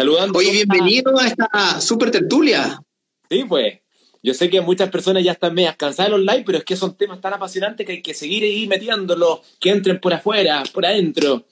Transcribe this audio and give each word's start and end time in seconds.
Saludando. 0.00 0.38
Oye, 0.38 0.52
bienvenido 0.52 1.18
a 1.18 1.26
esta 1.26 1.78
super 1.78 2.10
tertulia. 2.10 2.82
Sí, 3.28 3.44
pues. 3.46 3.80
Yo 4.22 4.32
sé 4.32 4.48
que 4.48 4.62
muchas 4.62 4.88
personas 4.88 5.22
ya 5.22 5.32
están 5.32 5.52
medias 5.52 5.76
cansadas 5.76 6.10
de 6.10 6.16
los 6.16 6.26
live, 6.26 6.42
pero 6.46 6.56
es 6.56 6.64
que 6.64 6.74
son 6.74 6.96
temas 6.96 7.20
tan 7.20 7.34
apasionantes 7.34 7.84
que 7.84 7.92
hay 7.92 8.00
que 8.00 8.14
seguir 8.14 8.42
ahí 8.44 8.66
metiéndolos, 8.66 9.40
que 9.60 9.68
entren 9.68 10.00
por 10.00 10.14
afuera, 10.14 10.62
por 10.72 10.86
adentro. 10.86 11.44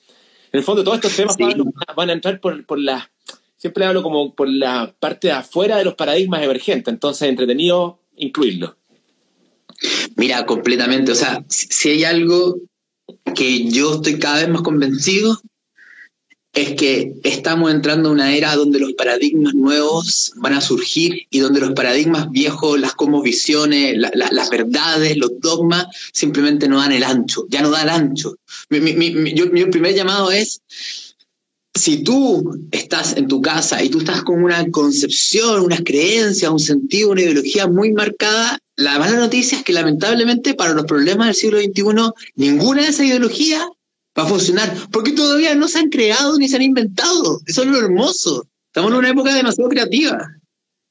En 0.50 0.60
el 0.60 0.62
fondo, 0.62 0.82
todos 0.82 0.96
estos 0.96 1.14
temas 1.14 1.36
van, 1.94 2.08
a 2.08 2.12
entrar 2.14 2.40
por, 2.40 2.64
por 2.64 2.78
la. 2.78 3.10
Siempre 3.58 3.84
hablo 3.84 4.02
como 4.02 4.34
por 4.34 4.48
la 4.48 4.94
parte 4.98 5.28
de 5.28 5.34
afuera 5.34 5.76
de 5.76 5.84
los 5.84 5.94
paradigmas 5.94 6.42
emergentes, 6.42 6.90
entonces 6.90 7.28
entretenido 7.28 8.00
incluirlo. 8.16 8.78
Mira, 10.16 10.46
completamente. 10.46 11.12
O 11.12 11.16
sea, 11.16 11.44
si 11.48 11.90
hay 11.90 12.04
algo 12.04 12.62
que 13.34 13.68
yo 13.68 13.96
estoy 13.96 14.18
cada 14.18 14.36
vez 14.36 14.48
más 14.48 14.62
convencido 14.62 15.38
es 16.52 16.74
que 16.74 17.12
estamos 17.22 17.70
entrando 17.72 18.08
en 18.08 18.14
una 18.14 18.34
era 18.34 18.56
donde 18.56 18.80
los 18.80 18.94
paradigmas 18.94 19.54
nuevos 19.54 20.32
van 20.36 20.54
a 20.54 20.60
surgir 20.60 21.26
y 21.30 21.38
donde 21.38 21.60
los 21.60 21.72
paradigmas 21.72 22.30
viejos, 22.30 22.80
las 22.80 22.94
cosmovisiones, 22.94 23.96
las 23.96 24.50
verdades, 24.50 25.16
los 25.16 25.38
dogmas, 25.40 25.86
simplemente 26.12 26.68
no 26.68 26.78
dan 26.78 26.92
el 26.92 27.04
ancho, 27.04 27.46
ya 27.48 27.62
no 27.62 27.70
dan 27.70 27.82
el 27.84 27.90
ancho. 27.90 28.36
Mi, 28.70 28.80
mi 28.80 29.64
primer 29.66 29.94
llamado 29.94 30.32
es, 30.32 30.62
si 31.78 32.02
tú 32.02 32.66
estás 32.72 33.16
en 33.16 33.28
tu 33.28 33.40
casa 33.40 33.82
y 33.82 33.88
tú 33.88 33.98
estás 33.98 34.22
con 34.22 34.42
una 34.42 34.68
concepción, 34.70 35.60
unas 35.60 35.82
creencias, 35.82 36.50
un 36.50 36.58
sentido, 36.58 37.10
una 37.10 37.22
ideología 37.22 37.66
muy 37.68 37.92
marcada, 37.92 38.58
la 38.76 38.98
mala 38.98 39.16
noticia 39.16 39.58
es 39.58 39.64
que 39.64 39.72
lamentablemente 39.72 40.54
para 40.54 40.74
los 40.74 40.84
problemas 40.84 41.28
del 41.28 41.36
siglo 41.36 41.58
XXI, 41.58 42.12
ninguna 42.34 42.82
de 42.82 42.88
esas 42.88 43.06
ideologías 43.06 43.62
va 44.18 44.24
a 44.24 44.26
funcionar, 44.26 44.74
porque 44.90 45.12
todavía 45.12 45.54
no 45.54 45.68
se 45.68 45.78
han 45.78 45.90
creado 45.90 46.36
ni 46.38 46.48
se 46.48 46.56
han 46.56 46.62
inventado. 46.62 47.40
Eso 47.46 47.62
es 47.62 47.68
lo 47.68 47.78
hermoso. 47.78 48.46
Estamos 48.66 48.90
en 48.90 48.98
una 48.98 49.10
época 49.10 49.34
demasiado 49.34 49.70
creativa. 49.70 50.18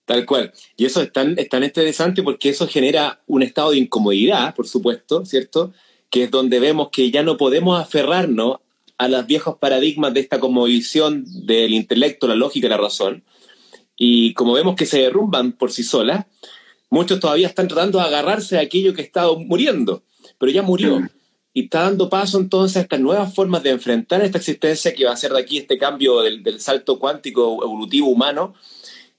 Tal 0.06 0.26
cual. 0.26 0.54
Y 0.78 0.86
eso 0.86 1.02
es 1.02 1.12
tan, 1.12 1.38
es 1.38 1.50
tan 1.50 1.64
interesante 1.64 2.24
porque 2.24 2.50
eso 2.50 2.68
genera 2.68 3.22
un 3.28 3.44
estado 3.44 3.72
de 3.72 3.78
incomodidad, 3.78 4.56
por 4.56 4.68
supuesto, 4.68 5.26
¿cierto? 5.26 5.74
Que 6.10 6.24
es 6.24 6.32
donde 6.32 6.60
vemos 6.60 6.90
que 6.92 7.12
ya 7.12 7.24
no 7.24 7.36
podemos 7.36 7.80
aferrarnos 7.80 8.60
a 8.98 9.08
los 9.10 9.28
viejos 9.28 9.58
paradigmas 9.58 10.14
de 10.14 10.22
esta 10.22 10.40
visión 10.66 11.26
del 11.46 11.74
intelecto, 11.74 12.28
la 12.28 12.36
lógica 12.36 12.68
y 12.68 12.70
la 12.70 12.78
razón. 12.78 13.24
Y 13.98 14.34
como 14.34 14.54
vemos 14.54 14.76
que 14.76 14.86
se 14.86 15.00
derrumban 15.00 15.52
por 15.52 15.72
sí 15.72 15.84
solas, 15.84 16.26
muchos 16.90 17.20
todavía 17.20 17.48
están 17.48 17.68
tratando 17.68 18.00
de 18.00 18.06
agarrarse 18.06 18.58
a 18.58 18.62
aquello 18.62 18.94
que 18.94 19.02
está 19.02 19.28
muriendo, 19.34 20.04
pero 20.40 20.52
ya 20.52 20.62
murió. 20.62 21.02
Y 21.58 21.64
está 21.64 21.86
dando 21.86 22.08
paso 22.08 22.38
entonces 22.38 22.78
a 22.78 22.82
estas 22.82 23.00
nuevas 23.00 23.34
formas 23.34 23.64
de 23.64 23.72
enfrentar 23.72 24.22
esta 24.22 24.38
existencia 24.38 24.94
que 24.94 25.06
va 25.06 25.14
a 25.14 25.18
ser 25.18 25.32
de 25.32 25.40
aquí 25.40 25.58
este 25.58 25.80
cambio 25.80 26.22
del, 26.22 26.60
salto 26.60 27.00
cuántico 27.00 27.64
evolutivo 27.64 28.10
humano, 28.10 28.54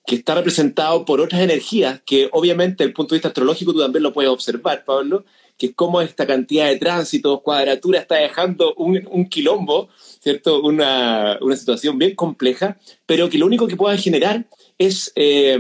que 0.07 0.15
está 0.15 0.37
representado 0.37 1.05
por 1.05 1.21
otras 1.21 1.41
energías 1.41 2.01
que 2.07 2.29
obviamente 2.31 2.85
desde 2.85 2.91
el 2.91 2.95
punto 2.95 3.13
de 3.13 3.17
vista 3.17 3.27
astrológico 3.27 3.73
tú 3.73 3.81
también 3.81 4.05
lo 4.05 4.13
puedes 4.13 4.31
observar, 4.31 4.85
Pablo, 4.85 5.25
que 5.57 5.67
es 5.67 5.75
como 5.75 6.01
esta 6.01 6.29
cantidad 6.29 6.69
de 6.69 6.77
tránsitos, 6.77 7.43
cuadratura 7.43 7.99
está 7.99 8.15
dejando 8.15 8.73
un, 8.77 9.29
quilombo, 9.29 9.89
¿cierto? 9.99 10.63
Una, 10.63 11.41
situación 11.57 11.99
bien 11.99 12.15
compleja, 12.15 12.79
pero 13.05 13.29
que 13.29 13.39
lo 13.39 13.47
único 13.47 13.67
que 13.67 13.77
puede 13.77 13.99
generar 13.99 14.47
es... 14.79 15.11
Eh, 15.17 15.59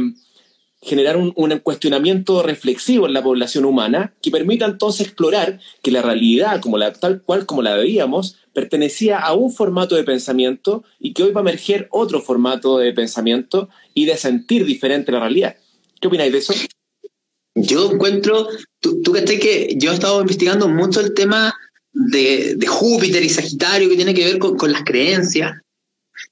generar 0.89 1.17
un, 1.17 1.33
cuestionamiento 1.62 2.42
reflexivo 2.42 3.06
en 3.06 3.12
la 3.12 3.22
población 3.22 3.64
humana 3.64 4.14
que 4.22 4.31
permita 4.31 4.64
entonces 4.64 5.06
explorar 5.06 5.61
que 5.83 5.91
la 5.91 6.03
realidad, 6.03 6.61
como 6.61 6.78
la, 6.78 6.92
tal 6.92 7.22
cual 7.22 7.47
como 7.47 7.62
la 7.62 7.75
veíamos, 7.75 8.36
pertenecía 8.55 9.19
a 9.19 9.34
un 9.34 9.53
formato 9.53 9.94
de 9.97 10.05
pensamiento 10.05 10.84
y 10.98 11.12
que 11.12 11.22
hoy 11.22 11.33
va 11.33 11.41
a 11.41 11.42
emerger 11.42 11.89
otro 11.91 12.22
formato 12.22 12.78
de 12.78 12.92
pensamiento 12.92 13.69
y 13.92 14.06
de 14.06 14.16
sentir 14.16 14.64
diferente 14.64 15.12
la 15.12 15.20
realidad. 15.20 15.56
¿Qué 16.00 16.09
opináis 16.09 16.33
de 16.33 16.39
eso? 16.39 16.55
Yo 17.55 17.92
encuentro, 17.92 18.48
tú, 18.81 19.03
tú 19.03 19.12
que 19.12 19.39
que 19.39 19.75
yo 19.77 19.91
he 19.91 19.94
estado 19.94 20.20
investigando 20.20 20.69
mucho 20.69 21.00
el 21.00 21.12
tema 21.12 21.55
de, 21.93 22.56
Júpiter 22.66 23.22
y 23.22 23.28
Sagitario 23.28 23.88
que 23.88 23.97
tiene 23.97 24.15
que 24.15 24.25
ver 24.25 24.38
con, 24.38 24.56
con 24.56 24.72
las 24.72 24.84
creencias 24.84 25.53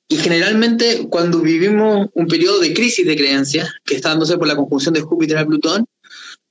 y 0.09 0.17
generalmente 0.17 1.09
cuando 1.11 1.41
vivimos 1.41 2.09
un 2.15 2.27
periodo 2.29 2.61
de 2.61 2.73
crisis 2.73 3.07
de 3.07 3.17
creencias, 3.17 3.69
que 3.85 3.97
está 3.97 4.11
dándose 4.11 4.39
por 4.39 4.47
la 4.47 4.57
conjunción 4.57 4.95
de 4.95 5.01
Júpiter 5.01 5.39
a 5.39 5.47
Plutón, 5.47 5.87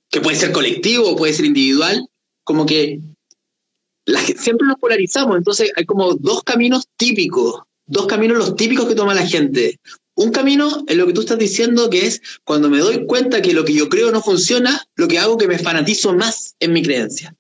que 0.10 0.22
puede 0.22 0.38
ser 0.38 0.52
colectivo 0.52 1.10
o 1.10 1.16
puede 1.16 1.34
ser 1.34 1.46
individual, 1.46 2.08
como 2.44 2.66
que 2.66 3.00
siempre 4.38 4.68
nos 4.68 4.78
polarizamos, 4.78 5.38
entonces 5.38 5.72
hay 5.76 5.86
como 5.86 6.14
dos 6.16 6.44
caminos 6.44 6.86
típicos, 6.98 7.62
dos 7.86 8.08
caminos 8.08 8.38
los 8.38 8.56
típicos 8.56 8.88
que 8.88 8.96
toma 8.96 9.14
la 9.14 9.26
gente. 9.26 9.80
Un 10.18 10.32
camino 10.32 10.84
es 10.88 10.96
lo 10.96 11.08
que 11.08 11.14
tú 11.14 11.22
estás 11.22 11.38
diciendo, 11.38 11.90
que 11.90 12.06
es 12.06 12.22
cuando 12.46 12.70
me 12.70 12.80
doy 12.80 13.06
cuenta 13.06 13.42
que 13.42 13.54
lo 13.54 13.66
que 13.66 13.74
yo 13.74 13.90
creo 13.90 14.12
no 14.12 14.22
funciona, 14.22 14.82
lo 14.96 15.08
que 15.08 15.20
hago 15.20 15.38
que 15.38 15.48
me 15.48 15.60
fanatizo 15.60 16.14
más 16.14 16.56
en 16.60 16.72
mi 16.72 16.84
creencia. 16.84 17.36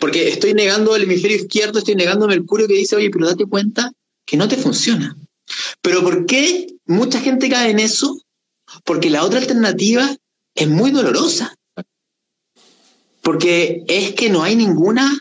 Porque 0.00 0.28
estoy 0.28 0.54
negando 0.54 0.96
el 0.96 1.02
hemisferio 1.02 1.36
izquierdo, 1.36 1.78
estoy 1.78 1.96
negando 1.96 2.24
a 2.24 2.28
Mercurio 2.28 2.66
que 2.66 2.74
dice, 2.74 2.96
oye, 2.96 3.10
pero 3.10 3.26
date 3.26 3.44
cuenta 3.44 3.92
que 4.24 4.36
no 4.36 4.48
te 4.48 4.56
funciona. 4.56 5.14
Pero 5.80 6.02
¿por 6.02 6.26
qué 6.26 6.66
mucha 6.86 7.20
gente 7.20 7.48
cae 7.48 7.70
en 7.70 7.78
eso? 7.78 8.20
Porque 8.84 9.10
la 9.10 9.24
otra 9.24 9.40
alternativa 9.40 10.16
es 10.54 10.68
muy 10.68 10.90
dolorosa. 10.90 11.54
Porque 13.22 13.84
es 13.88 14.14
que 14.14 14.28
no 14.28 14.42
hay 14.42 14.56
ninguna 14.56 15.18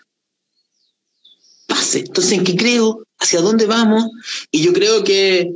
base. 1.68 2.00
Entonces, 2.00 2.34
¿en 2.34 2.44
qué 2.44 2.56
creo? 2.56 3.06
¿Hacia 3.18 3.42
dónde 3.42 3.66
vamos? 3.66 4.06
Y 4.52 4.62
yo 4.62 4.74
creo 4.74 5.04
que 5.04 5.54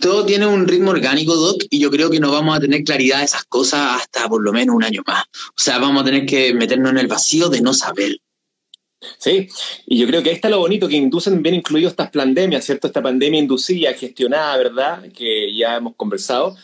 todo 0.00 0.26
tiene 0.26 0.46
un 0.46 0.66
ritmo 0.66 0.90
orgánico, 0.90 1.34
Doc, 1.34 1.62
y 1.70 1.78
yo 1.78 1.90
creo 1.90 2.10
que 2.10 2.20
no 2.20 2.32
vamos 2.32 2.56
a 2.56 2.60
tener 2.60 2.82
claridad 2.82 3.18
de 3.18 3.24
esas 3.24 3.44
cosas 3.44 4.00
hasta 4.00 4.28
por 4.28 4.42
lo 4.42 4.52
menos 4.52 4.74
un 4.74 4.84
año 4.84 5.02
más. 5.06 5.24
O 5.50 5.60
sea, 5.60 5.78
vamos 5.78 6.02
a 6.02 6.04
tener 6.04 6.26
que 6.26 6.54
meternos 6.54 6.90
en 6.92 6.98
el 6.98 7.06
vacío 7.06 7.48
de 7.48 7.60
no 7.60 7.72
saber. 7.72 8.18
Sí, 9.18 9.48
y 9.86 9.98
yo 9.98 10.06
creo 10.06 10.22
que 10.22 10.30
ahí 10.30 10.34
está 10.36 10.48
lo 10.48 10.58
bonito, 10.58 10.88
que 10.88 10.96
inducen 10.96 11.42
bien 11.42 11.56
incluido 11.56 11.88
estas 11.88 12.10
pandemias, 12.10 12.64
¿cierto? 12.64 12.86
Esta 12.86 13.02
pandemia 13.02 13.40
inducida, 13.40 13.92
gestionada, 13.92 14.56
¿verdad? 14.56 15.12
Que 15.12 15.54
ya 15.54 15.76
hemos 15.76 15.94
conversado. 15.96 16.56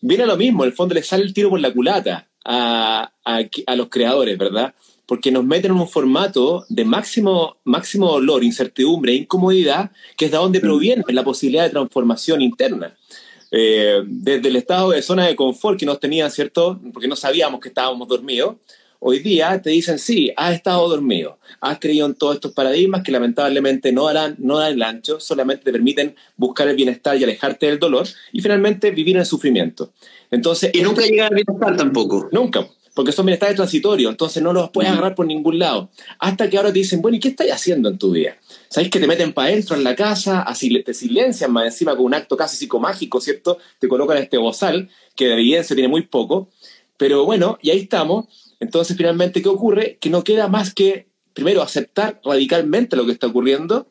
Viene 0.00 0.24
a 0.24 0.26
lo 0.26 0.36
mismo, 0.36 0.64
en 0.64 0.70
el 0.70 0.76
fondo 0.76 0.94
le 0.94 1.02
sale 1.02 1.24
el 1.24 1.34
tiro 1.34 1.50
por 1.50 1.60
la 1.60 1.72
culata 1.72 2.28
a, 2.44 3.12
a, 3.24 3.76
los 3.76 3.88
creadores, 3.88 4.38
¿verdad? 4.38 4.74
Porque 5.04 5.32
nos 5.32 5.44
meten 5.44 5.72
en 5.72 5.78
un 5.78 5.88
formato 5.88 6.64
de 6.68 6.84
máximo, 6.84 7.56
máximo 7.64 8.10
dolor, 8.12 8.44
incertidumbre, 8.44 9.12
incomodidad, 9.12 9.90
que 10.16 10.26
es 10.26 10.30
de 10.30 10.36
donde 10.36 10.60
proviene 10.60 11.04
la 11.08 11.24
posibilidad 11.24 11.64
de 11.64 11.70
transformación 11.70 12.40
interna. 12.40 12.96
Eh, 13.50 14.02
desde 14.06 14.48
el 14.48 14.56
estado 14.56 14.90
de 14.90 15.02
zona 15.02 15.26
de 15.26 15.34
confort 15.34 15.78
que 15.78 15.86
nos 15.86 15.98
tenía, 15.98 16.30
¿cierto? 16.30 16.80
Porque 16.92 17.08
no 17.08 17.16
sabíamos 17.16 17.60
que 17.60 17.68
estábamos 17.68 18.06
dormidos, 18.06 18.56
Hoy 19.02 19.20
día 19.20 19.62
te 19.62 19.70
dicen, 19.70 19.98
sí, 19.98 20.30
has 20.36 20.54
estado 20.54 20.86
dormido, 20.86 21.38
has 21.62 21.78
creído 21.78 22.04
en 22.04 22.14
todos 22.14 22.34
estos 22.34 22.52
paradigmas 22.52 23.02
que 23.02 23.10
lamentablemente 23.10 23.92
no, 23.92 24.06
harán, 24.08 24.36
no 24.38 24.58
dan 24.58 24.74
el 24.74 24.82
ancho, 24.82 25.18
solamente 25.18 25.64
te 25.64 25.72
permiten 25.72 26.14
buscar 26.36 26.68
el 26.68 26.76
bienestar 26.76 27.16
y 27.16 27.24
alejarte 27.24 27.64
del 27.64 27.78
dolor 27.78 28.06
y 28.30 28.42
finalmente 28.42 28.90
vivir 28.90 29.16
en 29.16 29.20
el 29.20 29.26
sufrimiento. 29.26 29.94
Entonces, 30.30 30.70
y 30.74 30.82
nunca 30.82 31.00
llegar 31.00 31.32
al 31.32 31.36
bienestar 31.36 31.78
tampoco. 31.78 32.28
Nunca, 32.30 32.68
porque 32.92 33.12
son 33.12 33.24
bienestares 33.24 33.56
transitorios, 33.56 34.10
entonces 34.10 34.42
no 34.42 34.52
los 34.52 34.68
puedes 34.68 34.90
agarrar 34.90 35.14
por 35.14 35.24
ningún 35.24 35.58
lado. 35.58 35.88
Hasta 36.18 36.50
que 36.50 36.58
ahora 36.58 36.70
te 36.70 36.80
dicen, 36.80 37.00
bueno, 37.00 37.16
¿y 37.16 37.20
qué 37.20 37.28
estás 37.28 37.46
haciendo 37.50 37.88
en 37.88 37.96
tu 37.96 38.10
vida? 38.10 38.36
¿Sabéis 38.68 38.90
que 38.90 39.00
te 39.00 39.06
meten 39.06 39.32
para 39.32 39.48
adentro 39.48 39.76
en 39.76 39.82
la 39.82 39.96
casa, 39.96 40.42
así 40.42 40.82
te 40.82 40.92
silencian 40.92 41.50
más 41.50 41.64
encima 41.64 41.96
con 41.96 42.04
un 42.04 42.12
acto 42.12 42.36
casi 42.36 42.58
psicomágico, 42.58 43.18
¿cierto? 43.18 43.56
Te 43.78 43.88
colocan 43.88 44.18
este 44.18 44.36
bozal, 44.36 44.90
que 45.16 45.26
de 45.26 45.32
evidencia 45.32 45.74
tiene 45.74 45.88
muy 45.88 46.02
poco, 46.02 46.50
pero 46.98 47.24
bueno, 47.24 47.58
y 47.62 47.70
ahí 47.70 47.78
estamos. 47.78 48.49
Entonces, 48.60 48.96
finalmente, 48.96 49.42
¿qué 49.42 49.48
ocurre? 49.48 49.98
Que 50.00 50.10
no 50.10 50.22
queda 50.22 50.48
más 50.48 50.72
que, 50.72 51.08
primero, 51.32 51.62
aceptar 51.62 52.20
radicalmente 52.24 52.96
lo 52.96 53.06
que 53.06 53.12
está 53.12 53.26
ocurriendo 53.26 53.88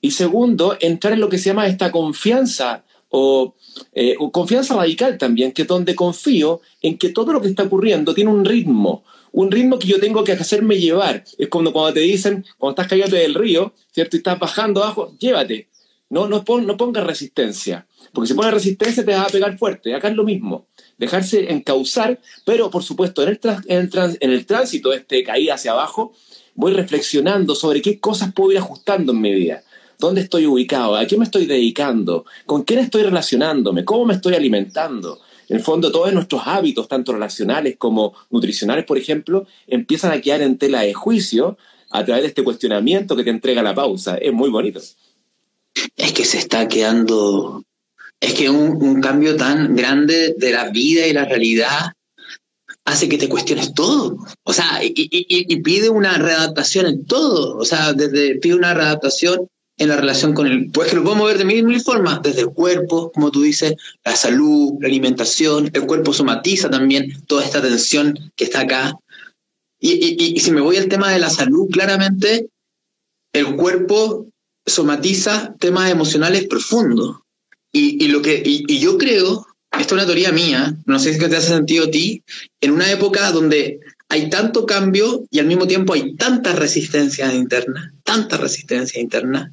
y 0.00 0.10
segundo, 0.10 0.76
entrar 0.80 1.12
en 1.12 1.20
lo 1.20 1.28
que 1.28 1.38
se 1.38 1.46
llama 1.46 1.68
esta 1.68 1.92
confianza 1.92 2.84
o, 3.08 3.54
eh, 3.92 4.16
confianza 4.32 4.74
radical 4.74 5.16
también, 5.16 5.52
que 5.52 5.62
es 5.62 5.68
donde 5.68 5.94
confío 5.94 6.60
en 6.82 6.98
que 6.98 7.10
todo 7.10 7.32
lo 7.32 7.40
que 7.40 7.48
está 7.48 7.62
ocurriendo 7.62 8.12
tiene 8.12 8.30
un 8.30 8.44
ritmo, 8.44 9.04
un 9.30 9.50
ritmo 9.50 9.78
que 9.78 9.86
yo 9.86 10.00
tengo 10.00 10.24
que 10.24 10.32
hacerme 10.32 10.78
llevar. 10.78 11.24
Es 11.38 11.48
como 11.48 11.72
cuando 11.72 11.94
te 11.94 12.00
dicen, 12.00 12.44
cuando 12.58 12.72
estás 12.72 12.88
cayendo 12.88 13.16
del 13.16 13.34
río, 13.34 13.72
¿cierto? 13.92 14.16
Y 14.16 14.18
estás 14.18 14.38
bajando 14.38 14.82
abajo, 14.82 15.14
llévate. 15.18 15.68
No, 16.12 16.28
no, 16.28 16.44
no 16.46 16.76
pongas 16.76 17.06
resistencia, 17.06 17.86
porque 18.12 18.28
si 18.28 18.34
pones 18.34 18.52
resistencia 18.52 19.02
te 19.02 19.12
vas 19.12 19.28
a 19.28 19.32
pegar 19.32 19.56
fuerte. 19.56 19.94
Acá 19.94 20.08
es 20.08 20.14
lo 20.14 20.24
mismo 20.24 20.66
dejarse 20.98 21.50
encauzar, 21.50 22.20
pero 22.44 22.70
por 22.70 22.82
supuesto 22.82 23.22
en 23.22 23.30
el, 23.30 23.40
en 24.20 24.30
el, 24.30 24.44
tránsito 24.44 24.90
de 24.90 24.98
este 24.98 25.24
caída 25.24 25.54
hacia 25.54 25.72
abajo, 25.72 26.12
voy 26.54 26.74
reflexionando 26.74 27.54
sobre 27.54 27.80
qué 27.80 27.98
cosas 27.98 28.34
puedo 28.34 28.52
ir 28.52 28.58
ajustando 28.58 29.12
en 29.12 29.22
mi 29.22 29.32
vida. 29.32 29.62
¿Dónde 29.98 30.20
estoy 30.20 30.44
ubicado? 30.44 30.96
¿A 30.96 31.06
qué 31.06 31.16
me 31.16 31.24
estoy 31.24 31.46
dedicando? 31.46 32.26
¿Con 32.44 32.64
quién 32.64 32.80
estoy 32.80 33.04
relacionándome? 33.04 33.82
¿Cómo 33.82 34.04
me 34.04 34.12
estoy 34.12 34.34
alimentando? 34.34 35.18
En 35.48 35.56
el 35.56 35.62
fondo, 35.62 35.90
todos 35.90 36.12
nuestros 36.12 36.42
hábitos, 36.44 36.88
tanto 36.88 37.14
relacionales 37.14 37.76
como 37.78 38.12
nutricionales, 38.28 38.84
por 38.84 38.98
ejemplo, 38.98 39.46
empiezan 39.66 40.12
a 40.12 40.20
quedar 40.20 40.42
en 40.42 40.58
tela 40.58 40.82
de 40.82 40.92
juicio 40.92 41.56
a 41.88 42.04
través 42.04 42.22
de 42.22 42.28
este 42.28 42.44
cuestionamiento 42.44 43.16
que 43.16 43.24
te 43.24 43.30
entrega 43.30 43.62
la 43.62 43.74
pausa. 43.74 44.18
Es 44.18 44.32
muy 44.32 44.50
bonito. 44.50 44.78
Es 45.96 46.12
que 46.12 46.24
se 46.24 46.38
está 46.38 46.68
quedando 46.68 47.64
es 48.22 48.34
que 48.34 48.48
un, 48.48 49.00
cambio 49.00 49.36
tan 49.36 49.74
grande 49.74 50.36
de 50.38 50.52
la 50.52 50.70
vida 50.70 51.06
y 51.08 51.12
la 51.12 51.24
realidad 51.24 51.92
hace 52.84 53.08
que 53.08 53.18
te 53.18 53.28
cuestiones 53.28 53.74
todo. 53.74 54.16
O 54.44 54.52
sea, 54.52 54.80
y, 54.80 55.56
pide 55.62 55.90
una 55.90 56.16
readaptación 56.18 56.86
en 56.86 57.04
todo. 57.04 57.56
O 57.56 57.64
sea, 57.64 57.92
desde 57.92 58.36
pide 58.36 58.54
una 58.54 58.74
readaptación 58.74 59.48
en 59.76 59.88
la 59.88 59.96
relación 59.96 60.34
con 60.34 60.46
el, 60.46 60.70
pues 60.70 60.90
que 60.90 60.96
lo 60.96 61.02
podemos 61.02 61.26
ver 61.26 61.38
de 61.38 61.44
mil, 61.44 61.64
mil 61.64 61.80
formas, 61.80 62.22
desde 62.22 62.42
el 62.42 62.50
cuerpo, 62.50 63.10
como 63.10 63.32
tú 63.32 63.42
dices, 63.42 63.74
la 64.04 64.14
salud, 64.14 64.74
la 64.80 64.86
alimentación, 64.86 65.70
el 65.72 65.86
cuerpo 65.86 66.12
somatiza 66.12 66.70
también 66.70 67.24
toda 67.26 67.44
esta 67.44 67.60
tensión 67.60 68.16
que 68.36 68.44
está 68.44 68.60
acá. 68.60 68.94
Y, 69.80 70.36
y 70.36 70.38
si 70.38 70.52
me 70.52 70.60
voy 70.60 70.76
al 70.76 70.86
tema 70.86 71.10
de 71.10 71.18
la 71.18 71.28
salud, 71.28 71.68
claramente 71.72 72.46
el 73.32 73.56
cuerpo 73.56 74.28
somatiza 74.66 75.54
temas 75.58 75.90
emocionales 75.90 76.46
profundos. 76.46 77.18
Y, 77.74 78.08
lo 78.08 78.20
que, 78.20 78.42
y, 78.44 78.78
yo 78.80 78.98
creo, 78.98 79.46
esto 79.70 79.94
es 79.94 80.02
una 80.02 80.04
teoría 80.04 80.30
mía, 80.30 80.76
no 80.84 80.98
sé 80.98 81.14
si 81.14 81.18
te 81.18 81.36
hace 81.36 81.48
sentido 81.48 81.86
a 81.86 81.90
ti, 81.90 82.22
en 82.60 82.72
una 82.72 82.90
época 82.90 83.32
donde 83.32 83.80
hay 84.10 84.28
tanto 84.28 84.66
cambio 84.66 85.24
y 85.30 85.38
al 85.38 85.46
mismo 85.46 85.66
tiempo 85.66 85.94
hay 85.94 86.14
tanta 86.16 86.52
resistencia 86.52 87.32
interna, 87.32 87.94
tanta 88.04 88.36
resistencia 88.36 89.00
interna, 89.00 89.50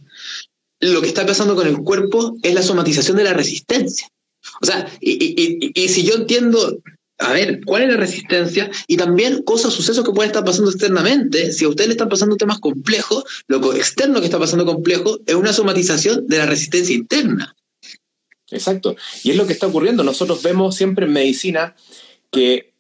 lo 0.82 1.02
que 1.02 1.08
está 1.08 1.26
pasando 1.26 1.56
con 1.56 1.68
el 1.68 1.78
cuerpo 1.78 2.38
es 2.42 2.54
la 2.54 2.62
somatización 2.62 3.16
de 3.16 3.24
la 3.24 3.34
resistencia. 3.34 4.10
O 4.62 4.66
sea, 4.66 4.92
y, 5.00 5.72
y, 5.74 5.88
si 5.88 6.04
yo 6.04 6.16
entiendo, 6.16 6.78
a 7.20 7.34
ver, 7.34 7.60
¿cuál 7.66 7.84
es 7.84 7.90
la 7.90 7.98
resistencia? 7.98 8.72
Y 8.88 8.96
también 8.96 9.44
cosas, 9.44 9.74
sucesos 9.74 10.06
que 10.06 10.12
pueden 10.12 10.30
estar 10.30 10.46
pasando 10.46 10.72
externamente. 10.72 11.52
Si 11.52 11.66
a 11.66 11.70
ustedes 11.70 11.90
le 11.90 11.94
están 11.94 12.08
pasando 12.08 12.38
temas 12.38 12.60
complejos, 12.60 13.26
lo 13.48 13.74
externo 13.74 14.20
que 14.20 14.26
está 14.26 14.40
pasando 14.40 14.66
complejo 14.66 15.20
es 15.26 15.36
una 15.36 15.52
somatización 15.52 16.28
de 16.28 16.38
la 16.38 16.46
resistencia 16.46 16.96
interna. 16.96 17.56
Exacto. 18.52 18.96
Y 19.24 19.32
es 19.32 19.36
lo 19.36 19.46
que 19.46 19.54
está 19.54 19.68
ocurriendo. 19.68 20.04
Nosotros 20.04 20.42
vemos 20.42 20.76
siempre 20.76 21.06
en 21.06 21.14
medicina 21.14 21.76
que 22.32 22.74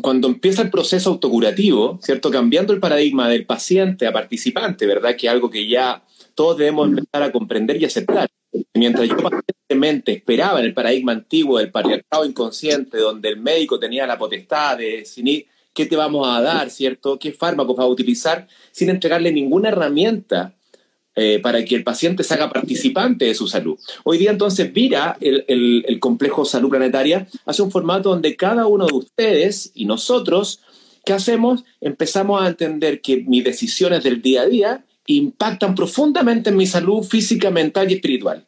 cuando 0.00 0.28
empieza 0.28 0.62
el 0.62 0.70
proceso 0.70 1.10
autocurativo, 1.10 1.98
¿cierto? 2.02 2.30
Cambiando 2.30 2.74
el 2.74 2.80
paradigma 2.80 3.28
del 3.28 3.46
paciente 3.46 4.06
a 4.06 4.12
participante, 4.12 4.86
¿verdad? 4.86 5.16
Que 5.16 5.26
es 5.28 5.32
algo 5.32 5.50
que 5.50 5.66
ya 5.66 6.04
todos 6.34 6.58
debemos 6.58 6.88
empezar 6.88 7.22
a 7.22 7.32
comprender 7.32 7.80
y 7.80 7.86
aceptar. 7.86 8.28
Mientras 8.74 9.08
yo 9.08 9.16
pacientemente 9.16 10.12
esperaba 10.12 10.60
en 10.60 10.66
el 10.66 10.74
paradigma 10.74 11.12
antiguo 11.12 11.58
del 11.58 11.70
patriarcado 11.70 12.24
inconsciente, 12.24 12.98
donde 12.98 13.30
el 13.30 13.38
médico 13.38 13.78
tenía 13.78 14.06
la 14.06 14.18
potestad 14.18 14.78
de 14.78 14.98
definir 14.98 15.46
qué 15.72 15.86
te 15.86 15.96
vamos 15.96 16.28
a 16.28 16.40
dar, 16.40 16.70
¿cierto? 16.70 17.18
¿Qué 17.18 17.32
fármacos 17.32 17.78
va 17.78 17.84
a 17.84 17.88
utilizar? 17.88 18.46
Sin 18.70 18.90
entregarle 18.90 19.32
ninguna 19.32 19.70
herramienta 19.70 20.54
eh, 21.14 21.40
para 21.42 21.62
que 21.64 21.74
el 21.74 21.84
paciente 21.84 22.24
se 22.24 22.32
haga 22.34 22.50
participante 22.50 23.26
de 23.26 23.34
su 23.34 23.46
salud. 23.46 23.78
Hoy 24.04 24.16
día 24.16 24.30
entonces 24.30 24.72
Vira, 24.72 25.16
el, 25.20 25.44
el, 25.86 26.00
complejo 26.00 26.46
salud 26.46 26.70
planetaria, 26.70 27.28
hace 27.44 27.62
un 27.62 27.70
formato 27.70 28.08
donde 28.08 28.34
cada 28.34 28.66
uno 28.66 28.86
de 28.86 28.94
ustedes 28.94 29.72
y 29.74 29.84
nosotros, 29.84 30.60
¿qué 31.04 31.12
hacemos? 31.12 31.64
Empezamos 31.82 32.42
a 32.42 32.48
entender 32.48 33.02
que 33.02 33.18
mis 33.18 33.44
decisiones 33.44 34.02
del 34.02 34.22
día 34.22 34.42
a 34.42 34.46
día 34.46 34.84
impactan 35.06 35.74
profundamente 35.74 36.50
en 36.50 36.56
mi 36.56 36.66
salud 36.66 37.02
física, 37.02 37.50
mental 37.50 37.90
y 37.90 37.94
espiritual. 37.94 38.46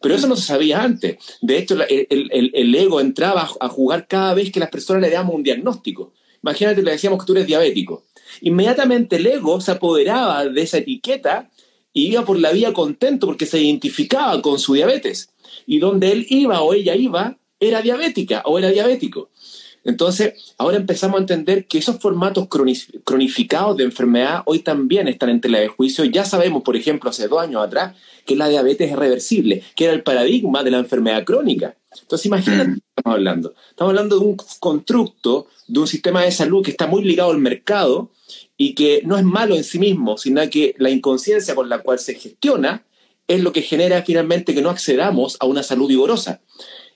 Pero 0.00 0.14
eso 0.14 0.26
no 0.26 0.36
se 0.36 0.46
sabía 0.46 0.82
antes. 0.82 1.16
De 1.40 1.58
hecho, 1.58 1.76
el, 1.88 2.74
ego 2.74 3.00
entraba 3.00 3.48
a 3.60 3.68
jugar 3.68 4.06
cada 4.06 4.34
vez 4.34 4.52
que 4.52 4.60
las 4.60 4.70
personas 4.70 5.02
le 5.02 5.10
damos 5.10 5.34
un 5.34 5.42
diagnóstico. 5.42 6.12
Imagínate, 6.42 6.82
le 6.82 6.92
decíamos 6.92 7.18
que 7.20 7.26
tú 7.26 7.32
eres 7.32 7.46
diabético. 7.46 8.04
Inmediatamente 8.42 9.16
el 9.16 9.26
ego 9.26 9.60
se 9.60 9.72
apoderaba 9.72 10.44
de 10.46 10.62
esa 10.62 10.78
etiqueta 10.78 11.50
y 11.92 12.08
iba 12.08 12.24
por 12.24 12.38
la 12.38 12.52
vía 12.52 12.72
contento 12.72 13.26
porque 13.26 13.46
se 13.46 13.60
identificaba 13.60 14.40
con 14.42 14.58
su 14.58 14.74
diabetes. 14.74 15.30
Y 15.66 15.78
donde 15.78 16.12
él 16.12 16.26
iba 16.28 16.60
o 16.60 16.74
ella 16.74 16.94
iba, 16.94 17.38
era 17.58 17.80
diabética 17.80 18.42
o 18.44 18.58
era 18.58 18.70
diabético. 18.70 19.30
Entonces, 19.86 20.52
ahora 20.58 20.76
empezamos 20.76 21.16
a 21.16 21.20
entender 21.20 21.66
que 21.66 21.78
esos 21.78 22.00
formatos 22.00 22.48
cronificados 23.04 23.76
de 23.76 23.84
enfermedad 23.84 24.42
hoy 24.44 24.58
también 24.58 25.06
están 25.06 25.28
en 25.28 25.40
tela 25.40 25.60
de 25.60 25.68
juicio. 25.68 26.04
Ya 26.04 26.24
sabemos, 26.24 26.64
por 26.64 26.74
ejemplo, 26.74 27.08
hace 27.08 27.28
dos 27.28 27.40
años 27.40 27.64
atrás, 27.64 27.94
que 28.24 28.34
la 28.34 28.48
diabetes 28.48 28.90
es 28.90 28.96
reversible, 28.96 29.62
que 29.76 29.84
era 29.84 29.94
el 29.94 30.02
paradigma 30.02 30.64
de 30.64 30.72
la 30.72 30.78
enfermedad 30.78 31.22
crónica. 31.22 31.76
Entonces, 32.02 32.26
imagínate 32.26 32.72
que 32.72 32.80
estamos 32.96 33.16
hablando. 33.16 33.54
Estamos 33.70 33.90
hablando 33.92 34.18
de 34.18 34.24
un 34.26 34.36
constructo, 34.58 35.46
de 35.68 35.78
un 35.78 35.86
sistema 35.86 36.22
de 36.22 36.32
salud 36.32 36.64
que 36.64 36.72
está 36.72 36.88
muy 36.88 37.04
ligado 37.04 37.30
al 37.30 37.38
mercado 37.38 38.10
y 38.56 38.74
que 38.74 39.02
no 39.04 39.16
es 39.16 39.22
malo 39.22 39.54
en 39.54 39.62
sí 39.62 39.78
mismo, 39.78 40.18
sino 40.18 40.42
que 40.50 40.74
la 40.78 40.90
inconsciencia 40.90 41.54
con 41.54 41.68
la 41.68 41.78
cual 41.78 42.00
se 42.00 42.16
gestiona 42.16 42.84
es 43.28 43.40
lo 43.40 43.52
que 43.52 43.62
genera 43.62 44.02
finalmente 44.02 44.52
que 44.52 44.62
no 44.62 44.70
accedamos 44.70 45.36
a 45.38 45.46
una 45.46 45.62
salud 45.62 45.86
vigorosa. 45.86 46.40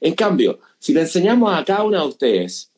En 0.01 0.15
cambio, 0.15 0.59
si 0.81 0.93
le 0.93 1.03
enseñamos 1.03 1.57
a 1.57 1.65
cada 1.65 1.85
una 1.85 2.01
de 2.01 2.09
ustedes 2.09 2.70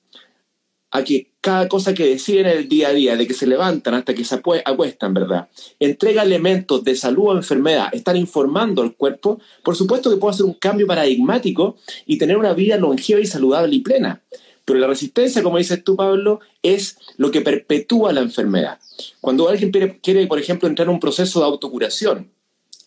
a 0.93 1.03
que 1.03 1.33
cada 1.41 1.69
cosa 1.69 1.95
que 1.95 2.07
deciden 2.07 2.47
en 2.47 2.59
el 2.59 2.69
día 2.69 2.89
a 2.89 2.93
día, 2.93 3.17
de 3.17 3.27
que 3.27 3.35
se 3.35 3.47
levantan 3.47 3.95
hasta 3.95 4.15
que 4.15 4.25
se 4.25 4.41
acuestan, 4.65 5.15
¿verdad? 5.15 5.49
Entrega 5.81 6.23
elementos 6.23 6.85
de 6.85 6.95
salud 6.95 7.29
o 7.29 7.37
enfermedad, 7.37 7.89
están 7.93 8.17
informando 8.17 8.83
al 8.83 8.95
cuerpo, 8.95 9.41
por 9.65 9.75
supuesto 9.75 10.11
que 10.11 10.19
puede 10.19 10.35
hacer 10.35 10.47
un 10.47 10.55
cambio 10.55 10.87
paradigmático 10.87 11.77
y 12.07 12.19
tener 12.19 12.37
una 12.37 12.53
vida 12.53 12.77
longeva 12.77 13.21
y 13.21 13.27
saludable 13.27 13.75
y 13.75 13.81
plena. 13.81 14.23
Pero 14.65 14.79
la 14.79 14.87
resistencia, 14.87 15.43
como 15.43 15.59
dices 15.59 15.83
tú, 15.83 15.97
Pablo, 15.97 16.41
es 16.63 16.99
lo 17.17 17.31
que 17.33 17.41
perpetúa 17.41 18.13
la 18.13 18.21
enfermedad. 18.21 18.79
Cuando 19.21 19.49
alguien 19.49 19.73
quiere, 20.01 20.27
por 20.27 20.39
ejemplo, 20.39 20.69
entrar 20.69 20.87
en 20.87 20.95
un 20.95 21.01
proceso 21.01 21.41
de 21.41 21.47
autocuración, 21.47 22.31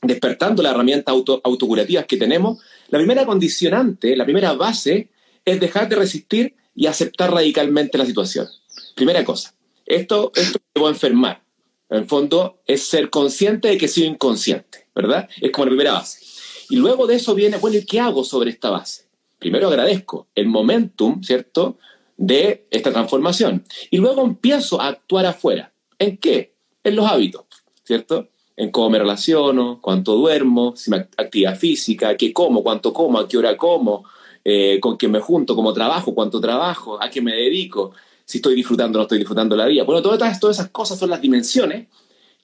despertando 0.02 0.64
las 0.64 0.74
herramientas 0.74 1.12
auto, 1.12 1.42
autocurativas 1.44 2.06
que 2.06 2.18
tenemos, 2.18 2.60
la 2.90 3.00
primera 3.00 3.26
condicionante, 3.26 4.16
la 4.16 4.24
primera 4.24 4.54
base, 4.54 5.10
es 5.44 5.60
dejar 5.60 5.90
de 5.90 5.98
resistir 5.98 6.56
y 6.76 6.88
aceptar 6.88 7.34
radicalmente 7.34 7.98
la 7.98 8.06
situación. 8.06 8.48
Primera 8.96 9.24
cosa. 9.24 9.56
Esto, 9.86 10.32
esto 10.36 10.60
me 10.76 10.82
voy 10.82 10.90
a 10.90 10.94
enfermar. 10.94 11.44
En 11.90 12.00
el 12.00 12.06
fondo, 12.06 12.62
es 12.66 12.88
ser 12.88 13.10
consciente 13.10 13.70
de 13.70 13.78
que 13.78 13.88
soy 13.88 14.04
inconsciente, 14.04 14.88
¿verdad? 14.94 15.30
Es 15.40 15.52
como 15.52 15.66
la 15.66 15.70
primera 15.70 15.94
base. 15.94 16.20
Y 16.70 16.78
luego 16.78 17.08
de 17.08 17.16
eso 17.16 17.36
viene, 17.36 17.58
bueno, 17.58 17.78
¿y 17.78 17.86
qué 17.86 18.00
hago 18.00 18.24
sobre 18.24 18.50
esta 18.50 18.72
base? 18.72 19.06
primero 19.46 19.68
agradezco 19.68 20.28
el 20.34 20.48
momentum, 20.48 21.22
¿cierto?, 21.22 21.78
de 22.18 22.66
esta 22.72 22.92
transformación. 22.92 23.64
Y 23.92 23.98
luego 23.98 24.24
empiezo 24.24 24.82
a 24.82 24.88
actuar 24.88 25.28
afuera. 25.28 25.72
¿En 26.00 26.18
qué? 26.18 26.56
En 26.84 26.96
los 26.96 27.06
hábitos, 27.06 27.46
¿cierto? 27.84 28.30
En 28.56 28.72
cómo 28.72 28.90
me 28.90 28.98
relaciono, 28.98 29.80
cuánto 29.82 30.16
duermo, 30.16 30.74
si 30.76 30.90
me 30.90 30.98
actividad 30.98 31.58
física, 31.58 32.18
qué 32.18 32.34
como, 32.34 32.64
cuánto 32.64 32.92
como, 32.92 33.20
a 33.20 33.28
qué 33.28 33.38
hora 33.38 33.56
como, 33.56 34.06
eh, 34.48 34.80
con 34.80 34.96
quién 34.96 35.12
me 35.12 35.20
junto, 35.20 35.56
cómo 35.56 35.74
trabajo, 35.74 36.14
cuánto 36.14 36.40
trabajo, 36.40 37.02
a 37.02 37.10
qué 37.10 37.20
me 37.20 37.34
dedico, 37.34 37.94
si 38.24 38.38
estoy 38.38 38.54
disfrutando 38.54 38.98
o 38.98 39.00
no 39.00 39.04
estoy 39.04 39.18
disfrutando 39.18 39.56
la 39.56 39.66
vida. 39.66 39.84
Bueno, 39.84 40.04
todas, 40.04 40.40
todas 40.40 40.60
esas 40.60 40.70
cosas 40.70 41.00
son 41.00 41.10
las 41.10 41.20
dimensiones 41.20 41.88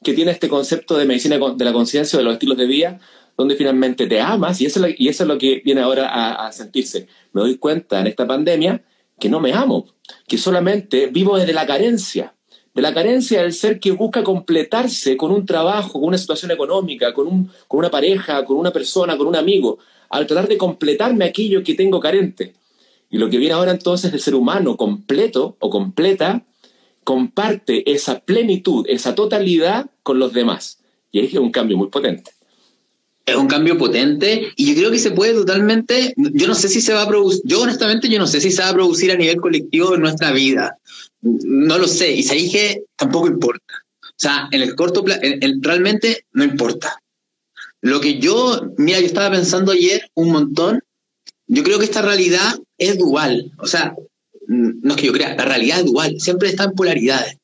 que 0.04 0.14
tiene 0.14 0.32
este 0.32 0.50
concepto 0.50 0.98
de 0.98 1.06
medicina 1.06 1.38
de 1.38 1.66
la 1.66 1.74
conciencia 1.74 2.18
de 2.18 2.26
los 2.26 2.34
estilos 2.34 2.58
de 2.58 2.66
vida, 2.66 3.00
donde 3.38 3.56
finalmente 3.56 4.08
te 4.08 4.20
amas 4.20 4.60
y 4.62 4.66
eso, 4.66 4.80
es 4.80 4.90
lo, 4.90 4.96
y 4.98 5.10
eso 5.10 5.24
es 5.24 5.28
lo 5.28 5.38
que 5.38 5.62
viene 5.64 5.82
ahora 5.82 6.10
a, 6.46 6.52
sentirse. 6.52 7.08
Me 7.34 7.42
doy 7.42 7.58
cuenta 7.58 8.00
en 8.00 8.08
esta 8.08 8.26
pandemia 8.26 8.84
que 9.20 9.30
no 9.30 9.40
me 9.40 9.54
amo, 9.54 9.86
que 10.28 10.40
solamente 10.40 11.08
vivo 11.08 11.38
desde 11.38 11.54
la 11.54 11.68
carencia, 11.68 12.36
de 12.74 12.82
la 12.82 12.94
carencia 12.94 13.42
del 13.42 13.54
ser 13.54 13.80
que 13.80 13.92
busca 13.92 14.24
completarse 14.24 15.18
con 15.18 15.32
un 15.32 15.46
trabajo, 15.46 15.94
con 15.94 16.06
una 16.06 16.18
situación 16.18 16.52
económica, 16.52 17.14
con, 17.14 17.28
un, 17.28 17.52
con 17.68 17.80
una 17.80 17.92
pareja, 17.92 18.46
con 18.46 18.58
una 18.58 18.72
persona, 18.72 19.18
con 19.18 19.28
un 19.28 19.36
amigo, 19.36 19.80
al 20.10 20.26
tratar 20.26 20.48
de 20.48 20.58
completarme 20.58 21.26
aquello 21.26 21.64
que 21.64 21.74
tengo 21.74 22.00
carente. 22.00 22.54
Y 23.10 23.18
lo 23.18 23.30
que 23.30 23.38
viene 23.38 23.54
ahora 23.54 23.72
entonces 23.72 24.12
del 24.12 24.22
ser 24.22 24.36
humano 24.36 24.78
completo 24.78 25.58
o 25.60 25.70
completa, 25.70 26.46
comparte 27.04 27.92
esa 27.92 28.20
plenitud, 28.20 28.86
esa 28.88 29.16
totalidad 29.16 29.90
con 30.04 30.20
los 30.20 30.32
demás. 30.32 30.80
Y 31.12 31.20
es 31.20 31.34
un 31.34 31.52
cambio 31.52 31.78
muy 31.78 31.88
potente 31.90 32.32
es 33.26 33.36
un 33.36 33.48
cambio 33.48 33.78
potente 33.78 34.52
y 34.56 34.68
yo 34.68 34.76
creo 34.76 34.92
que 34.92 35.00
se 35.00 35.12
puede 35.12 35.34
totalmente, 35.34 36.14
yo 36.18 36.48
no 36.48 36.56
sé 36.56 36.68
si 36.68 36.82
se 36.82 36.94
va 36.94 37.04
a 37.04 37.08
producir, 37.08 37.42
yo 37.46 37.62
honestamente 37.62 38.10
yo 38.10 38.20
no 38.20 38.28
sé 38.28 38.42
si 38.42 38.52
se 38.52 38.62
va 38.62 38.70
a 38.70 38.74
producir 38.74 39.12
a 39.12 39.16
nivel 39.16 39.38
colectivo 39.38 39.96
en 39.96 40.02
nuestra 40.02 40.32
vida, 40.32 40.78
no 41.22 41.78
lo 41.78 41.88
sé, 41.88 42.12
y 42.12 42.24
se 42.24 42.36
dije, 42.36 42.84
tampoco 42.96 43.28
importa. 43.28 43.74
O 44.02 44.18
sea, 44.18 44.48
en 44.52 44.62
el 44.62 44.76
corto 44.76 45.04
plazo, 45.04 45.22
realmente 45.62 46.26
no 46.34 46.44
importa. 46.44 47.02
Lo 47.82 48.00
que 48.00 48.20
yo, 48.20 48.74
mira, 48.78 49.00
yo 49.00 49.06
estaba 49.06 49.32
pensando 49.32 49.72
ayer 49.72 50.10
un 50.14 50.32
montón, 50.32 50.82
yo 51.48 51.64
creo 51.64 51.80
que 51.80 51.86
esta 51.86 52.02
realidad 52.02 52.56
es 52.78 52.98
dual, 52.98 53.52
o 53.58 53.68
sea, 53.68 53.96
no 54.48 54.94
es 54.94 55.00
que 55.00 55.08
yo 55.08 55.14
crea, 55.14 55.36
la 55.36 55.46
realidad 55.46 55.80
es 55.80 55.86
dual, 55.86 56.20
siempre 56.20 56.50
está 56.50 56.66
en 56.66 56.74
polaridades. 56.74 57.38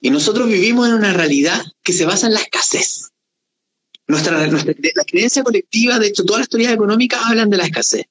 Y 0.00 0.10
nosotros 0.10 0.48
vivimos 0.48 0.88
en 0.88 0.94
una 0.94 1.12
realidad 1.12 1.62
que 1.82 1.92
se 1.92 2.04
basa 2.04 2.26
en 2.26 2.34
la 2.34 2.40
escasez. 2.40 3.10
Nuestra, 4.06 4.46
la 4.46 5.04
creencia 5.06 5.42
colectiva, 5.42 5.98
de 5.98 6.08
hecho, 6.08 6.24
todas 6.24 6.40
las 6.40 6.48
teorías 6.48 6.72
económicas 6.72 7.20
hablan 7.24 7.48
de 7.48 7.56
la 7.56 7.64
escasez. 7.64 8.04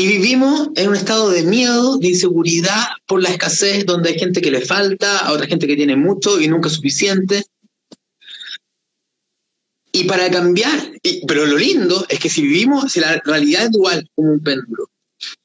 Y 0.00 0.06
vivimos 0.06 0.68
en 0.76 0.90
un 0.90 0.94
estado 0.94 1.28
de 1.30 1.42
miedo, 1.42 1.98
de 1.98 2.10
inseguridad 2.10 2.86
por 3.04 3.20
la 3.20 3.30
escasez, 3.30 3.84
donde 3.84 4.10
hay 4.10 4.18
gente 4.18 4.40
que 4.40 4.52
le 4.52 4.60
falta, 4.60 5.18
a 5.18 5.32
otra 5.32 5.48
gente 5.48 5.66
que 5.66 5.74
tiene 5.74 5.96
mucho 5.96 6.40
y 6.40 6.46
nunca 6.46 6.68
suficiente. 6.68 7.44
Y 9.90 10.04
para 10.04 10.30
cambiar, 10.30 10.92
pero 11.26 11.46
lo 11.46 11.58
lindo 11.58 12.06
es 12.08 12.20
que 12.20 12.30
si 12.30 12.42
vivimos, 12.42 12.92
si 12.92 13.00
la 13.00 13.20
realidad 13.24 13.64
es 13.64 13.72
dual 13.72 14.08
como 14.14 14.34
un 14.34 14.40
péndulo, 14.40 14.88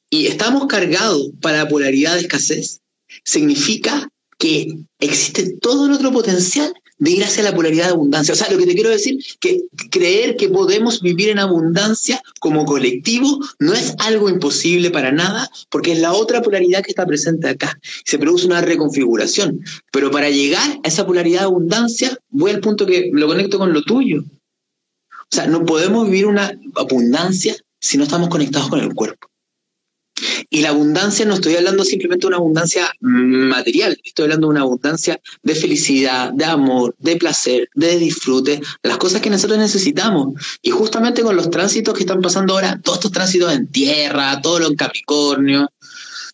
y 0.08 0.28
estamos 0.28 0.66
cargados 0.68 1.30
para 1.40 1.64
la 1.64 1.68
polaridad 1.68 2.14
de 2.14 2.20
escasez, 2.20 2.80
significa 3.24 4.08
que 4.38 4.68
existe 5.00 5.56
todo 5.60 5.92
otro 5.92 6.12
potencial 6.12 6.72
de 6.98 7.10
ir 7.10 7.24
hacia 7.24 7.42
la 7.42 7.54
polaridad 7.54 7.86
de 7.86 7.92
abundancia. 7.92 8.34
O 8.34 8.36
sea, 8.36 8.50
lo 8.50 8.58
que 8.58 8.66
te 8.66 8.74
quiero 8.74 8.90
decir, 8.90 9.18
que 9.40 9.62
creer 9.90 10.36
que 10.36 10.48
podemos 10.48 11.00
vivir 11.00 11.28
en 11.28 11.38
abundancia 11.38 12.22
como 12.40 12.64
colectivo 12.64 13.40
no 13.58 13.72
es 13.72 13.94
algo 13.98 14.28
imposible 14.28 14.90
para 14.90 15.12
nada, 15.12 15.50
porque 15.70 15.92
es 15.92 15.98
la 15.98 16.12
otra 16.12 16.42
polaridad 16.42 16.82
que 16.82 16.90
está 16.90 17.06
presente 17.06 17.48
acá. 17.48 17.78
Se 18.04 18.18
produce 18.18 18.46
una 18.46 18.60
reconfiguración. 18.60 19.60
Pero 19.92 20.10
para 20.10 20.30
llegar 20.30 20.80
a 20.84 20.88
esa 20.88 21.06
polaridad 21.06 21.40
de 21.40 21.46
abundancia, 21.46 22.18
voy 22.30 22.52
al 22.52 22.60
punto 22.60 22.86
que 22.86 23.10
lo 23.12 23.26
conecto 23.26 23.58
con 23.58 23.72
lo 23.72 23.82
tuyo. 23.82 24.22
O 24.22 25.34
sea, 25.34 25.46
no 25.46 25.64
podemos 25.64 26.06
vivir 26.06 26.26
una 26.26 26.52
abundancia 26.76 27.56
si 27.80 27.98
no 27.98 28.04
estamos 28.04 28.28
conectados 28.28 28.68
con 28.68 28.80
el 28.80 28.94
cuerpo. 28.94 29.28
Y 30.54 30.60
la 30.60 30.68
abundancia 30.68 31.26
no 31.26 31.34
estoy 31.34 31.56
hablando 31.56 31.84
simplemente 31.84 32.22
de 32.22 32.28
una 32.28 32.36
abundancia 32.36 32.88
material, 33.00 33.98
estoy 34.04 34.26
hablando 34.26 34.46
de 34.46 34.50
una 34.52 34.60
abundancia 34.60 35.20
de 35.42 35.56
felicidad, 35.56 36.32
de 36.32 36.44
amor, 36.44 36.94
de 37.00 37.16
placer, 37.16 37.68
de 37.74 37.98
disfrute, 37.98 38.60
las 38.84 38.98
cosas 38.98 39.20
que 39.20 39.30
nosotros 39.30 39.58
necesitamos. 39.58 40.34
Y 40.62 40.70
justamente 40.70 41.22
con 41.22 41.34
los 41.34 41.50
tránsitos 41.50 41.92
que 41.94 42.04
están 42.04 42.20
pasando 42.20 42.54
ahora, 42.54 42.80
todos 42.84 42.98
estos 42.98 43.10
tránsitos 43.10 43.52
en 43.52 43.66
tierra, 43.66 44.40
todo 44.42 44.60
lo 44.60 44.68
en 44.68 44.76
Capricornio, 44.76 45.72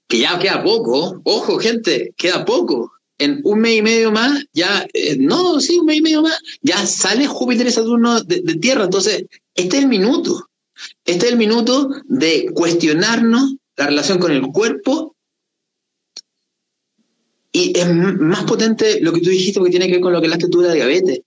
que 0.07 0.19
ya 0.19 0.39
queda 0.39 0.63
poco, 0.63 1.23
ojo 1.25 1.59
gente, 1.59 2.13
queda 2.19 2.45
poco. 2.45 2.93
En 3.17 3.41
un 3.45 3.59
mes 3.59 3.79
y 3.79 3.83
medio 3.83 4.13
más, 4.13 4.45
ya, 4.53 4.87
eh, 4.93 5.17
no, 5.19 5.61
sí, 5.61 5.79
un 5.79 5.87
mes 5.87 5.97
y 5.97 6.03
medio 6.03 6.21
más, 6.21 6.39
ya 6.61 6.85
sale 6.85 7.27
Júpiter 7.27 7.67
y 7.67 7.71
Saturno 7.71 8.21
de, 8.21 8.43
de 8.43 8.55
tierra. 8.57 8.85
Entonces, 8.85 9.25
este 9.55 9.79
es 9.79 9.83
el 9.83 9.89
minuto. 9.89 10.47
Este 11.07 11.25
es 11.25 11.33
el 11.33 11.39
minuto 11.39 11.89
de 12.05 12.51
cuestionarnos 12.53 13.55
la 13.81 13.87
relación 13.87 14.19
con 14.19 14.31
el 14.31 14.43
cuerpo. 14.43 15.17
Y 17.51 17.77
es 17.77 17.93
más 17.93 18.45
potente 18.45 19.01
lo 19.01 19.13
que 19.13 19.23
tú 19.23 19.31
dijiste 19.31 19.59
porque 19.59 19.71
tiene 19.71 19.87
que 19.87 19.93
ver 19.93 20.03
con 20.03 20.13
lo 20.13 20.21
que 20.21 20.27
hablaste 20.27 20.49
tú 20.49 20.61
de 20.61 20.69
la 20.69 20.75
diabetes. 20.75 21.23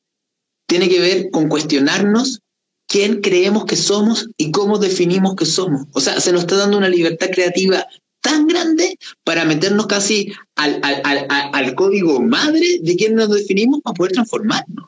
Tiene 0.68 0.88
que 0.88 1.00
ver 1.00 1.32
con 1.32 1.50
cuestionarnos 1.50 2.42
quién 2.88 3.22
creemos 3.22 3.66
que 3.66 3.76
somos 3.76 4.30
y 4.38 4.52
cómo 4.52 4.78
definimos 4.78 5.36
que 5.36 5.46
somos. 5.46 5.88
O 5.94 6.00
sea, 6.00 6.22
se 6.22 6.32
nos 6.32 6.42
está 6.42 6.56
dando 6.58 6.78
una 6.78 6.90
libertad 6.90 7.32
creativa 7.32 7.88
tan 8.22 8.46
grande 8.46 8.98
para 9.24 9.46
meternos 9.46 9.88
casi 9.88 10.32
al, 10.56 10.80
al, 10.84 11.76
código 11.76 12.22
madre 12.22 12.80
de 12.82 12.96
quién 12.96 13.16
nos 13.16 13.32
definimos 13.32 13.82
para 13.82 13.96
poder 13.96 14.14
transformarnos. 14.14 14.86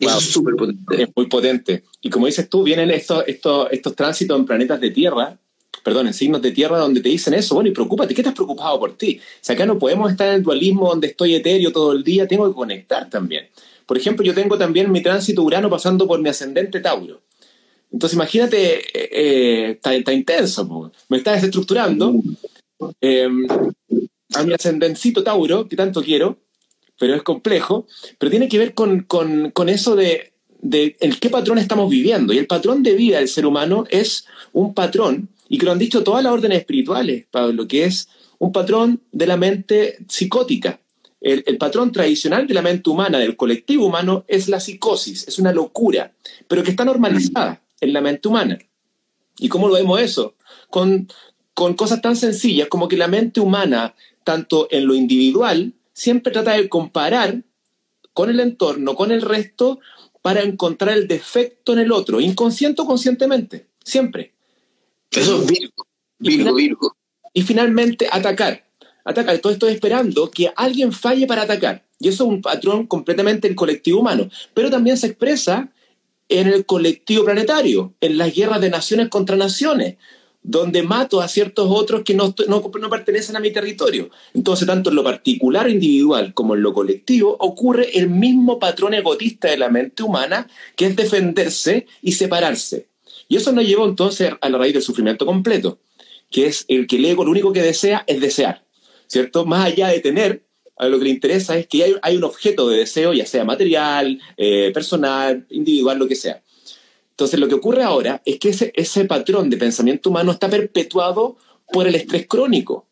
Eso 0.00 0.18
es 0.18 0.24
súper 0.24 0.56
potente. 0.56 1.02
Es 1.02 1.08
muy 1.14 1.26
potente. 1.28 1.84
Y 2.02 2.10
como 2.10 2.26
dices 2.26 2.48
tú, 2.48 2.64
vienen 2.64 2.90
estos, 2.90 3.22
estos, 3.28 3.68
estos 3.70 3.94
tránsitos 3.94 4.36
en 4.36 4.44
planetas 4.44 4.80
de 4.80 4.90
tierra 4.90 5.38
perdón, 5.84 6.06
en 6.06 6.14
signos 6.14 6.40
de 6.40 6.50
tierra 6.50 6.78
donde 6.78 7.02
te 7.02 7.10
dicen 7.10 7.34
eso, 7.34 7.54
bueno, 7.54 7.68
y 7.68 7.72
preocúpate, 7.72 8.14
¿qué 8.14 8.22
estás 8.22 8.34
preocupado 8.34 8.80
por 8.80 8.96
ti? 8.96 9.20
O 9.22 9.38
sea, 9.42 9.54
acá 9.54 9.66
no 9.66 9.78
podemos 9.78 10.10
estar 10.10 10.28
en 10.28 10.36
el 10.36 10.42
dualismo 10.42 10.88
donde 10.88 11.08
estoy 11.08 11.34
etéreo 11.34 11.70
todo 11.70 11.92
el 11.92 12.02
día, 12.02 12.26
tengo 12.26 12.48
que 12.48 12.54
conectar 12.54 13.08
también. 13.10 13.48
Por 13.84 13.98
ejemplo, 13.98 14.24
yo 14.24 14.34
tengo 14.34 14.56
también 14.56 14.90
mi 14.90 15.02
tránsito 15.02 15.42
Urano 15.42 15.68
pasando 15.68 16.08
por 16.08 16.18
mi 16.20 16.30
ascendente 16.30 16.80
Tauro. 16.80 17.20
Entonces, 17.92 18.16
imagínate, 18.16 18.80
eh, 18.94 19.72
está, 19.72 20.12
intenso, 20.14 20.90
me 21.08 21.18
está 21.18 21.32
desestructurando. 21.32 22.14
Eh, 23.02 23.28
a 24.34 24.42
mi 24.42 24.54
ascendencito 24.54 25.22
Tauro, 25.22 25.68
que 25.68 25.76
tanto 25.76 26.02
quiero, 26.02 26.38
pero 26.98 27.14
es 27.14 27.22
complejo, 27.22 27.86
pero 28.18 28.30
tiene 28.30 28.48
que 28.48 28.58
ver 28.58 28.72
con, 28.72 29.02
con, 29.02 29.50
con 29.50 29.68
eso 29.68 29.94
de, 29.94 30.32
de 30.62 30.96
el 31.00 31.20
qué 31.20 31.28
patrón 31.28 31.58
estamos 31.58 31.90
viviendo. 31.90 32.32
Y 32.32 32.38
el 32.38 32.46
patrón 32.46 32.82
de 32.82 32.94
vida 32.94 33.18
del 33.18 33.28
ser 33.28 33.44
humano 33.44 33.84
es 33.90 34.24
un 34.54 34.72
patrón 34.72 35.28
y 35.48 35.58
que 35.58 35.66
lo 35.66 35.72
han 35.72 35.78
dicho 35.78 36.02
todas 36.02 36.22
las 36.22 36.32
órdenes 36.32 36.58
espirituales, 36.58 37.26
Pablo, 37.30 37.68
que 37.68 37.84
es 37.84 38.08
un 38.38 38.52
patrón 38.52 39.02
de 39.12 39.26
la 39.26 39.36
mente 39.36 39.98
psicótica. 40.08 40.80
El, 41.20 41.56
patrón 41.56 41.90
tradicional 41.90 42.46
de 42.46 42.52
la 42.52 42.60
mente 42.60 42.90
humana, 42.90 43.18
del 43.18 43.36
colectivo 43.36 43.86
humano, 43.86 44.26
es 44.28 44.48
la 44.48 44.60
psicosis, 44.60 45.26
es 45.26 45.38
una 45.38 45.52
locura, 45.52 46.12
pero 46.46 46.62
que 46.62 46.70
está 46.70 46.84
normalizada 46.84 47.62
en 47.80 47.94
la 47.94 48.02
mente 48.02 48.28
humana. 48.28 48.58
¿Y 49.38 49.48
cómo 49.48 49.68
lo 49.68 49.74
vemos 49.74 50.00
eso? 50.00 50.34
Con, 50.68 51.08
con 51.54 51.74
cosas 51.74 52.02
tan 52.02 52.14
sencillas 52.14 52.68
como 52.68 52.88
que 52.88 52.98
la 52.98 53.08
mente 53.08 53.40
humana, 53.40 53.94
tanto 54.22 54.68
en 54.70 54.86
lo 54.86 54.94
individual, 54.94 55.72
siempre 55.94 56.30
trata 56.30 56.52
de 56.52 56.68
comparar 56.68 57.42
con 58.12 58.28
el 58.28 58.40
entorno, 58.40 58.94
con 58.94 59.10
el 59.10 59.22
resto, 59.22 59.80
para 60.20 60.42
encontrar 60.42 60.96
el 60.96 61.08
defecto 61.08 61.72
en 61.72 61.78
el 61.78 61.92
otro, 61.92 62.20
inconsciente 62.20 62.82
o 62.82 62.86
conscientemente, 62.86 63.68
siempre. 63.82 64.33
Eso 65.16 65.42
es 65.42 65.46
Virgo, 65.46 65.86
Virgo, 66.18 66.54
Virgo. 66.54 66.96
Y 67.32 67.42
finalmente 67.42 68.08
atacar. 68.10 68.64
Atacar. 69.04 69.38
Todo 69.38 69.52
estoy 69.52 69.72
esperando 69.72 70.30
que 70.30 70.52
alguien 70.56 70.92
falle 70.92 71.26
para 71.26 71.42
atacar. 71.42 71.84
Y 71.98 72.08
eso 72.08 72.24
es 72.24 72.30
un 72.30 72.42
patrón 72.42 72.86
completamente 72.86 73.48
del 73.48 73.56
colectivo 73.56 74.00
humano. 74.00 74.28
Pero 74.54 74.70
también 74.70 74.96
se 74.96 75.08
expresa 75.08 75.70
en 76.28 76.48
el 76.48 76.64
colectivo 76.64 77.24
planetario, 77.24 77.94
en 78.00 78.18
las 78.18 78.34
guerras 78.34 78.60
de 78.60 78.70
naciones 78.70 79.08
contra 79.08 79.36
naciones, 79.36 79.96
donde 80.42 80.82
mato 80.82 81.20
a 81.20 81.28
ciertos 81.28 81.68
otros 81.70 82.02
que 82.02 82.14
no, 82.14 82.34
no, 82.48 82.70
no, 82.78 82.90
pertenecen 82.90 83.36
a 83.36 83.40
mi 83.40 83.50
territorio. 83.50 84.10
Entonces, 84.34 84.66
tanto 84.66 84.90
en 84.90 84.96
lo 84.96 85.04
particular 85.04 85.68
individual 85.68 86.34
como 86.34 86.54
en 86.54 86.62
lo 86.62 86.74
colectivo, 86.74 87.36
ocurre 87.40 87.98
el 87.98 88.10
mismo 88.10 88.58
patrón 88.58 88.94
egotista 88.94 89.48
de 89.48 89.56
la 89.56 89.70
mente 89.70 90.02
humana, 90.02 90.46
que 90.76 90.86
es 90.86 90.96
defenderse 90.96 91.86
y 92.02 92.12
separarse. 92.12 92.88
Y 93.28 93.36
eso 93.36 93.52
nos 93.52 93.66
lleva 93.66 93.84
entonces 93.84 94.32
a 94.40 94.48
la 94.48 94.58
raíz 94.58 94.74
del 94.74 94.82
sufrimiento 94.82 95.26
completo, 95.26 95.78
que 96.30 96.46
es 96.46 96.64
el 96.68 96.86
que 96.86 96.96
el 96.96 97.04
ego 97.06 97.24
lo 97.24 97.30
único 97.30 97.52
que 97.52 97.62
desea 97.62 98.04
es 98.06 98.20
desear, 98.20 98.64
¿cierto? 99.06 99.44
Más 99.46 99.66
allá 99.66 99.88
de 99.88 100.00
tener, 100.00 100.44
a 100.76 100.88
lo 100.88 100.98
que 100.98 101.04
le 101.04 101.10
interesa 101.10 101.56
es 101.56 101.66
que 101.66 101.98
hay, 102.02 102.16
un 102.16 102.24
objeto 102.24 102.68
de 102.68 102.78
deseo, 102.78 103.12
ya 103.12 103.26
sea 103.26 103.44
material, 103.44 104.20
eh, 104.36 104.70
personal, 104.74 105.46
individual, 105.50 105.98
lo 105.98 106.08
que 106.08 106.16
sea. 106.16 106.42
Entonces 107.10 107.38
lo 107.38 107.46
que 107.46 107.54
ocurre 107.54 107.84
ahora 107.84 108.20
es 108.24 108.38
que 108.38 108.48
ese, 108.48 108.72
ese 108.74 109.04
patrón 109.04 109.48
de 109.48 109.56
pensamiento 109.56 110.10
humano 110.10 110.32
está 110.32 110.50
perpetuado 110.50 111.36
por 111.72 111.86
el 111.86 111.94
estrés 111.94 112.26
crónico. 112.26 112.86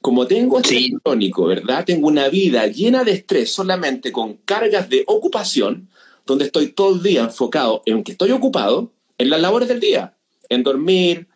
Como 0.00 0.26
tengo 0.26 0.58
estrés 0.58 0.92
crónico, 1.02 1.46
¿verdad? 1.46 1.84
Tengo 1.84 2.08
una 2.08 2.28
vida 2.28 2.66
llena 2.66 3.04
de 3.04 3.12
estrés 3.12 3.52
solamente 3.52 4.12
con 4.12 4.38
cargas 4.44 4.88
de 4.88 5.04
ocupación, 5.06 5.90
donde 6.24 6.46
estoy 6.46 6.68
todo 6.68 6.96
el 6.96 7.02
día 7.02 7.22
enfocado 7.22 7.82
en 7.84 8.02
que 8.02 8.12
estoy 8.12 8.30
ocupado, 8.32 8.92
en 9.18 9.30
las 9.30 9.40
labores 9.40 9.68
del 9.68 9.80
día, 9.80 10.14
en 10.48 10.62
dormir, 10.62 11.28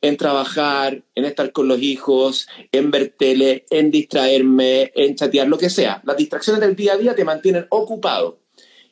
en 0.00 0.16
trabajar, 0.16 1.02
en 1.14 1.24
estar 1.24 1.50
con 1.52 1.66
los 1.66 1.80
hijos, 1.80 2.46
en 2.72 2.90
ver 2.90 3.14
tele, 3.16 3.64
en 3.70 3.90
distraerme, 3.90 4.92
en 4.94 5.14
chatear, 5.14 5.48
lo 5.48 5.56
que 5.56 5.70
sea. 5.70 6.02
Las 6.04 6.16
distracciones 6.16 6.60
del 6.60 6.76
día 6.76 6.92
a 6.92 6.98
día 6.98 7.14
te 7.14 7.24
mantienen 7.24 7.66
ocupado. 7.70 8.38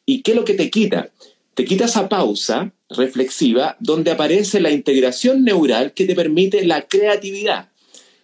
¿Y 0.07 0.23
qué 0.23 0.31
es 0.31 0.37
lo 0.37 0.45
que 0.45 0.55
te 0.55 0.71
quita? 0.71 1.11
Te 1.55 1.67
quita 1.67 1.85
esa 1.85 2.09
pausa 2.09 2.73
reflexiva 2.89 3.77
donde 3.79 4.11
aparece 4.11 4.61
la 4.61 4.71
integración 4.71 5.45
neural 5.45 5.93
que 5.93 6.07
te 6.07 6.15
permite 6.15 6.65
la 6.65 6.83
creatividad. 6.83 7.69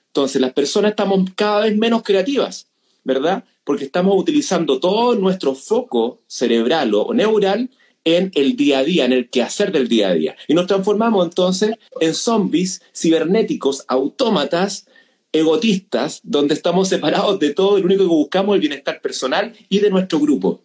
Entonces 0.06 0.40
las 0.40 0.54
personas 0.54 0.92
estamos 0.92 1.28
cada 1.36 1.60
vez 1.66 1.76
menos 1.76 2.02
creativas, 2.02 2.68
¿verdad? 3.04 3.44
Porque 3.64 3.84
estamos 3.84 4.18
utilizando 4.18 4.80
todo 4.80 5.14
nuestro 5.14 5.54
foco 5.54 6.20
cerebral 6.26 6.94
o 6.94 7.12
neural 7.12 7.68
en 8.04 8.30
el 8.34 8.56
día 8.56 8.78
a 8.78 8.84
día, 8.84 9.04
en 9.04 9.12
el 9.12 9.28
quehacer 9.28 9.72
del 9.72 9.88
día 9.88 10.08
a 10.08 10.14
día. 10.14 10.36
Y 10.46 10.54
nos 10.54 10.66
transformamos 10.66 11.26
entonces 11.26 11.76
en 12.00 12.14
zombies 12.14 12.80
cibernéticos, 12.94 13.84
autómatas, 13.88 14.86
egotistas, 15.32 16.20
donde 16.22 16.54
estamos 16.54 16.88
separados 16.88 17.38
de 17.38 17.52
todo, 17.52 17.78
lo 17.78 17.84
único 17.84 18.04
que 18.04 18.08
buscamos 18.08 18.54
es 18.54 18.56
el 18.56 18.68
bienestar 18.68 19.00
personal 19.00 19.52
y 19.68 19.78
de 19.80 19.90
nuestro 19.90 20.18
grupo. 20.20 20.62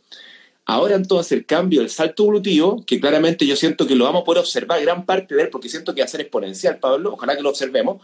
Ahora 0.66 0.96
entonces 0.96 1.34
el 1.34 1.46
cambio, 1.46 1.82
el 1.82 1.90
salto 1.90 2.24
evolutivo, 2.24 2.84
que 2.86 3.00
claramente 3.00 3.46
yo 3.46 3.56
siento 3.56 3.86
que 3.86 3.96
lo 3.96 4.06
vamos 4.06 4.22
a 4.22 4.26
poder 4.26 4.40
observar 4.40 4.82
gran 4.82 5.06
parte 5.06 5.36
de 5.36 5.44
él, 5.44 5.50
porque 5.50 5.68
siento 5.68 5.94
que 5.94 6.02
va 6.02 6.06
a 6.06 6.08
ser 6.08 6.22
exponencial, 6.22 6.80
Pablo, 6.80 7.14
ojalá 7.14 7.36
que 7.36 7.42
lo 7.42 7.50
observemos, 7.50 8.02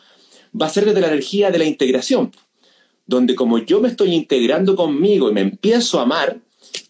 va 0.60 0.66
a 0.66 0.70
ser 0.70 0.84
desde 0.86 1.00
la 1.00 1.08
energía 1.08 1.52
de 1.52 1.60
la 1.60 1.66
integración, 1.66 2.32
donde 3.06 3.36
como 3.36 3.60
yo 3.60 3.80
me 3.80 3.88
estoy 3.88 4.14
integrando 4.14 4.76
conmigo 4.76 5.30
y 5.30 5.34
me 5.34 5.42
empiezo 5.42 6.00
a 6.00 6.04
amar, 6.04 6.40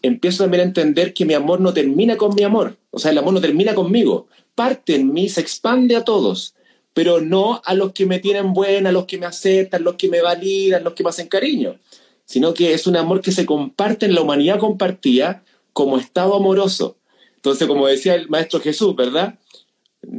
empiezo 0.02 0.44
también 0.44 0.62
a 0.62 0.66
entender 0.66 1.14
que 1.14 1.24
mi 1.24 1.34
amor 1.34 1.60
no 1.60 1.72
termina 1.72 2.16
con 2.16 2.34
mi 2.34 2.42
amor, 2.42 2.76
o 2.90 2.98
sea, 2.98 3.10
el 3.10 3.18
amor 3.18 3.34
no 3.34 3.40
termina 3.40 3.74
conmigo, 3.74 4.28
parte 4.54 4.94
en 4.94 5.12
mí, 5.12 5.28
se 5.28 5.40
expande 5.40 5.96
a 5.96 6.04
todos, 6.04 6.54
pero 6.92 7.20
no 7.20 7.62
a 7.64 7.74
los 7.74 7.92
que 7.92 8.06
me 8.06 8.18
tienen 8.18 8.52
buena, 8.52 8.90
a 8.90 8.92
los 8.92 9.06
que 9.06 9.18
me 9.18 9.26
aceptan, 9.26 9.84
los 9.84 9.94
que 9.94 10.08
me 10.08 10.22
validan, 10.22 10.84
los 10.84 10.94
que 10.94 11.04
me 11.04 11.10
hacen 11.10 11.28
cariño, 11.28 11.78
sino 12.24 12.52
que 12.54 12.74
es 12.74 12.86
un 12.86 12.96
amor 12.96 13.20
que 13.20 13.32
se 13.32 13.46
comparte 13.46 14.06
en 14.06 14.14
la 14.14 14.22
humanidad 14.22 14.58
compartida 14.58 15.42
como 15.72 15.98
estado 15.98 16.34
amoroso. 16.34 16.96
Entonces, 17.36 17.66
como 17.66 17.86
decía 17.86 18.14
el 18.14 18.28
Maestro 18.28 18.60
Jesús, 18.60 18.94
¿verdad? 18.94 19.38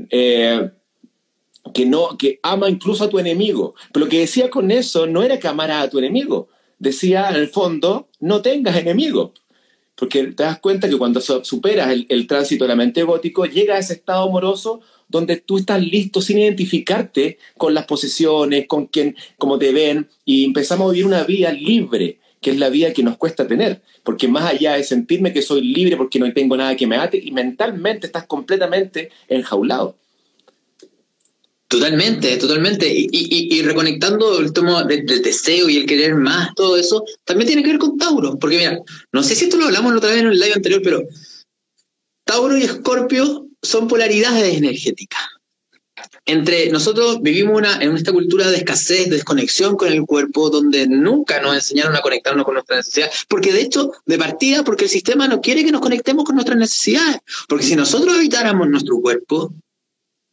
Eh, 0.10 0.72
que, 1.74 1.86
no, 1.86 2.18
que 2.18 2.40
ama 2.44 2.70
incluso 2.70 3.04
a 3.04 3.10
tu 3.10 3.20
enemigo. 3.20 3.76
Pero 3.92 4.06
lo 4.06 4.10
que 4.10 4.20
decía 4.20 4.50
con 4.50 4.72
eso 4.72 5.08
no 5.08 5.24
era 5.24 5.40
que 5.40 5.48
amara 5.48 5.82
a 5.82 5.90
tu 5.90 6.00
enemigo, 6.00 6.50
decía 6.80 7.30
en 7.30 7.36
el 7.36 7.48
fondo, 7.48 8.10
no 8.20 8.42
tengas 8.42 8.76
enemigos. 8.76 9.32
Porque 10.02 10.24
te 10.24 10.42
das 10.42 10.60
cuenta 10.60 10.90
que 10.90 10.98
cuando 10.98 11.22
superas 11.22 11.96
el, 12.10 12.26
tránsito 12.26 12.64
de 12.64 12.70
la 12.70 12.76
mente 12.76 13.04
gótico, 13.04 13.46
llega 13.46 13.76
a 13.76 13.78
ese 13.78 13.94
estado 13.94 14.28
amoroso 14.28 14.82
donde 15.08 15.38
tú 15.38 15.60
estás 15.60 15.80
listo 15.80 16.24
sin 16.24 16.40
identificarte 16.40 17.38
con 17.56 17.76
las 17.76 17.86
posesiones, 17.86 18.66
con 18.66 18.88
quien, 18.88 19.16
como 19.38 19.60
te 19.60 19.72
ven, 19.72 20.10
y 20.26 20.44
empezamos 20.44 20.90
a 20.90 20.92
vivir 20.94 21.06
una 21.06 21.24
vida 21.24 21.52
libre, 21.52 22.18
que 22.42 22.50
es 22.50 22.58
la 22.58 22.70
vida 22.70 22.94
que 22.94 23.04
nos 23.04 23.16
cuesta 23.18 23.48
tener, 23.48 23.84
porque 24.02 24.28
más 24.28 24.52
allá 24.52 24.74
de 24.74 24.84
sentirme 24.84 25.34
que 25.34 25.44
soy 25.44 25.62
libre 25.62 25.96
porque 25.98 26.18
no 26.18 26.34
tengo 26.34 26.58
nada 26.58 26.76
que 26.76 26.88
me 26.88 26.96
ate, 26.96 27.22
y 27.24 27.30
mentalmente 27.30 28.08
estás 28.08 28.26
completamente 28.26 29.12
enjaulado. 29.30 30.00
Totalmente, 31.72 32.36
totalmente. 32.36 32.86
Y, 32.92 33.62
reconectando 33.62 34.42
el 34.42 34.52
tema 34.52 34.84
del, 34.84 35.06
deseo 35.06 35.70
y 35.70 35.78
el 35.78 35.86
querer 35.86 36.16
más, 36.16 36.54
todo 36.54 36.76
eso, 36.76 37.06
también 37.24 37.48
tiene 37.48 37.64
que 37.64 37.70
ver 37.70 37.80
con 37.80 37.98
Tauro. 37.98 38.38
Porque 38.38 38.58
mira, 38.58 38.78
no 39.14 39.24
sé 39.24 39.36
si 39.36 39.46
esto 39.46 39.56
lo 39.56 39.68
hablamos 39.68 39.96
otra 39.96 40.10
vez 40.10 40.20
en 40.20 40.28
el 40.28 40.38
live 40.38 40.54
anterior, 40.54 40.82
pero 40.84 41.02
Tauro 42.26 42.58
y 42.58 42.64
Escorpio 42.64 43.48
son 43.62 43.88
polaridades 43.88 44.58
energéticas. 44.58 45.22
Entre 46.26 46.70
nosotros 46.72 47.22
vivimos 47.22 47.58
una, 47.58 47.82
en 47.82 47.96
esta 47.96 48.12
cultura 48.12 48.52
de 48.52 48.58
escasez, 48.58 49.06
de 49.06 49.16
desconexión 49.16 49.78
con 49.78 49.94
el 49.94 50.06
cuerpo, 50.06 50.50
donde 50.50 50.88
nunca 50.88 51.40
nos 51.40 51.56
enseñaron 51.56 51.96
a 51.96 52.02
conectarnos 52.02 52.44
con 52.44 52.56
nuestras 52.56 52.80
necesidades, 52.80 53.26
porque 53.30 53.54
de 53.54 53.62
hecho, 53.62 53.94
de 54.06 54.18
partida, 54.18 54.66
porque 54.66 54.84
el 54.84 54.90
sistema 54.90 55.30
no 55.30 55.40
quiere 55.40 55.64
que 55.64 55.72
nos 55.72 55.80
conectemos 55.80 56.26
con 56.26 56.36
nuestras 56.36 56.58
necesidades, 56.58 57.22
porque 57.48 57.64
si 57.64 57.78
nosotros 57.78 58.18
evitáramos 58.18 58.68
nuestro 58.68 59.00
cuerpo, 59.00 59.54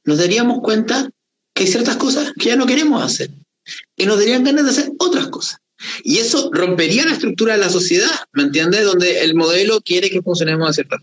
nos 0.04 0.18
daríamos 0.18 0.62
cuenta 0.62 1.08
que 1.58 1.64
hay 1.64 1.70
ciertas 1.70 1.96
cosas 1.96 2.32
que 2.38 2.50
ya 2.50 2.56
no 2.56 2.66
queremos 2.66 3.02
hacer, 3.02 3.30
y 3.96 4.06
nos 4.06 4.18
darían 4.18 4.44
ganas 4.44 4.64
de 4.64 4.70
hacer 4.70 4.92
otras 4.98 5.26
cosas. 5.26 5.58
Y 6.04 6.18
eso 6.18 6.50
rompería 6.52 7.04
la 7.04 7.12
estructura 7.12 7.54
de 7.54 7.60
la 7.60 7.68
sociedad, 7.68 8.10
¿me 8.32 8.44
entiendes? 8.44 8.84
Donde 8.84 9.22
el 9.22 9.34
modelo 9.34 9.80
quiere 9.80 10.10
que 10.10 10.22
funcionemos 10.22 10.68
a 10.68 10.72
ciertas 10.72 11.00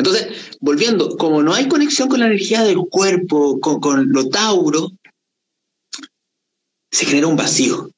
entonces, 0.00 0.28
volviendo, 0.60 1.18
como 1.18 1.42
no 1.42 1.52
hay 1.52 1.68
conexión 1.68 2.08
con 2.08 2.20
la 2.20 2.26
energía 2.26 2.62
del 2.62 2.78
cuerpo, 2.78 3.60
con, 3.60 4.10
lo 4.10 4.30
tauro, 4.30 4.92
se 6.90 7.04
genera 7.04 7.26
un 7.26 7.36
vacío. 7.36 7.90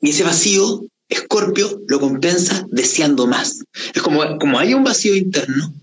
Y 0.00 0.10
ese 0.10 0.24
vacío, 0.24 0.86
Escorpio 1.10 1.82
lo 1.88 2.00
compensa 2.00 2.66
deseando 2.70 3.26
más. 3.26 3.60
Es 3.94 4.00
como, 4.00 4.38
como 4.38 4.58
hay 4.58 4.72
un 4.72 4.82
vacío 4.82 5.14
interno, 5.14 5.74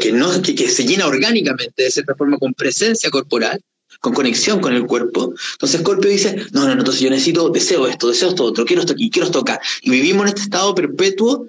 que, 0.00 0.12
no, 0.12 0.40
que, 0.40 0.54
que 0.54 0.70
se 0.70 0.86
llena 0.86 1.08
orgánicamente 1.08 1.82
de 1.82 1.90
cierta 1.90 2.14
forma 2.14 2.38
con 2.38 2.54
presencia 2.54 3.10
corporal, 3.10 3.60
con 4.02 4.12
conexión 4.12 4.60
con 4.60 4.74
el 4.74 4.86
cuerpo. 4.86 5.32
Entonces 5.52 5.80
Scorpio 5.80 6.10
dice, 6.10 6.36
no, 6.52 6.60
no, 6.60 6.74
no, 6.74 6.80
entonces 6.80 7.00
yo 7.00 7.08
necesito, 7.08 7.48
deseo 7.48 7.86
esto, 7.86 8.08
deseo 8.08 8.28
esto 8.28 8.44
otro, 8.44 8.66
quiero 8.66 8.82
esto 8.82 8.92
aquí, 8.92 9.08
quiero 9.08 9.26
esto 9.26 9.38
acá. 9.38 9.58
Y 9.80 9.90
vivimos 9.90 10.24
en 10.24 10.28
este 10.28 10.42
estado 10.42 10.74
perpetuo 10.74 11.46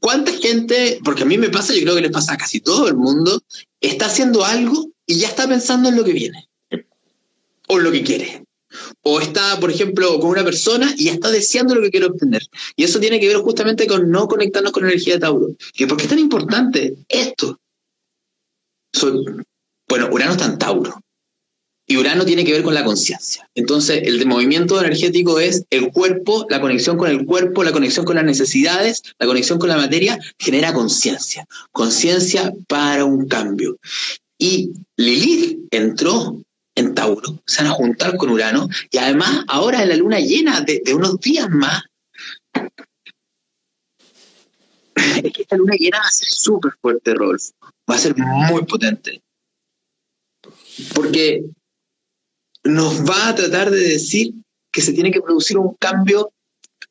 ¿Cuánta 0.00 0.32
gente, 0.32 1.00
porque 1.04 1.22
a 1.22 1.26
mí 1.26 1.36
me 1.36 1.50
pasa, 1.50 1.74
yo 1.74 1.82
creo 1.82 1.94
que 1.94 2.00
les 2.00 2.10
pasa 2.10 2.34
a 2.34 2.36
casi 2.36 2.60
todo 2.60 2.88
el 2.88 2.96
mundo, 2.96 3.42
está 3.80 4.06
haciendo 4.06 4.44
algo 4.44 4.90
y 5.06 5.18
ya 5.18 5.28
está 5.28 5.46
pensando 5.46 5.88
en 5.88 5.96
lo 5.96 6.04
que 6.04 6.12
viene? 6.12 6.48
O 7.68 7.78
lo 7.78 7.92
que 7.92 8.02
quiere. 8.02 8.44
O 9.02 9.20
está, 9.20 9.58
por 9.60 9.70
ejemplo, 9.70 10.18
con 10.20 10.30
una 10.30 10.44
persona 10.44 10.94
y 10.96 11.04
ya 11.04 11.12
está 11.12 11.30
deseando 11.30 11.74
lo 11.74 11.82
que 11.82 11.90
quiere 11.90 12.06
obtener. 12.06 12.42
Y 12.76 12.84
eso 12.84 12.98
tiene 12.98 13.20
que 13.20 13.28
ver 13.28 13.38
justamente 13.38 13.86
con 13.86 14.10
no 14.10 14.26
conectarnos 14.26 14.72
con 14.72 14.84
la 14.84 14.90
energía 14.90 15.14
de 15.14 15.20
Tauro. 15.20 15.48
¿Y 15.74 15.86
por 15.86 15.96
qué 15.96 16.04
es 16.04 16.08
tan 16.08 16.18
importante 16.18 16.96
esto? 17.08 17.58
bueno, 19.88 20.08
Urano 20.10 20.32
está 20.32 20.46
en 20.46 20.58
Tauro. 20.58 21.00
Y 21.90 21.96
Urano 21.96 22.26
tiene 22.26 22.44
que 22.44 22.52
ver 22.52 22.62
con 22.62 22.74
la 22.74 22.84
conciencia. 22.84 23.48
Entonces, 23.54 24.02
el 24.04 24.24
movimiento 24.26 24.78
energético 24.78 25.40
es 25.40 25.64
el 25.70 25.90
cuerpo, 25.90 26.46
la 26.50 26.60
conexión 26.60 26.98
con 26.98 27.08
el 27.08 27.24
cuerpo, 27.24 27.64
la 27.64 27.72
conexión 27.72 28.04
con 28.04 28.16
las 28.16 28.26
necesidades, 28.26 29.02
la 29.18 29.26
conexión 29.26 29.58
con 29.58 29.70
la 29.70 29.78
materia, 29.78 30.18
genera 30.38 30.74
conciencia. 30.74 31.46
Conciencia 31.72 32.52
para 32.68 33.06
un 33.06 33.26
cambio. 33.26 33.78
Y 34.36 34.72
Lilith 34.98 35.60
entró 35.70 36.42
en 36.74 36.94
Tauro, 36.94 37.42
se 37.46 37.62
van 37.62 37.72
a 37.72 37.74
juntar 37.74 38.18
con 38.18 38.28
Urano, 38.30 38.68
y 38.90 38.98
además 38.98 39.44
ahora 39.48 39.82
en 39.82 39.88
la 39.88 39.96
luna 39.96 40.20
llena 40.20 40.60
de, 40.60 40.82
de 40.84 40.94
unos 40.94 41.18
días 41.20 41.48
más, 41.50 41.82
es 45.24 45.32
que 45.32 45.42
esta 45.42 45.56
luna 45.56 45.74
llena 45.74 45.98
va 46.00 46.06
a 46.06 46.10
ser 46.10 46.28
súper 46.28 46.72
fuerte, 46.80 47.14
Rolf. 47.14 47.50
Va 47.90 47.94
a 47.94 47.98
ser 47.98 48.14
muy 48.16 48.64
potente. 48.66 49.22
Porque 50.94 51.44
nos 52.64 53.04
va 53.08 53.28
a 53.28 53.34
tratar 53.34 53.70
de 53.70 53.80
decir 53.80 54.34
que 54.70 54.82
se 54.82 54.92
tiene 54.92 55.10
que 55.10 55.20
producir 55.20 55.58
un 55.58 55.74
cambio 55.74 56.32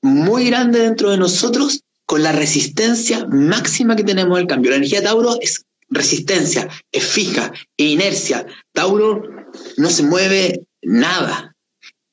muy 0.01 0.45
grande 0.45 0.79
dentro 0.79 1.11
de 1.11 1.17
nosotros 1.17 1.81
con 2.05 2.23
la 2.23 2.31
resistencia 2.31 3.25
máxima 3.27 3.95
que 3.95 4.03
tenemos 4.03 4.37
al 4.37 4.47
cambio. 4.47 4.71
La 4.71 4.77
energía 4.77 5.03
Tauro 5.03 5.37
es 5.41 5.65
resistencia, 5.89 6.69
es 6.91 7.03
fija, 7.03 7.51
es 7.77 7.85
inercia. 7.85 8.45
Tauro 8.73 9.23
no 9.77 9.89
se 9.89 10.03
mueve 10.03 10.65
nada. 10.81 11.55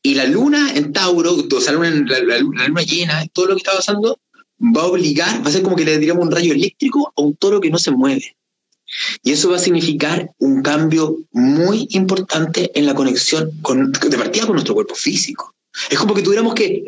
Y 0.02 0.14
la 0.14 0.26
luna 0.26 0.72
en 0.74 0.92
Tauro, 0.92 1.34
o 1.34 1.60
sea, 1.60 1.72
la 1.72 1.90
luna, 1.90 2.18
la 2.20 2.68
luna 2.68 2.82
llena, 2.82 3.24
todo 3.32 3.46
lo 3.46 3.54
que 3.54 3.58
está 3.58 3.72
pasando, 3.72 4.18
va 4.60 4.82
a 4.82 4.86
obligar, 4.86 5.42
va 5.44 5.48
a 5.48 5.52
ser 5.52 5.62
como 5.62 5.76
que 5.76 5.84
le 5.84 5.98
diríamos 5.98 6.24
un 6.24 6.32
rayo 6.32 6.52
eléctrico 6.52 7.12
a 7.16 7.22
un 7.22 7.36
toro 7.36 7.60
que 7.60 7.70
no 7.70 7.78
se 7.78 7.90
mueve. 7.90 8.36
Y 9.22 9.32
eso 9.32 9.50
va 9.50 9.56
a 9.56 9.60
significar 9.60 10.30
un 10.38 10.62
cambio 10.62 11.16
muy 11.32 11.86
importante 11.90 12.70
en 12.74 12.86
la 12.86 12.94
conexión 12.94 13.50
con, 13.62 13.92
de 13.92 14.18
partida 14.18 14.46
con 14.46 14.54
nuestro 14.54 14.74
cuerpo 14.74 14.94
físico. 14.94 15.54
Es 15.90 15.98
como 15.98 16.14
que 16.14 16.22
tuviéramos 16.22 16.54
que 16.54 16.84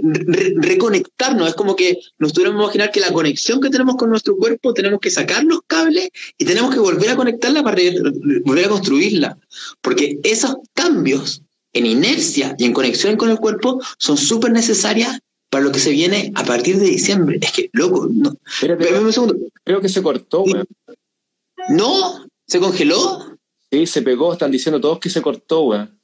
reconectarnos, 0.59 1.49
es 1.49 1.55
como 1.55 1.75
que 1.75 1.99
nos 2.19 2.33
tuviéramos 2.33 2.61
que 2.61 2.65
imaginar 2.65 2.93
que 2.93 3.01
la 3.01 3.13
conexión 3.13 3.61
que 3.61 3.69
tenemos 3.69 3.97
con 3.97 4.11
nuestro 4.11 4.37
cuerpo 4.37 4.73
tenemos 4.75 5.01
que 5.01 5.11
sacar 5.11 5.43
los 5.43 5.61
cables 5.67 6.11
y 6.39 6.45
tenemos 6.45 6.73
que 6.73 6.79
volver 6.79 7.11
a 7.11 7.17
conectarla 7.17 7.65
para 7.65 7.83
volver 8.45 8.65
a 8.67 8.69
construirla. 8.69 9.39
Porque 9.81 10.21
esos 10.23 10.57
cambios 10.73 11.43
en 11.73 11.87
inercia 11.87 12.55
y 12.59 12.65
en 12.65 12.73
conexión 12.73 13.17
con 13.17 13.29
el 13.31 13.39
cuerpo 13.39 13.83
son 13.99 14.17
súper 14.17 14.53
necesarias 14.53 15.19
para 15.51 15.65
lo 15.65 15.73
que 15.73 15.81
se 15.81 15.91
viene 15.91 16.33
a 16.35 16.45
partir 16.45 16.79
de 16.79 16.87
diciembre. 16.87 17.39
Es 17.41 17.53
que, 17.53 17.71
loco, 17.73 18.09
no. 18.11 18.37
un 19.01 19.13
segundo. 19.13 19.37
Creo 19.65 19.81
que 19.81 19.89
se 19.89 20.03
cortó, 20.03 20.45
¿No? 21.69 22.27
¿Se 22.47 22.61
congeló? 22.61 23.39
Sí, 23.71 23.87
se 23.87 24.03
pegó, 24.03 24.33
están 24.33 24.51
diciendo 24.51 24.81
todos 24.81 25.01
que 25.01 25.11
se 25.11 25.21
cortó, 25.21 25.63
weón. 25.63 25.99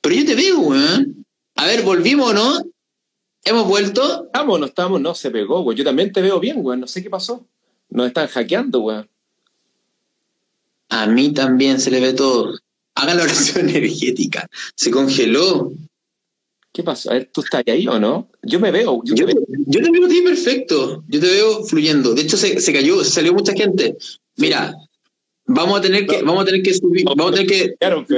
Pero 0.00 0.14
yo 0.14 0.24
te 0.24 0.34
veo, 0.34 0.60
weón. 0.60 1.26
A 1.56 1.66
ver, 1.66 1.82
¿volvimos 1.82 2.30
o 2.30 2.32
no? 2.32 2.64
¿Hemos 3.44 3.66
vuelto? 3.66 4.24
Estamos, 4.24 4.58
no 4.58 4.66
estamos, 4.66 5.00
no, 5.00 5.14
se 5.14 5.30
pegó, 5.30 5.60
weón. 5.60 5.76
Yo 5.76 5.84
también 5.84 6.12
te 6.12 6.22
veo 6.22 6.40
bien, 6.40 6.56
weón. 6.64 6.80
No 6.80 6.86
sé 6.86 7.02
qué 7.02 7.10
pasó. 7.10 7.46
Nos 7.90 8.06
están 8.06 8.28
hackeando, 8.28 8.80
weón. 8.80 9.08
A 10.88 11.06
mí 11.06 11.32
también 11.32 11.80
se 11.80 11.90
le 11.90 12.00
ve 12.00 12.14
todo. 12.14 12.58
Hagan 12.94 13.18
la 13.18 13.24
oración 13.24 13.68
energética. 13.68 14.48
Se 14.74 14.90
congeló. 14.90 15.72
¿Qué 16.72 16.82
pasó? 16.82 17.10
A 17.10 17.14
ver, 17.14 17.30
¿tú 17.32 17.42
estás 17.42 17.62
ahí 17.66 17.86
o 17.88 17.98
no? 17.98 18.28
Yo 18.42 18.60
me 18.60 18.70
veo. 18.70 19.02
Yo, 19.04 19.14
te, 19.14 19.24
veo. 19.24 19.36
yo 19.66 19.82
te 19.82 19.90
veo 19.90 20.06
a 20.06 20.08
ti 20.08 20.22
perfecto. 20.22 21.04
Yo 21.08 21.20
te 21.20 21.26
veo 21.26 21.64
fluyendo. 21.64 22.14
De 22.14 22.22
hecho, 22.22 22.36
se, 22.36 22.60
se 22.60 22.72
cayó, 22.72 23.04
se 23.04 23.10
salió 23.10 23.34
mucha 23.34 23.52
gente. 23.52 23.96
Mira, 24.40 24.74
vamos 25.44 25.78
a 25.78 25.82
tener 25.82 26.06
que, 26.06 26.22
vamos 26.22 26.42
a 26.42 26.46
tener 26.46 26.62
que 26.62 26.74
subir, 26.74 27.04
vamos 27.04 27.32
a 27.32 27.34
tener 27.34 27.46
que, 27.46 27.76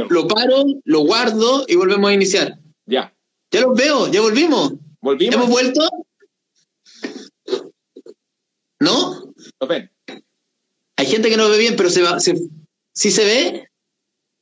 lo 0.09 0.29
paro, 0.29 0.65
lo 0.85 1.01
guardo 1.01 1.65
y 1.69 1.75
volvemos 1.75 2.11
a 2.11 2.15
iniciar. 2.15 2.59
Ya. 2.87 3.13
Ya 3.51 3.61
los 3.61 3.77
veo, 3.77 4.11
ya 4.11 4.21
volvimos. 4.21 4.75
¿Volvimos? 5.01 5.35
¿Hemos 5.35 5.49
vuelto? 5.49 5.89
¿No? 8.81 9.35
¿Lo 9.61 9.67
ven? 9.67 9.91
Hay 10.97 11.07
gente 11.07 11.29
que 11.29 11.37
no 11.37 11.49
ve 11.49 11.59
bien, 11.59 11.75
pero 11.77 11.91
se 11.91 12.03
va, 12.03 12.21
se, 12.21 12.41
¿sí 12.93 13.11
se 13.11 13.25
ve? 13.25 13.69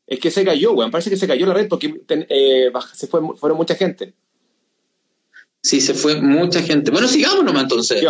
Es 0.07 0.19
que 0.19 0.31
se 0.31 0.45
cayó, 0.45 0.73
weón. 0.73 0.91
Parece 0.91 1.09
que 1.09 1.17
se 1.17 1.27
cayó 1.27 1.47
la 1.47 1.55
red 1.55 1.69
porque 1.69 2.03
eh, 2.09 2.71
se 2.95 3.07
fue, 3.07 3.21
fueron 3.37 3.57
mucha 3.57 3.75
gente. 3.75 4.13
Sí, 5.63 5.81
se 5.81 5.95
fue 5.95 6.21
mucha 6.21 6.61
gente. 6.63 6.91
Bueno, 6.91 7.07
sigamos 7.07 7.45
nomás 7.45 7.63
entonces. 7.65 8.05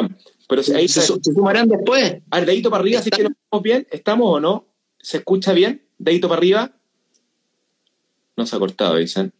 Pero 0.50 0.62
ahí 0.74 0.88
se, 0.88 1.00
sumarán 1.02 1.68
después. 1.68 2.16
A 2.28 2.38
ver, 2.38 2.46
dedito 2.46 2.70
para 2.70 2.80
arriba, 2.82 3.00
si 3.00 3.08
que 3.08 3.22
nos 3.22 3.32
vemos 3.52 3.62
bien. 3.62 3.86
¿Estamos 3.88 4.26
o 4.28 4.40
no? 4.40 4.66
¿Se 4.98 5.18
escucha 5.18 5.52
bien? 5.52 5.86
Dedito 5.96 6.28
para 6.28 6.40
arriba. 6.40 6.76
No 8.36 8.44
se 8.44 8.56
ha 8.56 8.58
cortado, 8.58 8.96
dicen. 8.96 9.32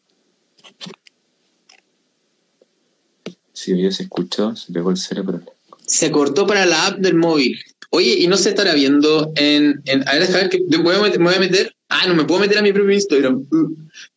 Sí, 3.52 3.82
ya 3.82 3.90
se 3.90 4.04
escuchó, 4.04 4.54
se 4.54 4.72
pegó 4.72 4.90
el 4.90 4.98
cerebro. 4.98 5.40
Se 5.84 6.12
cortó 6.12 6.46
para 6.46 6.64
la 6.64 6.86
app 6.86 6.98
del 6.98 7.16
móvil. 7.16 7.58
Oye, 7.90 8.14
y 8.20 8.28
no 8.28 8.36
se 8.36 8.50
estará 8.50 8.72
viendo 8.74 9.32
en. 9.34 9.82
a 10.06 10.12
ver, 10.12 10.20
déjame 10.20 10.38
ver 10.42 10.48
que 10.48 10.60
me 10.68 10.76
voy, 10.76 10.94
a 10.94 11.00
meter, 11.00 11.18
me 11.18 11.26
voy 11.26 11.34
a 11.34 11.40
meter. 11.40 11.74
Ah, 11.88 12.06
no 12.06 12.14
me 12.14 12.22
puedo 12.22 12.40
meter 12.40 12.58
a 12.58 12.62
mi 12.62 12.72
propio 12.72 12.92
Instagram. 12.92 13.44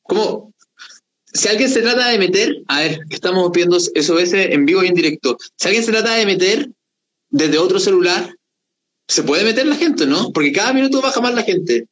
¿Cómo? 0.04 0.54
Si 1.34 1.48
alguien 1.48 1.70
se 1.70 1.82
trata 1.82 2.10
de 2.10 2.20
meter, 2.20 2.56
a 2.68 2.82
ver, 2.82 3.00
estamos 3.10 3.52
viendo 3.52 3.80
SOS 3.80 4.34
en 4.34 4.68
vivo 4.68 4.84
y 4.84 4.90
en 4.90 4.94
directo. 4.94 5.40
Si 5.56 5.68
alguien 5.68 5.84
se 5.84 5.92
trata 5.92 6.14
de 6.14 6.28
meter 6.28 6.70
desde 7.34 7.58
otro 7.58 7.80
celular, 7.80 8.36
se 9.08 9.24
puede 9.24 9.44
meter 9.44 9.66
la 9.66 9.76
gente, 9.76 10.06
¿no? 10.06 10.32
Porque 10.32 10.54
cada 10.54 10.72
minuto 10.72 11.02
baja 11.02 11.20
más 11.20 11.34
la 11.34 11.42
gente. 11.42 11.88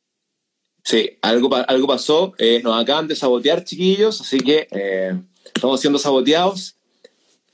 Sí, 0.84 1.18
algo, 1.22 1.54
algo 1.56 1.88
pasó. 1.88 2.34
Eh, 2.38 2.62
nos 2.64 2.82
acaban 2.82 3.08
de 3.08 3.16
sabotear, 3.16 3.64
chiquillos, 3.64 4.22
así 4.22 4.40
que 4.40 4.68
eh, 4.72 5.20
estamos 5.54 5.82
siendo 5.82 5.98
saboteados 5.98 6.78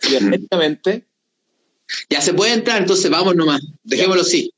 cibernéticamente. 0.02 1.06
Ya 2.10 2.20
se 2.20 2.34
puede 2.34 2.54
entrar, 2.54 2.82
entonces 2.82 3.10
vamos 3.10 3.36
nomás. 3.36 3.62
Dejémoslo 3.84 4.22
así. 4.22 4.54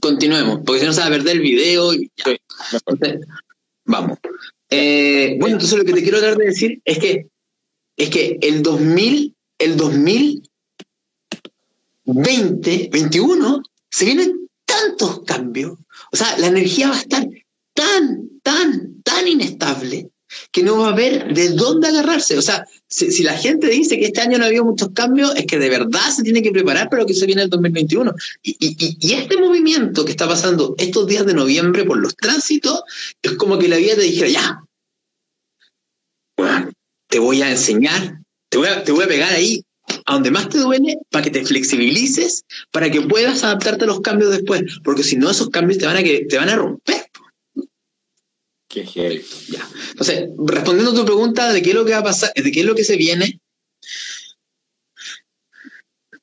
Continuemos, 0.00 0.60
porque 0.64 0.80
si 0.80 0.86
no 0.86 0.92
se 0.94 1.00
va 1.00 1.06
a 1.06 1.10
perder 1.10 1.36
el 1.36 1.42
video. 1.42 1.92
Y 1.92 2.10
ya. 2.16 2.34
Entonces, 2.72 3.26
vamos. 3.84 4.18
Eh, 4.70 5.36
bueno, 5.38 5.56
entonces 5.56 5.78
lo 5.78 5.84
que 5.84 5.92
te 5.92 6.02
quiero 6.02 6.20
dar 6.22 6.36
de 6.36 6.46
decir 6.46 6.80
es 6.86 6.98
que 6.98 7.26
es 7.98 8.08
que 8.10 8.38
el 8.40 8.62
2000, 8.62 9.34
el 9.58 9.76
2020, 12.08 12.88
21, 12.90 13.62
se 13.90 14.04
vienen 14.06 14.48
tantos 14.64 15.22
cambios. 15.24 15.78
O 16.10 16.16
sea, 16.16 16.38
la 16.38 16.46
energía 16.46 16.88
va 16.88 16.96
a 16.96 17.00
estar 17.00 17.28
tan, 17.74 18.28
tan, 18.42 19.02
tan 19.02 19.28
inestable 19.28 20.10
que 20.50 20.62
no 20.62 20.78
va 20.78 20.88
a 20.88 20.92
haber 20.92 21.34
de 21.34 21.50
dónde 21.50 21.88
agarrarse. 21.88 22.38
O 22.38 22.42
sea, 22.42 22.66
si, 22.88 23.22
la 23.22 23.36
gente 23.36 23.68
dice 23.68 23.98
que 23.98 24.06
este 24.06 24.20
año 24.20 24.38
no 24.38 24.44
ha 24.44 24.48
habido 24.48 24.64
muchos 24.64 24.90
cambios, 24.94 25.34
es 25.36 25.46
que 25.46 25.58
de 25.58 25.68
verdad 25.68 26.10
se 26.14 26.22
tiene 26.22 26.42
que 26.42 26.50
preparar 26.50 26.88
para 26.88 27.02
lo 27.02 27.06
que 27.06 27.14
se 27.14 27.26
viene 27.26 27.42
el 27.42 27.50
2021. 27.50 28.14
Y, 28.42 29.12
este 29.12 29.36
movimiento 29.36 30.04
que 30.04 30.12
está 30.12 30.26
pasando 30.26 30.74
estos 30.78 31.06
días 31.06 31.26
de 31.26 31.34
noviembre 31.34 31.84
por 31.84 31.98
los 31.98 32.16
tránsitos, 32.16 32.82
es 33.22 33.32
como 33.34 33.58
que 33.58 33.68
la 33.68 33.76
vida 33.76 33.94
te 33.94 34.02
dijera, 34.02 34.28
ya, 34.28 34.64
te 37.08 37.18
voy 37.18 37.42
a 37.42 37.50
enseñar, 37.50 38.20
voy 38.54 38.68
a, 38.68 38.84
te 38.84 38.92
voy 38.92 39.04
a 39.04 39.08
pegar 39.08 39.32
ahí, 39.32 39.64
a 40.06 40.14
donde 40.14 40.30
más 40.30 40.48
te 40.48 40.58
duele, 40.58 40.98
para 41.10 41.24
que 41.24 41.30
te 41.30 41.44
flexibilices, 41.44 42.44
para 42.70 42.90
que 42.90 43.00
puedas 43.02 43.44
adaptarte 43.44 43.84
a 43.84 43.88
los 43.88 44.00
cambios 44.00 44.30
después, 44.30 44.62
porque 44.84 45.02
si 45.02 45.16
no, 45.16 45.30
esos 45.30 45.50
cambios 45.50 45.78
te 45.78 45.86
van 45.86 45.96
a, 45.96 46.02
que, 46.02 46.26
te 46.26 46.38
van 46.38 46.48
a 46.48 46.56
romper. 46.56 47.06
Qué 48.68 48.84
heavy. 48.84 49.24
Ya. 49.48 49.66
Entonces, 49.90 50.28
respondiendo 50.46 50.92
a 50.92 50.94
tu 50.94 51.04
pregunta 51.04 51.52
de 51.52 51.62
qué 51.62 51.70
es 51.70 51.74
lo 51.74 51.84
que 51.84 51.92
va 51.92 51.98
a 51.98 52.04
pasar, 52.04 52.32
de 52.34 52.50
qué 52.52 52.60
es 52.60 52.66
lo 52.66 52.74
que 52.74 52.84
se 52.84 52.96
viene. 52.96 53.40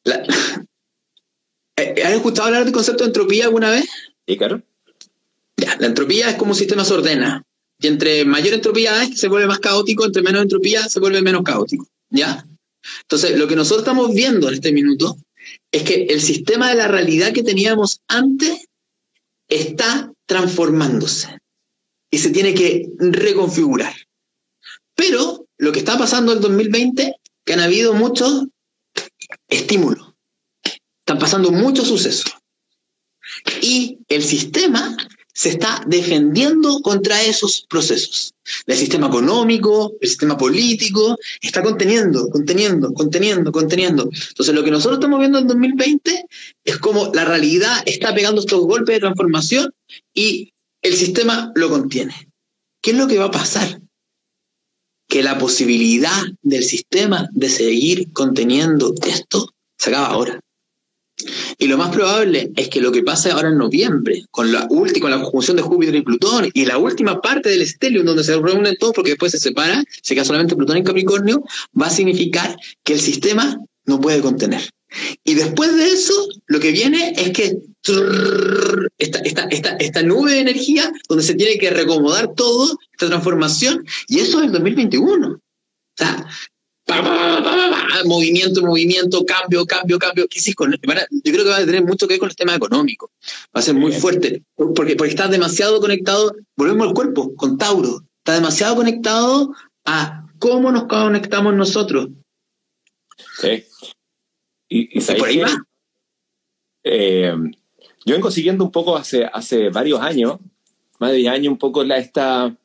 Eh, 1.78 2.04
¿Has 2.06 2.14
escuchado 2.14 2.48
hablar 2.48 2.64
del 2.64 2.74
concepto 2.74 3.04
de 3.04 3.10
entropía 3.10 3.44
alguna 3.44 3.70
vez? 3.70 3.86
Sí, 4.26 4.38
claro. 4.38 4.64
Ya, 5.58 5.76
la 5.78 5.88
entropía 5.88 6.30
es 6.30 6.38
como 6.38 6.52
un 6.52 6.58
sistema 6.58 6.86
se 6.86 6.94
ordena. 6.94 7.44
Y 7.80 7.88
entre 7.88 8.24
mayor 8.24 8.54
entropía 8.54 9.04
es, 9.04 9.20
se 9.20 9.28
vuelve 9.28 9.48
más 9.48 9.60
caótico, 9.60 10.06
entre 10.06 10.22
menos 10.22 10.42
entropía 10.42 10.88
se 10.88 11.02
vuelve 11.02 11.22
menos 11.22 11.44
caótico. 11.44 11.86
¿Ya? 12.10 12.46
Entonces, 13.02 13.38
lo 13.38 13.48
que 13.48 13.56
nosotros 13.56 13.82
estamos 13.82 14.14
viendo 14.14 14.48
en 14.48 14.56
este 14.56 14.72
minuto 14.72 15.18
es 15.72 15.84
que 15.84 16.06
el 16.06 16.22
sistema 16.22 16.70
de 16.70 16.76
la 16.76 16.88
realidad 16.88 17.34
que 17.34 17.44
teníamos 17.44 18.02
antes 18.08 18.68
está 19.48 20.12
transformándose 20.26 21.38
y 22.10 22.18
se 22.18 22.32
tiene 22.32 22.54
que 22.54 22.88
reconfigurar. 22.98 23.94
Pero 24.96 25.48
lo 25.58 25.72
que 25.72 25.80
está 25.80 25.98
pasando 25.98 26.32
en 26.32 26.38
el 26.38 26.42
2020, 26.42 27.16
que 27.44 27.54
han 27.54 27.60
habido 27.60 27.94
muchos 27.94 28.46
estímulos, 29.48 30.14
están 31.00 31.20
pasando 31.20 31.52
muchos 31.52 31.88
sucesos. 31.88 32.32
Y 33.62 34.00
el 34.08 34.24
sistema 34.24 34.96
se 35.36 35.50
está 35.50 35.84
defendiendo 35.86 36.80
contra 36.80 37.22
esos 37.22 37.66
procesos. 37.70 38.34
El 38.66 38.78
sistema 38.78 39.08
económico, 39.08 39.94
el 40.00 40.08
sistema 40.08 40.38
político, 40.38 41.18
está 41.42 41.62
conteniendo, 41.62 42.30
conteniendo, 42.30 42.94
conteniendo, 42.94 43.52
conteniendo. 43.52 44.10
Entonces 44.30 44.56
lo 44.56 44.64
que 44.64 44.72
nosotros 44.72 44.98
estamos 45.00 45.20
viendo 45.20 45.40
en 45.40 45.48
2020 45.48 46.26
es 46.64 46.78
como 46.78 47.12
la 47.14 47.26
realidad 47.26 47.84
está 47.86 48.16
pegando 48.16 48.40
estos 48.40 48.62
golpes 48.62 48.96
de 48.96 49.02
transformación 49.02 49.74
y 50.14 50.54
el 50.82 50.96
sistema 50.96 51.52
lo 51.56 51.70
contiene. 51.70 52.30
¿Qué 52.82 52.92
es 52.92 52.98
lo 52.98 53.08
que 53.08 53.18
va 53.18 53.26
a 53.26 53.32
pasar? 53.32 53.82
Que 55.10 55.22
la 55.22 55.38
posibilidad 55.38 56.24
del 56.44 56.64
sistema 56.64 57.28
de 57.34 57.50
seguir 57.50 58.14
conteniendo 58.14 58.96
esto 59.06 59.54
se 59.78 59.90
acaba 59.90 60.08
ahora. 60.08 60.40
Y 61.58 61.68
lo 61.68 61.78
más 61.78 61.90
probable 61.96 62.52
es 62.56 62.68
que 62.70 62.82
lo 62.82 62.92
que 62.92 63.04
pase 63.04 63.32
ahora 63.32 63.50
en 63.50 63.58
noviembre, 63.58 64.26
con 64.32 64.52
la 64.52 64.68
última, 64.70 65.04
con 65.04 65.12
la 65.12 65.22
conjunción 65.22 65.58
de 65.58 65.64
Júpiter 65.64 65.96
y 65.96 66.02
Plutón, 66.02 66.50
y 66.54 66.66
la 66.66 66.78
última 66.78 67.22
parte 67.22 67.50
del 67.50 67.62
estelium 67.62 68.06
donde 68.06 68.24
se 68.24 68.38
reúnen 68.38 68.76
todos, 68.78 68.94
porque 68.94 69.12
después 69.12 69.32
se 69.32 69.40
separa, 69.40 69.84
se 70.02 70.14
queda 70.14 70.26
solamente 70.26 70.56
Plutón 70.56 70.78
y 70.78 70.84
Capricornio, 70.84 71.44
va 71.80 71.88
a 71.88 71.92
significar 71.92 72.58
que 72.84 72.94
el 72.94 73.00
sistema 73.00 73.58
no 73.86 74.02
puede 74.02 74.22
contener. 74.22 74.70
Y 75.24 75.34
después 75.34 75.76
de 75.76 75.86
eso, 75.92 76.14
lo 76.48 76.60
que 76.60 76.72
viene 76.72 77.14
es 77.18 77.32
que 77.32 77.58
esta, 78.98 79.20
esta, 79.20 79.78
esta, 79.80 80.04
nube 80.04 80.32
de 80.32 80.40
energía 80.40 80.92
donde 81.08 81.24
se 81.24 81.36
tiene 81.36 81.58
que 81.58 81.70
recomodar 81.70 82.34
todo, 82.36 82.78
esta 82.92 83.08
transformación, 83.08 83.86
y 84.08 84.20
eso 84.20 84.40
es 84.40 84.46
el 84.46 84.52
2021. 84.52 85.28
O 85.28 85.40
sea, 85.98 86.28
movimiento, 88.06 88.62
movimiento, 88.62 89.26
cambio, 89.26 89.66
cambio, 89.66 89.98
cambio. 90.00 90.28
Con, 90.56 90.72
yo 90.72 90.78
creo 90.80 91.44
que 91.44 91.50
va 91.50 91.58
a 91.58 91.66
tener 91.66 91.84
mucho 91.84 92.08
que 92.08 92.14
ver 92.14 92.20
con 92.20 92.30
el 92.30 92.36
tema 92.36 92.56
económico. 92.56 93.12
Va 93.56 93.60
a 93.60 93.62
ser 93.62 93.76
muy 93.76 93.92
fuerte, 93.92 94.44
porque, 94.56 94.96
porque 94.96 95.12
está 95.12 95.28
demasiado 95.28 95.80
conectado, 95.80 96.36
volvemos 96.56 96.88
al 96.88 96.94
cuerpo, 96.94 97.36
con 97.36 97.58
Tauro, 97.58 98.04
está 98.20 98.34
demasiado 98.34 98.76
conectado 98.76 99.54
a 99.86 100.28
cómo 100.40 100.72
nos 100.72 100.86
conectamos 100.86 101.54
nosotros. 101.56 102.10
Sí. 103.40 103.64
Y, 104.68 105.00
por 105.00 105.28
ahí 105.28 105.38
va. 105.38 105.66
Eh, 106.84 107.34
yo 108.06 108.14
vengo 108.14 108.30
siguiendo 108.30 108.64
un 108.64 108.72
poco 108.72 108.96
hace, 108.96 109.26
hace 109.26 109.70
varios 109.70 110.00
años, 110.02 110.38
más 111.00 111.12
de 111.12 111.18
10 111.18 111.34
años, 111.34 111.52
un 111.54 111.58
poco 111.58 111.84
la, 111.84 111.98
esta, 111.98 112.56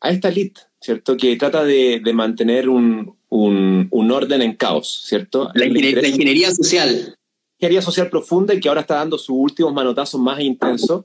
a 0.00 0.10
esta 0.10 0.28
elite, 0.28 0.60
¿cierto? 0.80 1.16
Que 1.16 1.36
trata 1.36 1.64
de, 1.64 2.00
mantener 2.14 2.68
un, 2.68 3.16
orden 3.30 4.42
en 4.42 4.54
caos, 4.54 5.04
¿cierto? 5.06 5.50
La, 5.54 5.66
ingeniería 5.66 6.50
social. 6.50 7.16
Ingeniería 7.58 7.82
social 7.82 8.08
profunda 8.08 8.54
y 8.54 8.60
que 8.60 8.68
ahora 8.68 8.82
está 8.82 8.96
dando 8.96 9.18
sus 9.18 9.36
últimos 9.36 9.72
manotazos 9.72 10.20
más 10.20 10.40
intensos, 10.40 11.04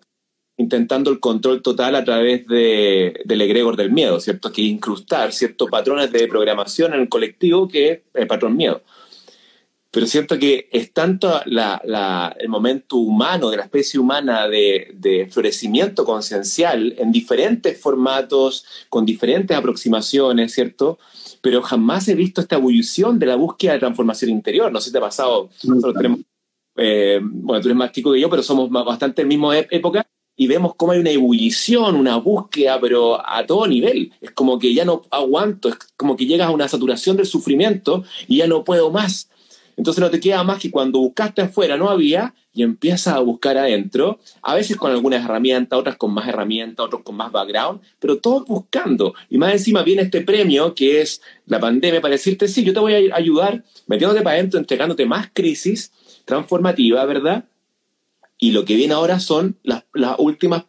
intentando 0.57 1.09
el 1.09 1.19
control 1.19 1.61
total 1.61 1.95
a 1.95 2.03
través 2.03 2.45
de, 2.47 3.21
del 3.25 3.41
egregor 3.41 3.75
del 3.75 3.91
miedo, 3.91 4.19
¿cierto? 4.19 4.51
Que 4.51 4.61
incrustar 4.61 5.33
ciertos 5.33 5.69
patrones 5.69 6.11
de 6.11 6.27
programación 6.27 6.93
en 6.93 7.01
el 7.01 7.09
colectivo 7.09 7.67
que 7.67 7.91
es 7.91 7.99
el 8.13 8.27
patrón 8.27 8.55
miedo 8.55 8.83
pero 9.93 10.07
siento 10.07 10.39
que 10.39 10.67
es 10.71 10.91
tanto 10.91 11.43
el 11.45 12.49
momento 12.49 12.95
humano, 12.95 13.51
de 13.51 13.57
la 13.57 13.63
especie 13.63 13.99
humana, 13.99 14.47
de, 14.47 15.29
florecimiento 15.29 16.03
conciencial 16.03 16.95
en 16.97 17.11
diferentes 17.11 17.79
formatos, 17.79 18.65
con 18.89 19.05
diferentes 19.05 19.55
aproximaciones, 19.55 20.51
¿cierto? 20.51 20.97
Pero 21.41 21.61
jamás 21.61 22.07
he 22.07 22.15
visto 22.15 22.41
esta 22.41 22.55
ebullición 22.55 23.19
de 23.19 23.27
la 23.27 23.35
búsqueda 23.35 23.73
de 23.73 23.79
transformación 23.81 24.31
interior. 24.31 24.71
No 24.71 24.81
sé 24.81 24.87
si 24.87 24.93
te 24.93 24.97
ha 24.97 25.01
pasado, 25.01 25.51
eh, 26.75 27.19
bueno, 27.21 27.61
tú 27.61 27.67
eres 27.67 27.77
más 27.77 27.91
chico 27.91 28.13
que 28.13 28.19
yo, 28.19 28.31
pero 28.31 28.41
somos 28.41 28.71
bastante 28.71 29.21
en 29.21 29.27
la 29.27 29.29
misma 29.29 29.59
época 29.59 30.07
y 30.35 30.47
vemos 30.47 30.73
cómo 30.75 30.93
hay 30.93 31.01
una 31.01 31.11
ebullición, 31.11 31.95
una 31.95 32.17
búsqueda, 32.17 32.79
pero 32.81 33.21
a 33.23 33.45
todo 33.45 33.67
nivel. 33.67 34.11
Es 34.21 34.31
como 34.31 34.57
que 34.57 34.73
ya 34.73 34.85
no 34.85 35.03
aguanto, 35.11 35.69
es 35.69 35.75
como 35.95 36.15
que 36.15 36.25
llegas 36.25 36.47
a 36.47 36.51
una 36.51 36.67
saturación 36.67 37.15
del 37.15 37.27
sufrimiento 37.27 38.03
y 38.27 38.37
ya 38.37 38.47
no 38.47 38.63
puedo 38.63 38.89
más 38.89 39.29
entonces 39.75 40.01
no 40.01 40.09
te 40.09 40.19
queda 40.19 40.43
más 40.43 40.59
que 40.59 40.71
cuando 40.71 40.99
buscaste 40.99 41.41
afuera 41.41 41.77
no 41.77 41.89
había 41.89 42.33
y 42.53 42.61
empiezas 42.61 43.15
a 43.15 43.19
buscar 43.19 43.57
adentro, 43.57 44.19
a 44.41 44.53
veces 44.53 44.77
con 44.77 44.91
algunas 44.91 45.25
herramientas, 45.25 45.79
otras 45.79 45.97
con 45.97 46.13
más 46.13 46.27
herramientas, 46.27 46.85
otros 46.85 47.01
con 47.01 47.15
más 47.15 47.31
background, 47.31 47.81
pero 47.99 48.19
todos 48.19 48.45
buscando. 48.45 49.15
Y 49.29 49.37
más 49.37 49.53
encima 49.53 49.81
viene 49.81 50.03
este 50.03 50.21
premio 50.21 50.75
que 50.75 51.01
es 51.01 51.21
la 51.47 51.59
pandemia 51.59 52.01
para 52.01 52.11
decirte, 52.11 52.47
sí, 52.47 52.63
yo 52.63 52.73
te 52.73 52.79
voy 52.79 53.09
a 53.11 53.15
ayudar 53.15 53.63
metiéndote 53.87 54.21
para 54.21 54.35
adentro, 54.35 54.59
entregándote 54.59 55.05
más 55.05 55.29
crisis 55.33 55.91
transformativa, 56.25 57.03
¿verdad? 57.05 57.45
Y 58.37 58.51
lo 58.51 58.65
que 58.65 58.75
viene 58.75 58.93
ahora 58.93 59.19
son 59.19 59.57
las, 59.63 59.83
últimas 60.17 60.65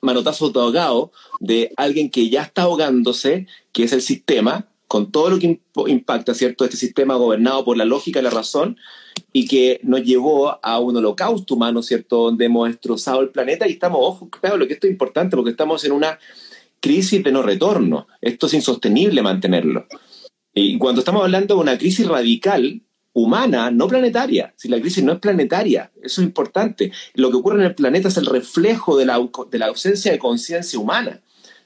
manotazos 0.00 0.52
de 0.52 0.60
ahogado 0.60 1.12
de 1.40 1.72
alguien 1.76 2.10
que 2.10 2.30
ya 2.30 2.42
está 2.42 2.62
ahogándose, 2.62 3.46
que 3.72 3.84
es 3.84 3.92
el 3.92 4.02
sistema, 4.02 4.66
con 4.90 5.12
todo 5.12 5.30
lo 5.30 5.38
que 5.38 5.60
impacta, 5.86 6.34
¿cierto?, 6.34 6.64
este 6.64 6.76
sistema 6.76 7.14
gobernado 7.14 7.64
por 7.64 7.76
la 7.76 7.84
lógica 7.84 8.18
y 8.18 8.24
la 8.24 8.30
razón, 8.30 8.76
y 9.32 9.46
que 9.46 9.78
nos 9.84 10.02
llevó 10.02 10.58
a 10.60 10.80
un 10.80 10.96
holocausto 10.96 11.54
humano, 11.54 11.80
¿cierto?, 11.80 12.24
donde 12.24 12.46
hemos 12.46 12.66
destrozado 12.66 13.20
el 13.20 13.28
planeta 13.28 13.68
y 13.68 13.74
estamos, 13.74 14.00
ojo, 14.02 14.28
claro, 14.28 14.56
lo 14.56 14.66
que 14.66 14.72
esto 14.72 14.88
es 14.88 14.90
importante, 14.90 15.36
porque 15.36 15.52
estamos 15.52 15.84
en 15.84 15.92
una 15.92 16.18
crisis 16.80 17.22
de 17.22 17.30
no 17.30 17.40
retorno. 17.40 18.08
Esto 18.20 18.48
es 18.48 18.54
insostenible 18.54 19.22
mantenerlo. 19.22 19.86
Y 20.52 20.76
cuando 20.76 21.02
estamos 21.02 21.22
hablando 21.22 21.54
de 21.54 21.60
una 21.60 21.78
crisis 21.78 22.08
radical, 22.08 22.82
humana, 23.12 23.70
no 23.70 23.86
planetaria, 23.86 24.54
si 24.56 24.66
la 24.68 24.80
crisis 24.80 25.04
no 25.04 25.12
es 25.12 25.20
planetaria, 25.20 25.92
eso 26.02 26.20
es 26.20 26.26
importante. 26.26 26.90
Lo 27.14 27.30
que 27.30 27.36
ocurre 27.36 27.60
en 27.60 27.66
el 27.66 27.76
planeta 27.76 28.08
es 28.08 28.16
el 28.16 28.26
reflejo 28.26 28.96
de 28.96 29.06
la, 29.06 29.24
de 29.52 29.58
la 29.60 29.66
ausencia 29.66 30.10
de 30.10 30.18
conciencia 30.18 30.80
humana. 30.80 31.20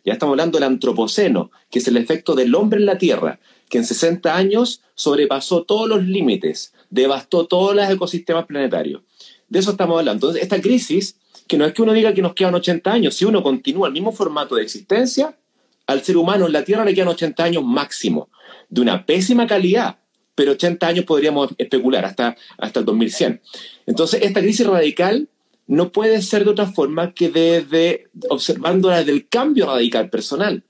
Ya 0.05 0.13
estamos 0.13 0.35
hablando 0.35 0.59
del 0.59 0.69
antropoceno, 0.69 1.51
que 1.71 1.79
es 1.79 1.89
el 1.89 1.97
efecto 1.97 2.35
del 2.35 2.55
hombre 2.55 2.79
en 2.79 2.87
la 2.87 2.99
Tierra, 2.99 3.41
que 3.71 3.79
en 3.79 3.85
60 3.85 4.37
años 4.37 4.83
sobrepasó 4.95 5.65
todos 5.65 5.89
los 5.89 6.05
límites, 6.05 6.75
devastó 6.91 7.47
todos 7.47 7.75
los 7.75 7.89
ecosistemas 7.89 8.45
planetarios. 8.45 9.03
De 9.49 9.59
eso 9.59 9.71
estamos 9.71 9.99
hablando. 9.99 10.27
Entonces, 10.27 10.43
esta 10.43 10.61
crisis, 10.61 11.17
que 11.49 11.57
no 11.57 11.65
es 11.65 11.73
que 11.73 11.83
uno 11.83 11.93
diga 11.93 12.13
que 12.13 12.23
nos 12.23 12.35
quedan 12.35 12.55
80 12.55 12.93
años, 12.93 13.15
si 13.15 13.25
uno 13.25 13.43
continúa 13.43 13.89
el 13.89 13.95
mismo 13.95 14.13
formato 14.13 14.57
de 14.57 14.63
existencia, 14.63 15.37
al 15.87 16.03
ser 16.03 16.17
humano 16.17 16.47
en 16.47 16.53
la 16.53 16.65
Tierra 16.65 16.85
le 16.85 16.95
quedan 16.95 17.09
80 17.09 17.43
años 17.43 17.65
máximo, 17.65 18.29
de 18.69 18.81
una 18.83 19.07
pésima 19.07 19.47
calidad, 19.47 19.99
pero 20.35 20.53
80 20.53 20.87
años 20.87 21.05
podríamos 21.05 21.51
especular 21.57 22.05
hasta, 22.05 22.37
hasta 22.59 22.81
el 22.81 22.87
2100. 22.87 23.41
Entonces, 23.87 24.23
esta 24.23 24.41
crisis 24.41 24.67
radical 24.67 25.29
no 25.67 25.93
puede 25.93 26.21
ser 26.23 26.45
de 26.45 26.51
otra 26.51 26.67
forma 26.67 27.13
que 27.13 27.31
desde 27.31 28.09
observándola 28.29 28.99
desde 28.99 29.13
el 29.13 29.29
cambio 29.29 29.67
radical 29.67 30.11
personal. 30.11 30.65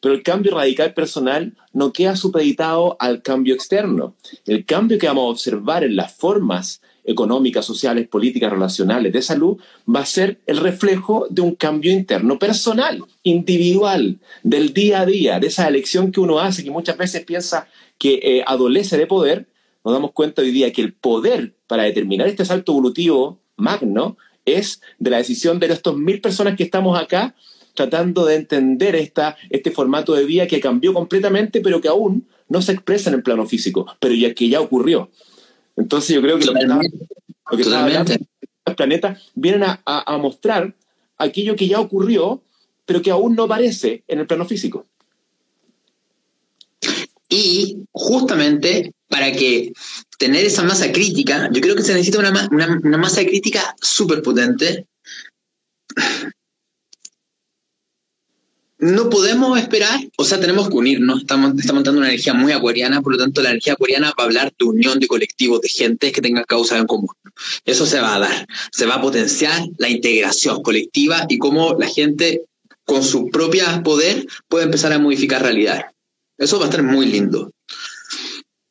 Pero 0.00 0.14
el 0.14 0.22
cambio 0.22 0.54
radical 0.54 0.94
personal 0.94 1.56
no 1.72 1.92
queda 1.92 2.16
supeditado 2.16 2.96
al 3.00 3.22
cambio 3.22 3.54
externo. 3.54 4.14
El 4.46 4.64
cambio 4.64 4.98
que 4.98 5.06
vamos 5.06 5.24
a 5.24 5.30
observar 5.30 5.84
en 5.84 5.96
las 5.96 6.14
formas 6.14 6.80
económicas, 7.06 7.64
sociales, 7.64 8.08
políticas, 8.08 8.50
relacionales, 8.50 9.12
de 9.12 9.22
salud, 9.22 9.58
va 9.88 10.00
a 10.00 10.06
ser 10.06 10.40
el 10.46 10.58
reflejo 10.58 11.26
de 11.30 11.40
un 11.40 11.54
cambio 11.54 11.92
interno 11.92 12.38
personal, 12.38 13.02
individual, 13.22 14.18
del 14.42 14.74
día 14.74 15.02
a 15.02 15.06
día, 15.06 15.38
de 15.38 15.46
esa 15.46 15.68
elección 15.68 16.10
que 16.10 16.20
uno 16.20 16.40
hace, 16.40 16.64
que 16.64 16.70
muchas 16.70 16.96
veces 16.96 17.24
piensa 17.24 17.68
que 17.96 18.20
eh, 18.22 18.44
adolece 18.46 18.98
de 18.98 19.06
poder, 19.06 19.46
nos 19.84 19.94
damos 19.94 20.12
cuenta 20.12 20.42
hoy 20.42 20.50
día 20.50 20.72
que 20.72 20.82
el 20.82 20.92
poder 20.92 21.54
para 21.68 21.84
determinar 21.84 22.26
este 22.26 22.44
salto 22.44 22.72
evolutivo 22.72 23.38
magno 23.56 24.16
es 24.46 24.80
de 24.98 25.10
la 25.10 25.18
decisión 25.18 25.58
de 25.58 25.66
estos 25.66 25.98
mil 25.98 26.20
personas 26.20 26.56
que 26.56 26.62
estamos 26.62 26.98
acá 26.98 27.34
tratando 27.74 28.24
de 28.24 28.36
entender 28.36 28.96
esta, 28.96 29.36
este 29.50 29.70
formato 29.70 30.14
de 30.14 30.24
vida 30.24 30.46
que 30.46 30.60
cambió 30.60 30.94
completamente, 30.94 31.60
pero 31.60 31.80
que 31.80 31.88
aún 31.88 32.26
no 32.48 32.62
se 32.62 32.72
expresa 32.72 33.10
en 33.10 33.16
el 33.16 33.22
plano 33.22 33.44
físico, 33.46 33.86
pero 34.00 34.14
ya 34.14 34.32
que 34.32 34.48
ya 34.48 34.60
ocurrió. 34.60 35.10
Entonces 35.76 36.14
yo 36.14 36.22
creo 36.22 36.38
que 36.38 36.46
lo 36.46 36.54
que, 36.54 36.60
está, 37.62 38.04
los 38.64 38.76
planetas 38.76 39.30
vienen 39.34 39.64
a, 39.64 39.80
a 39.84 40.16
mostrar 40.16 40.74
aquello 41.18 41.54
que 41.54 41.68
ya 41.68 41.80
ocurrió, 41.80 42.42
pero 42.86 43.02
que 43.02 43.10
aún 43.10 43.36
no 43.36 43.44
aparece 43.44 44.04
en 44.08 44.20
el 44.20 44.26
plano 44.26 44.46
físico. 44.46 44.86
Y 47.28 47.78
justamente 47.92 48.92
para 49.08 49.32
que 49.32 49.72
tener 50.18 50.44
esa 50.44 50.62
masa 50.62 50.92
crítica, 50.92 51.48
yo 51.52 51.60
creo 51.60 51.76
que 51.76 51.82
se 51.82 51.92
necesita 51.92 52.18
una, 52.18 52.48
una, 52.50 52.98
masa 52.98 53.24
crítica 53.24 53.74
súper 53.80 54.22
potente. 54.22 54.86
No 58.78 59.08
podemos 59.08 59.58
esperar, 59.58 59.98
o 60.18 60.24
sea, 60.24 60.38
tenemos 60.38 60.68
que 60.68 60.74
unirnos. 60.74 61.20
Estamos, 61.20 61.58
estamos 61.58 61.82
dando 61.82 62.00
una 62.00 62.08
energía 62.08 62.34
muy 62.34 62.52
acuariana, 62.52 63.00
por 63.00 63.12
lo 63.12 63.18
tanto, 63.18 63.42
la 63.42 63.50
energía 63.50 63.72
acuariana 63.72 64.12
va 64.18 64.24
a 64.24 64.26
hablar 64.26 64.52
de 64.58 64.64
unión 64.66 65.00
de 65.00 65.06
colectivos, 65.06 65.62
de 65.62 65.68
gente 65.68 66.12
que 66.12 66.20
tenga 66.20 66.44
causas 66.44 66.80
en 66.80 66.86
común. 66.86 67.08
Eso 67.64 67.86
se 67.86 68.00
va 68.00 68.16
a 68.16 68.18
dar. 68.20 68.46
Se 68.70 68.86
va 68.86 68.96
a 68.96 69.00
potenciar 69.00 69.66
la 69.78 69.88
integración 69.88 70.62
colectiva 70.62 71.24
y 71.28 71.38
cómo 71.38 71.74
la 71.78 71.86
gente, 71.86 72.42
con 72.84 73.02
su 73.02 73.30
propio 73.30 73.64
poder, 73.82 74.26
puede 74.46 74.66
empezar 74.66 74.92
a 74.92 74.98
modificar 74.98 75.42
realidad. 75.42 75.86
Eso 76.38 76.58
va 76.58 76.66
a 76.66 76.68
estar 76.68 76.82
muy 76.82 77.06
lindo. 77.06 77.52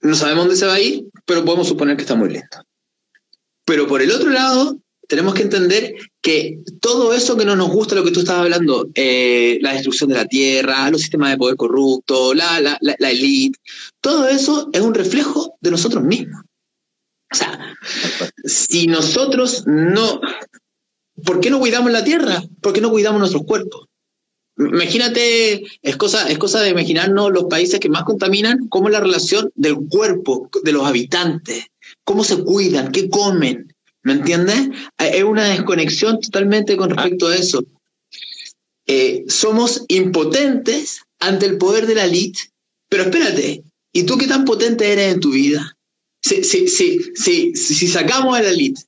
No 0.02 0.16
sabemos 0.16 0.46
dónde 0.46 0.58
se 0.58 0.66
va 0.66 0.76
a 0.76 0.80
ir, 0.80 1.06
pero 1.26 1.44
podemos 1.44 1.68
suponer 1.68 1.96
que 1.96 2.04
está 2.04 2.16
muy 2.16 2.30
lindo. 2.30 2.64
Pero 3.66 3.88
por 3.88 4.02
el 4.02 4.12
otro 4.12 4.30
lado, 4.30 4.78
tenemos 5.08 5.34
que 5.34 5.44
entender 5.44 5.96
que 6.22 6.60
todo 6.80 7.14
eso 7.14 7.38
que 7.38 7.46
no 7.46 7.56
nos 7.56 7.70
gusta, 7.70 7.96
lo 7.96 8.04
que 8.04 8.12
tú 8.12 8.20
estabas 8.20 8.44
hablando, 8.44 8.90
eh, 8.94 9.58
la 9.62 9.74
destrucción 9.74 10.10
de 10.10 10.16
la 10.16 10.26
tierra, 10.26 10.90
los 10.92 11.02
sistemas 11.02 11.32
de 11.32 11.38
poder 11.38 11.56
corrupto, 11.56 12.34
la, 12.34 12.60
la, 12.60 12.78
la, 12.82 12.96
la 13.00 13.12
elite, 13.12 13.60
todo 14.02 14.28
eso 14.28 14.70
es 14.74 14.82
un 14.82 14.94
reflejo 14.94 15.58
de 15.62 15.72
nosotros 15.72 16.04
mismos. 16.04 16.42
O 17.32 17.36
sea, 17.36 17.76
si 18.44 18.88
nosotros 18.88 19.64
no... 19.66 20.22
¿Por 21.26 21.40
qué 21.40 21.50
no 21.50 21.60
cuidamos 21.60 21.92
la 21.92 22.04
tierra? 22.04 22.44
¿Por 22.62 22.74
qué 22.74 22.82
no 22.82 22.92
cuidamos 22.92 23.20
nuestros 23.20 23.44
cuerpos? 23.46 23.88
Imagínate, 24.58 25.66
es 25.82 25.98
cosa, 25.98 26.30
es 26.30 26.38
cosa 26.38 26.62
de 26.62 26.70
imaginarnos 26.70 27.32
los 27.32 27.46
países 27.46 27.80
que 27.80 27.90
más 27.90 28.04
contaminan, 28.04 28.68
cómo 28.70 28.88
es 28.88 28.94
la 28.94 29.02
relación 29.02 29.52
del 29.56 29.76
cuerpo 29.90 30.50
de 30.64 30.72
los 30.72 30.86
habitantes, 30.86 31.66
cómo 32.06 32.24
se 32.24 32.42
cuidan, 32.42 32.92
qué 32.92 33.10
comen, 33.10 33.74
¿me 34.04 34.14
entiendes? 34.14 34.70
Es 34.98 35.24
una 35.24 35.50
desconexión 35.50 36.22
totalmente 36.22 36.78
con 36.78 36.92
respecto 36.92 37.28
a 37.28 37.36
eso. 37.36 37.66
Eh, 38.88 39.26
somos 39.28 39.84
impotentes 39.90 41.02
ante 41.20 41.48
el 41.48 41.58
poder 41.58 41.86
de 41.86 41.96
la 41.96 42.06
elite, 42.06 42.40
pero 42.88 43.04
espérate, 43.04 43.64
¿y 43.92 44.04
tú 44.04 44.18
qué 44.18 44.28
tan 44.28 44.46
potente 44.46 44.90
eres 44.90 45.16
en 45.16 45.20
tu 45.20 45.32
vida? 45.32 45.76
Si, 46.22 46.44
si, 46.44 47.88
sacamos 47.88 48.38
a 48.38 48.42
la 48.42 48.50
elite, 48.50 48.82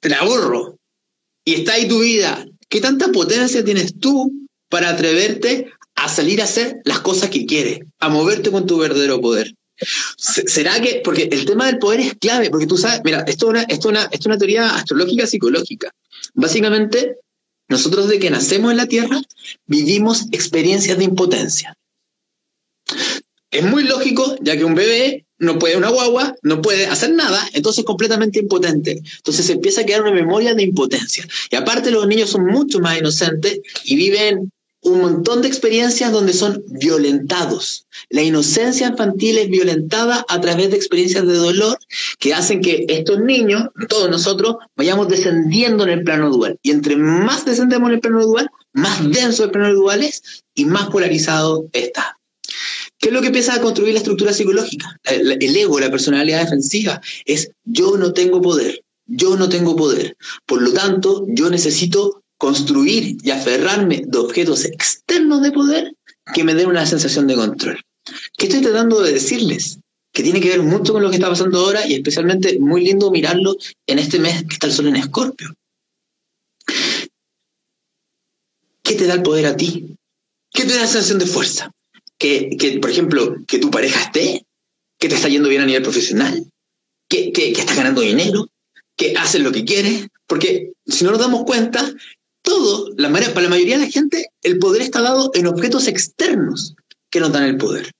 te 0.00 0.08
la 0.08 0.18
aburro, 0.18 0.78
y 1.44 1.54
está 1.54 1.74
ahí 1.74 1.86
tu 1.86 2.00
vida, 2.00 2.46
¿qué 2.68 2.80
tanta 2.80 3.12
potencia 3.12 3.64
tienes 3.64 3.98
tú 3.98 4.41
para 4.72 4.88
atreverte 4.88 5.70
a 5.96 6.08
salir 6.08 6.40
a 6.40 6.44
hacer 6.44 6.80
las 6.84 7.00
cosas 7.00 7.28
que 7.28 7.44
quieres, 7.44 7.80
a 8.00 8.08
moverte 8.08 8.50
con 8.50 8.66
tu 8.66 8.78
verdadero 8.78 9.20
poder. 9.20 9.54
¿Será 10.16 10.80
que, 10.80 11.02
porque 11.04 11.28
el 11.30 11.44
tema 11.44 11.66
del 11.66 11.78
poder 11.78 12.00
es 12.00 12.14
clave, 12.14 12.48
porque 12.48 12.66
tú 12.66 12.78
sabes, 12.78 13.02
mira, 13.04 13.22
esto 13.26 13.46
es 13.46 13.50
una, 13.50 13.62
esto 13.64 13.90
una, 13.90 14.04
esto 14.04 14.16
es 14.18 14.26
una 14.26 14.38
teoría 14.38 14.74
astrológica 14.74 15.26
psicológica. 15.26 15.92
Básicamente, 16.32 17.18
nosotros 17.68 18.08
de 18.08 18.18
que 18.18 18.30
nacemos 18.30 18.70
en 18.70 18.78
la 18.78 18.86
Tierra, 18.86 19.20
vivimos 19.66 20.24
experiencias 20.32 20.96
de 20.96 21.04
impotencia. 21.04 21.76
Es 23.50 23.64
muy 23.64 23.82
lógico, 23.82 24.36
ya 24.40 24.56
que 24.56 24.64
un 24.64 24.74
bebé 24.74 25.26
no 25.36 25.58
puede, 25.58 25.76
una 25.76 25.90
guagua, 25.90 26.34
no 26.40 26.62
puede 26.62 26.86
hacer 26.86 27.12
nada, 27.12 27.46
entonces 27.52 27.80
es 27.80 27.84
completamente 27.84 28.38
impotente. 28.38 29.02
Entonces 29.18 29.44
se 29.44 29.52
empieza 29.52 29.82
a 29.82 29.84
quedar 29.84 30.00
una 30.00 30.12
memoria 30.12 30.54
de 30.54 30.62
impotencia. 30.62 31.26
Y 31.50 31.56
aparte 31.56 31.90
los 31.90 32.06
niños 32.06 32.30
son 32.30 32.46
mucho 32.46 32.80
más 32.80 32.98
inocentes 32.98 33.60
y 33.84 33.96
viven 33.96 34.50
un 34.82 35.00
montón 35.00 35.42
de 35.42 35.48
experiencias 35.48 36.12
donde 36.12 36.32
son 36.32 36.62
violentados. 36.66 37.86
La 38.10 38.22
inocencia 38.22 38.88
infantil 38.88 39.38
es 39.38 39.48
violentada 39.48 40.24
a 40.28 40.40
través 40.40 40.70
de 40.70 40.76
experiencias 40.76 41.26
de 41.26 41.34
dolor 41.34 41.78
que 42.18 42.34
hacen 42.34 42.60
que 42.60 42.84
estos 42.88 43.20
niños, 43.20 43.68
todos 43.88 44.10
nosotros, 44.10 44.56
vayamos 44.76 45.08
descendiendo 45.08 45.84
en 45.84 45.90
el 45.90 46.04
plano 46.04 46.30
dual. 46.30 46.58
Y 46.62 46.72
entre 46.72 46.96
más 46.96 47.44
descendemos 47.44 47.88
en 47.88 47.94
el 47.94 48.00
plano 48.00 48.24
dual, 48.24 48.48
más 48.72 49.08
denso 49.10 49.44
el 49.44 49.52
plano 49.52 49.72
dual 49.72 50.02
es 50.02 50.44
y 50.54 50.64
más 50.64 50.90
polarizado 50.90 51.68
está. 51.72 52.18
¿Qué 52.98 53.08
es 53.08 53.14
lo 53.14 53.20
que 53.20 53.28
empieza 53.28 53.54
a 53.54 53.60
construir 53.60 53.92
la 53.94 53.98
estructura 53.98 54.32
psicológica? 54.32 55.00
El 55.04 55.56
ego, 55.56 55.78
la 55.78 55.90
personalidad 55.90 56.42
defensiva, 56.42 57.00
es 57.24 57.50
yo 57.64 57.96
no 57.96 58.12
tengo 58.12 58.40
poder, 58.40 58.82
yo 59.06 59.36
no 59.36 59.48
tengo 59.48 59.76
poder. 59.76 60.16
Por 60.46 60.62
lo 60.62 60.72
tanto, 60.72 61.24
yo 61.28 61.50
necesito 61.50 62.21
construir 62.42 63.18
y 63.22 63.30
aferrarme 63.30 64.02
de 64.04 64.18
objetos 64.18 64.64
externos 64.64 65.42
de 65.42 65.52
poder 65.52 65.96
que 66.34 66.42
me 66.42 66.54
den 66.54 66.70
una 66.70 66.84
sensación 66.84 67.28
de 67.28 67.36
control. 67.36 67.80
¿Qué 68.36 68.46
estoy 68.46 68.62
tratando 68.62 69.00
de 69.00 69.12
decirles? 69.12 69.78
Que 70.12 70.24
tiene 70.24 70.40
que 70.40 70.48
ver 70.48 70.62
mucho 70.64 70.92
con 70.92 71.04
lo 71.04 71.08
que 71.08 71.18
está 71.18 71.28
pasando 71.28 71.60
ahora 71.60 71.86
y 71.86 71.94
especialmente 71.94 72.58
muy 72.58 72.84
lindo 72.84 73.12
mirarlo 73.12 73.54
en 73.86 74.00
este 74.00 74.18
mes 74.18 74.42
que 74.42 74.54
está 74.54 74.66
el 74.66 74.72
sol 74.72 74.88
en 74.88 74.96
Escorpio. 74.96 75.54
¿Qué 78.82 78.96
te 78.96 79.06
da 79.06 79.14
el 79.14 79.22
poder 79.22 79.46
a 79.46 79.56
ti? 79.56 79.94
¿Qué 80.52 80.64
te 80.64 80.74
da 80.74 80.80
la 80.80 80.88
sensación 80.88 81.20
de 81.20 81.26
fuerza? 81.26 81.70
Que, 82.18 82.56
que 82.58 82.80
por 82.80 82.90
ejemplo, 82.90 83.36
que 83.46 83.60
tu 83.60 83.70
pareja 83.70 84.00
esté, 84.02 84.44
que 84.98 85.08
te 85.08 85.14
está 85.14 85.28
yendo 85.28 85.48
bien 85.48 85.62
a 85.62 85.66
nivel 85.66 85.82
profesional, 85.84 86.44
que, 87.08 87.30
que, 87.30 87.52
que 87.52 87.60
estás 87.60 87.76
ganando 87.76 88.00
dinero, 88.00 88.48
que 88.96 89.16
haces 89.16 89.40
lo 89.40 89.52
que 89.52 89.64
quieres, 89.64 90.08
porque 90.26 90.72
si 90.86 91.04
no 91.04 91.12
nos 91.12 91.20
damos 91.20 91.44
cuenta, 91.44 91.88
todo, 92.42 92.92
la, 92.96 93.10
para 93.10 93.42
la 93.42 93.48
mayoría 93.48 93.78
de 93.78 93.86
la 93.86 93.90
gente, 93.90 94.26
el 94.42 94.58
poder 94.58 94.82
está 94.82 95.00
dado 95.00 95.30
en 95.34 95.46
objetos 95.46 95.88
externos 95.88 96.74
que 97.10 97.20
nos 97.20 97.32
dan 97.32 97.44
el 97.44 97.56
poder. 97.56 97.90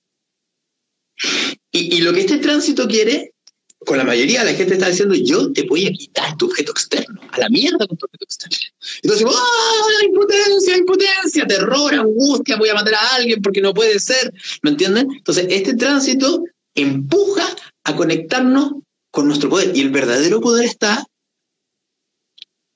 Y, 1.71 2.01
lo 2.01 2.13
que 2.13 2.21
este 2.21 2.37
tránsito 2.37 2.87
quiere, 2.87 3.33
con 3.79 3.97
la 3.97 4.03
mayoría 4.03 4.43
de 4.43 4.51
la 4.51 4.57
gente 4.57 4.73
está 4.73 4.89
diciendo, 4.89 5.15
yo 5.15 5.51
te 5.51 5.63
voy 5.63 5.87
a 5.87 5.91
quitar 5.91 6.37
tu 6.37 6.45
objeto 6.45 6.71
externo, 6.71 7.21
a 7.31 7.39
la 7.39 7.49
mierda 7.49 7.87
con 7.87 7.97
tu 7.97 8.05
objeto 8.05 8.25
externo. 8.25 8.57
Entonces, 9.01 9.27
¡ah, 9.29 10.05
impotencia, 10.05 10.77
impotencia, 10.77 11.47
terror, 11.47 11.93
angustia, 11.93 12.57
voy 12.57 12.69
a 12.69 12.75
matar 12.75 12.95
a 12.95 13.15
alguien 13.15 13.41
porque 13.41 13.61
no 13.61 13.73
puede 13.73 13.99
ser! 13.99 14.33
¿Me 14.61 14.71
entienden? 14.71 15.11
Entonces, 15.11 15.47
este 15.49 15.75
tránsito 15.75 16.43
empuja 16.75 17.47
a 17.83 17.95
conectarnos 17.95 18.73
con 19.11 19.27
nuestro 19.27 19.49
poder. 19.49 19.75
Y 19.75 19.81
el 19.81 19.89
verdadero 19.89 20.41
poder 20.41 20.65
está 20.65 21.05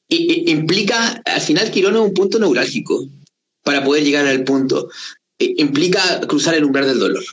implica, 0.09 1.21
al 1.25 1.41
final 1.41 1.71
Quirón 1.71 1.95
es 1.95 2.01
un 2.01 2.13
punto 2.13 2.39
neurálgico 2.39 3.07
para 3.63 3.83
poder 3.83 4.03
llegar 4.03 4.25
al 4.25 4.43
punto. 4.43 4.89
implica 5.39 6.21
cruzar 6.21 6.55
el 6.55 6.63
umbral 6.63 6.87
del 6.87 6.99
dolor. 6.99 7.23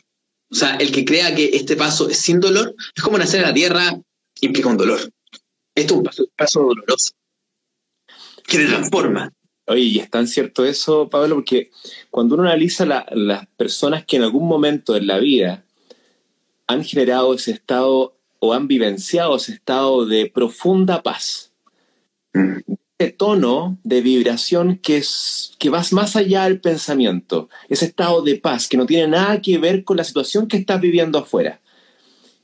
O 0.50 0.54
sea, 0.54 0.76
el 0.76 0.92
que 0.92 1.04
crea 1.04 1.34
que 1.34 1.50
este 1.52 1.76
paso 1.76 2.08
es 2.08 2.18
sin 2.18 2.40
dolor, 2.40 2.74
es 2.94 3.02
como 3.02 3.18
nacer 3.18 3.40
en 3.40 3.46
la 3.46 3.54
tierra, 3.54 4.00
implica 4.40 4.68
un 4.68 4.76
dolor. 4.76 5.00
Esto 5.74 6.02
es 6.10 6.20
un 6.20 6.28
paso, 6.36 6.60
doloroso, 6.60 7.12
que 8.46 8.58
te 8.58 8.66
transforma. 8.66 9.32
Oye, 9.66 9.80
y 9.80 9.98
es 9.98 10.10
tan 10.10 10.28
cierto 10.28 10.64
eso, 10.64 11.08
Pablo, 11.08 11.36
porque 11.36 11.70
cuando 12.10 12.34
uno 12.34 12.44
analiza 12.44 12.84
las 12.84 13.46
personas 13.56 14.04
que 14.04 14.16
en 14.16 14.22
algún 14.22 14.46
momento 14.46 14.94
en 14.94 15.06
la 15.06 15.18
vida 15.18 15.64
han 16.66 16.84
generado 16.84 17.34
ese 17.34 17.52
estado 17.52 18.16
o 18.38 18.52
han 18.52 18.68
vivenciado 18.68 19.36
ese 19.36 19.52
estado 19.52 20.04
de 20.06 20.30
profunda 20.32 21.02
paz, 21.02 21.53
ese 22.98 23.12
tono 23.12 23.78
de 23.82 24.00
vibración 24.00 24.78
que, 24.78 24.98
es, 24.98 25.52
que 25.58 25.70
vas 25.70 25.92
más 25.92 26.16
allá 26.16 26.44
del 26.44 26.60
pensamiento, 26.60 27.48
ese 27.68 27.86
estado 27.86 28.22
de 28.22 28.36
paz 28.36 28.68
que 28.68 28.76
no 28.76 28.86
tiene 28.86 29.08
nada 29.08 29.40
que 29.40 29.58
ver 29.58 29.84
con 29.84 29.96
la 29.96 30.04
situación 30.04 30.46
que 30.46 30.56
estás 30.56 30.80
viviendo 30.80 31.18
afuera. 31.18 31.60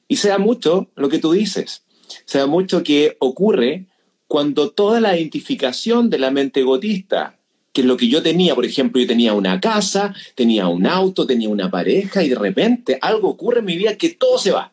Y 0.08 0.16
se 0.16 0.28
da 0.28 0.38
mucho 0.38 0.88
lo 0.96 1.08
que 1.08 1.18
tú 1.18 1.32
dices, 1.32 1.84
se 2.24 2.38
da 2.38 2.46
mucho 2.46 2.82
que 2.82 3.16
ocurre 3.20 3.86
cuando 4.26 4.70
toda 4.70 5.00
la 5.00 5.16
identificación 5.16 6.10
de 6.10 6.18
la 6.18 6.30
mente 6.30 6.60
egotista, 6.60 7.36
que 7.72 7.82
es 7.82 7.86
lo 7.86 7.96
que 7.96 8.08
yo 8.08 8.22
tenía, 8.22 8.54
por 8.54 8.64
ejemplo, 8.64 9.00
yo 9.00 9.06
tenía 9.06 9.34
una 9.34 9.60
casa, 9.60 10.14
tenía 10.34 10.68
un 10.68 10.86
auto, 10.86 11.26
tenía 11.26 11.48
una 11.48 11.70
pareja 11.70 12.22
y 12.22 12.28
de 12.28 12.34
repente 12.34 12.98
algo 13.00 13.28
ocurre 13.28 13.60
en 13.60 13.66
mi 13.66 13.76
vida 13.76 13.96
que 13.96 14.10
todo 14.10 14.38
se 14.38 14.50
va. 14.50 14.72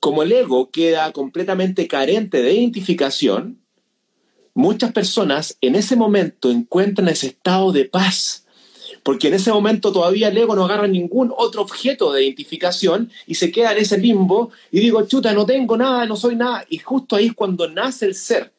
Como 0.00 0.22
el 0.22 0.32
ego 0.32 0.70
queda 0.70 1.12
completamente 1.12 1.86
carente 1.86 2.42
de 2.42 2.54
identificación, 2.54 3.61
muchas 4.54 4.92
personas 4.92 5.56
en 5.60 5.74
ese 5.74 5.96
momento 5.96 6.50
encuentran 6.50 7.08
ese 7.08 7.28
estado 7.28 7.72
de 7.72 7.84
paz, 7.84 8.46
porque 9.02 9.28
en 9.28 9.34
ese 9.34 9.52
momento 9.52 9.92
todavía 9.92 10.28
el 10.28 10.38
ego 10.38 10.54
no 10.54 10.64
agarra 10.64 10.86
ningún 10.86 11.32
otro 11.36 11.62
objeto 11.62 12.12
de 12.12 12.24
identificación 12.24 13.10
y 13.26 13.34
se 13.34 13.50
queda 13.50 13.72
en 13.72 13.78
ese 13.78 13.98
limbo 13.98 14.50
y 14.70 14.80
digo, 14.80 15.06
chuta, 15.06 15.32
no 15.32 15.46
tengo 15.46 15.76
nada, 15.76 16.06
no 16.06 16.16
soy 16.16 16.36
nada. 16.36 16.64
Y 16.68 16.78
justo 16.78 17.16
ahí 17.16 17.26
es 17.26 17.32
cuando 17.32 17.68
nace 17.68 18.06
el 18.06 18.14
ser, 18.14 18.52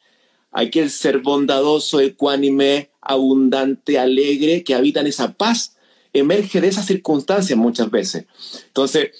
aquel 0.50 0.90
ser 0.90 1.20
bondadoso, 1.20 2.00
ecuánime, 2.00 2.90
abundante, 3.00 3.98
alegre, 3.98 4.64
que 4.64 4.74
habita 4.74 5.00
en 5.00 5.06
esa 5.06 5.32
paz, 5.32 5.76
emerge 6.12 6.60
de 6.60 6.68
esas 6.68 6.86
circunstancias 6.86 7.58
muchas 7.58 7.90
veces. 7.90 8.26
Entonces, 8.66 9.12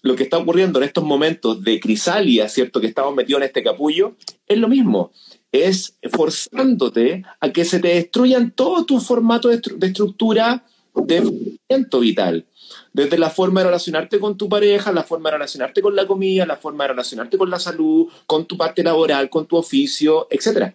lo 0.00 0.16
que 0.16 0.22
está 0.22 0.38
ocurriendo 0.38 0.78
en 0.78 0.84
estos 0.84 1.04
momentos 1.04 1.62
de 1.62 1.80
crisalia, 1.80 2.48
¿cierto? 2.48 2.80
Que 2.80 2.86
estamos 2.86 3.14
metidos 3.14 3.40
en 3.40 3.46
este 3.46 3.62
capullo, 3.62 4.16
es 4.46 4.56
lo 4.56 4.68
mismo 4.68 5.12
es 5.64 5.94
forzándote 6.12 7.24
a 7.40 7.50
que 7.50 7.64
se 7.64 7.78
te 7.78 7.88
destruyan 7.88 8.50
todos 8.50 8.86
tus 8.86 9.06
formatos 9.06 9.60
de, 9.62 9.86
estructura 9.86 10.64
de 10.94 11.20
movimiento 11.20 12.00
vital. 12.00 12.46
Desde 12.92 13.18
la 13.18 13.30
forma 13.30 13.60
de 13.60 13.66
relacionarte 13.66 14.18
con 14.18 14.36
tu 14.36 14.48
pareja, 14.48 14.92
la 14.92 15.04
forma 15.04 15.30
de 15.30 15.36
relacionarte 15.36 15.82
con 15.82 15.94
la 15.94 16.06
comida, 16.06 16.46
la 16.46 16.56
forma 16.56 16.84
de 16.84 16.88
relacionarte 16.88 17.38
con 17.38 17.50
la 17.50 17.58
salud, 17.58 18.08
con 18.26 18.46
tu 18.46 18.56
parte 18.56 18.82
laboral, 18.82 19.30
con 19.30 19.46
tu 19.46 19.56
oficio, 19.56 20.26
etc. 20.30 20.74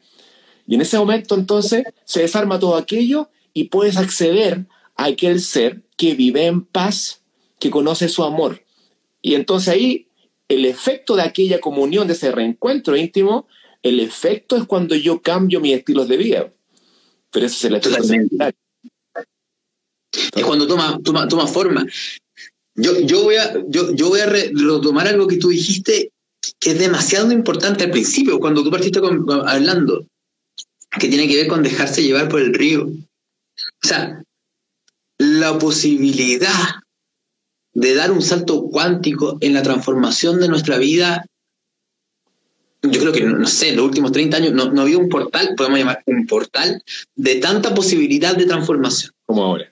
Y 0.68 0.76
en 0.76 0.82
ese 0.82 0.98
momento 0.98 1.36
entonces 1.36 1.84
se 2.06 2.22
desarma 2.22 2.60
todo 2.60 2.76
aquello 2.76 3.30
y 3.54 3.66
puedes 3.66 3.98
acceder 3.98 4.66
a 4.96 5.06
aquel 5.06 5.42
ser 5.42 5.82
que 5.98 6.14
vive 6.14 6.46
en 6.46 6.64
paz, 6.64 7.22
que 7.60 7.70
conoce 7.70 8.08
su 8.08 8.24
amor. 8.24 8.64
Y 9.22 9.36
entonces 9.36 9.74
ahí 9.74 10.08
el 10.48 10.66
efecto 10.66 11.16
de 11.16 11.24
aquella 11.24 11.60
comunión, 11.60 12.08
de 12.08 12.14
ese 12.14 12.32
reencuentro 12.32 12.96
íntimo, 12.96 13.48
el 13.84 14.00
efecto 14.00 14.58
es 14.58 14.66
cuando 14.66 14.96
yo 14.96 15.22
cambio 15.22 15.60
mis 15.60 15.78
estilos 15.78 16.08
de 16.08 16.18
vida. 16.18 16.52
Pero 17.32 17.46
ese 17.46 17.56
es 17.56 17.64
el 17.66 17.76
efecto 17.76 18.04
secundario. 18.04 18.60
Es 20.12 20.46
cuando 20.46 20.68
toma, 20.68 21.00
toma, 21.04 21.28
toma 21.28 21.48
forma. 21.48 21.86
Yo, 22.76 23.00
yo, 23.02 23.24
voy 23.24 23.36
a, 23.36 23.54
yo, 23.68 23.94
yo 23.94 24.10
voy 24.10 24.20
a 24.20 24.26
retomar 24.26 25.08
algo 25.08 25.28
que 25.28 25.38
tú 25.38 25.50
dijiste 25.50 26.12
que 26.60 26.72
es 26.72 26.80
demasiado 26.80 27.32
importante 27.32 27.84
al 27.84 27.92
principio, 27.92 28.40
cuando 28.40 28.64
tú 28.64 28.72
partiste 28.72 29.00
hablando, 29.46 30.06
que 31.00 31.08
tiene 31.08 31.28
que 31.28 31.38
ver 31.38 31.48
con 31.48 31.64
dejarse 31.64 32.04
llevar 32.04 32.30
por 32.30 32.42
el 32.42 32.54
río. 32.54 32.88
O 32.88 33.88
sea, 33.88 34.24
la 35.18 35.58
posibilidad 35.58 36.82
de 37.74 37.96
dar 37.96 38.12
un 38.12 38.22
salto 38.22 38.64
cuántico 38.64 39.38
en 39.42 39.54
la 39.54 39.64
transformación 39.64 40.40
de 40.40 40.48
nuestra 40.48 40.78
vida 40.78 41.26
yo 42.82 43.00
creo 43.00 43.14
que, 43.14 43.24
no 43.24 43.48
sé, 43.48 43.70
en 43.70 43.76
los 43.78 43.86
últimos 43.86 44.12
30 44.12 44.38
años 44.38 44.54
no, 44.54 44.72
no 44.72 44.82
había 44.82 44.98
un 44.98 45.10
portal, 45.10 45.54
podemos 45.56 45.80
llamar 45.80 46.02
un 46.06 46.26
portal, 46.26 46.84
de 47.16 47.36
tanta 47.36 47.76
posibilidad 47.76 48.36
de 48.36 48.46
transformación. 48.46 49.12
Como 49.26 49.44
ahora. 49.44 49.72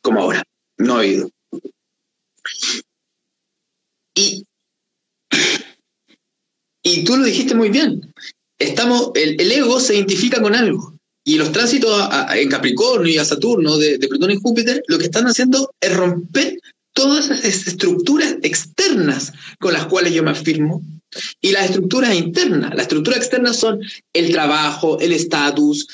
Como 0.00 0.20
ahora. 0.20 0.42
No 0.78 0.96
ha 0.96 0.98
habido. 1.00 1.30
Y, 4.14 4.44
y 6.82 7.04
tú 7.04 7.16
lo 7.16 7.24
dijiste 7.24 7.54
muy 7.54 7.70
bien. 7.70 8.12
Estamos, 8.58 9.12
el, 9.14 9.40
ego 9.52 9.78
se 9.78 9.94
identifica 9.94 10.42
con 10.42 10.54
algo. 10.54 10.94
Y 11.24 11.36
los 11.36 11.52
tránsitos 11.52 12.08
en 12.34 12.48
Capricornio 12.48 13.12
y 13.12 13.18
a 13.18 13.24
Saturno 13.24 13.76
de, 13.76 13.98
de 13.98 14.08
Plutón 14.08 14.30
y 14.30 14.40
Júpiter 14.40 14.82
lo 14.86 14.98
que 14.98 15.06
están 15.06 15.26
haciendo 15.26 15.74
es 15.80 15.96
romper 15.96 16.56
todas 17.06 17.30
esas 17.30 17.68
estructuras 17.68 18.36
externas 18.42 19.32
con 19.60 19.72
las 19.72 19.86
cuales 19.86 20.12
yo 20.12 20.24
me 20.24 20.32
afirmo 20.32 20.82
y 21.40 21.52
las 21.52 21.66
estructuras 21.66 22.14
internas. 22.14 22.70
Las 22.70 22.82
estructuras 22.82 23.20
externas 23.20 23.56
son 23.56 23.80
el 24.12 24.32
trabajo, 24.32 24.98
el 24.98 25.12
estatus 25.12 25.86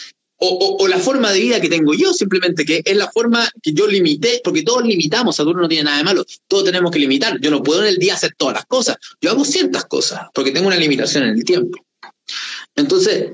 o, 0.44 0.88
la 0.88 0.98
forma 0.98 1.30
de 1.30 1.38
vida 1.38 1.60
que 1.60 1.68
tengo 1.68 1.94
yo, 1.94 2.12
simplemente 2.12 2.64
que 2.64 2.82
es 2.84 2.96
la 2.96 3.08
forma 3.12 3.48
que 3.62 3.72
yo 3.72 3.86
limité, 3.86 4.40
porque 4.42 4.62
todos 4.62 4.84
limitamos, 4.84 5.36
Saturno 5.36 5.62
no 5.62 5.68
tiene 5.68 5.84
nada 5.84 5.98
de 5.98 6.04
malo, 6.04 6.24
todos 6.48 6.64
tenemos 6.64 6.90
que 6.90 6.98
limitar. 6.98 7.38
Yo 7.40 7.50
no 7.50 7.62
puedo 7.62 7.82
en 7.82 7.88
el 7.88 7.98
día 7.98 8.14
hacer 8.14 8.34
todas 8.36 8.54
las 8.54 8.66
cosas, 8.66 8.96
yo 9.20 9.30
hago 9.30 9.44
ciertas 9.44 9.84
cosas, 9.84 10.22
porque 10.34 10.50
tengo 10.50 10.66
una 10.66 10.76
limitación 10.76 11.24
en 11.24 11.36
el 11.36 11.44
tiempo. 11.44 11.78
Entonces, 12.74 13.32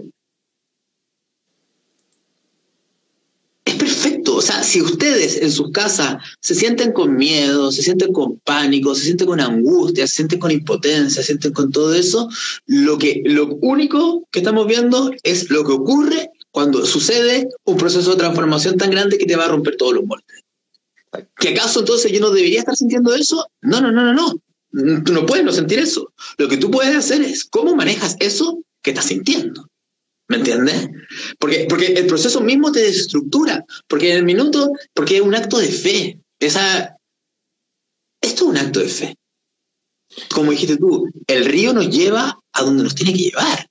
perfecto. 3.75 4.37
O 4.37 4.43
sea, 4.43 4.63
si 4.63 4.81
ustedes 4.81 5.41
en 5.43 5.51
sus 5.51 5.71
casas 5.73 6.17
se 6.41 6.55
sienten 6.55 6.93
con 6.93 7.17
miedo, 7.17 7.73
se 7.73 7.83
sienten 7.83 8.13
con 8.13 8.39
pánico, 8.41 8.95
se 8.95 9.05
sienten 9.05 9.27
con 9.27 9.41
angustia, 9.41 10.07
se 10.07 10.15
sienten 10.15 10.39
con 10.39 10.51
impotencia, 10.51 11.23
se 11.23 11.27
sienten 11.27 11.53
con 11.53 11.73
todo 11.73 11.95
eso, 11.95 12.29
lo, 12.67 12.99
que, 12.99 13.23
lo 13.25 13.59
único 13.63 14.27
que 14.31 14.41
estamos 14.41 14.67
viendo 14.67 15.11
es 15.23 15.51
lo 15.51 15.65
que 15.65 15.73
ocurre 15.73 16.31
cuando 16.51 16.85
sucede 16.87 17.49
un 17.65 17.77
proceso 17.77 18.11
de 18.11 18.17
transformación 18.17 18.77
tan 18.77 18.91
grande 18.91 19.19
que 19.19 19.27
te 19.27 19.37
va 19.37 19.47
a 19.47 19.49
romper 19.49 19.77
todos 19.77 19.95
los 19.95 20.05
moldes. 20.05 20.45
¿Que 21.39 21.51
acaso 21.51 21.81
entonces 21.81 22.13
yo 22.13 22.21
no 22.21 22.31
debería 22.31 22.61
estar 22.61 22.77
sintiendo 22.77 23.15
eso? 23.15 23.47
No, 23.63 23.81
no, 23.81 23.91
no, 23.91 24.05
no, 24.05 24.13
no. 24.13 25.03
Tú 25.03 25.13
no 25.13 25.25
puedes 25.25 25.45
no 25.45 25.53
sentir 25.53 25.79
eso. 25.79 26.13
Lo 26.37 26.49
que 26.49 26.59
tú 26.59 26.71
puedes 26.71 26.95
hacer 26.95 27.23
es 27.23 27.45
cómo 27.45 27.75
manejas 27.75 28.17
eso 28.21 28.63
que 28.83 28.91
estás 28.91 29.07
sintiendo. 29.07 29.69
¿Me 30.29 30.37
entiendes? 30.37 30.91
Porque, 31.39 31.67
porque 31.69 31.87
el 31.87 32.07
proceso 32.07 32.43
mismo 32.43 32.71
te 32.71 32.81
desestructura, 32.81 33.65
porque 33.87 34.13
en 34.13 34.19
el 34.19 34.25
minuto, 34.25 34.71
porque 34.93 35.17
es 35.17 35.23
un 35.23 35.35
acto 35.35 35.59
de 35.59 35.69
fe. 35.69 36.21
Esa, 36.39 36.99
esto 38.21 38.45
es 38.45 38.51
un 38.51 38.59
acto 38.59 38.81
de 38.81 38.89
fe. 38.89 39.17
Como 40.35 40.51
dijiste 40.51 40.77
tú, 40.77 41.11
el 41.27 41.47
río 41.47 41.73
nos 41.73 41.89
lleva 41.89 42.39
a 42.53 42.63
donde 42.63 42.83
nos 42.83 42.95
tiene 42.95 43.15
que 43.15 43.25
llevar. 43.25 43.71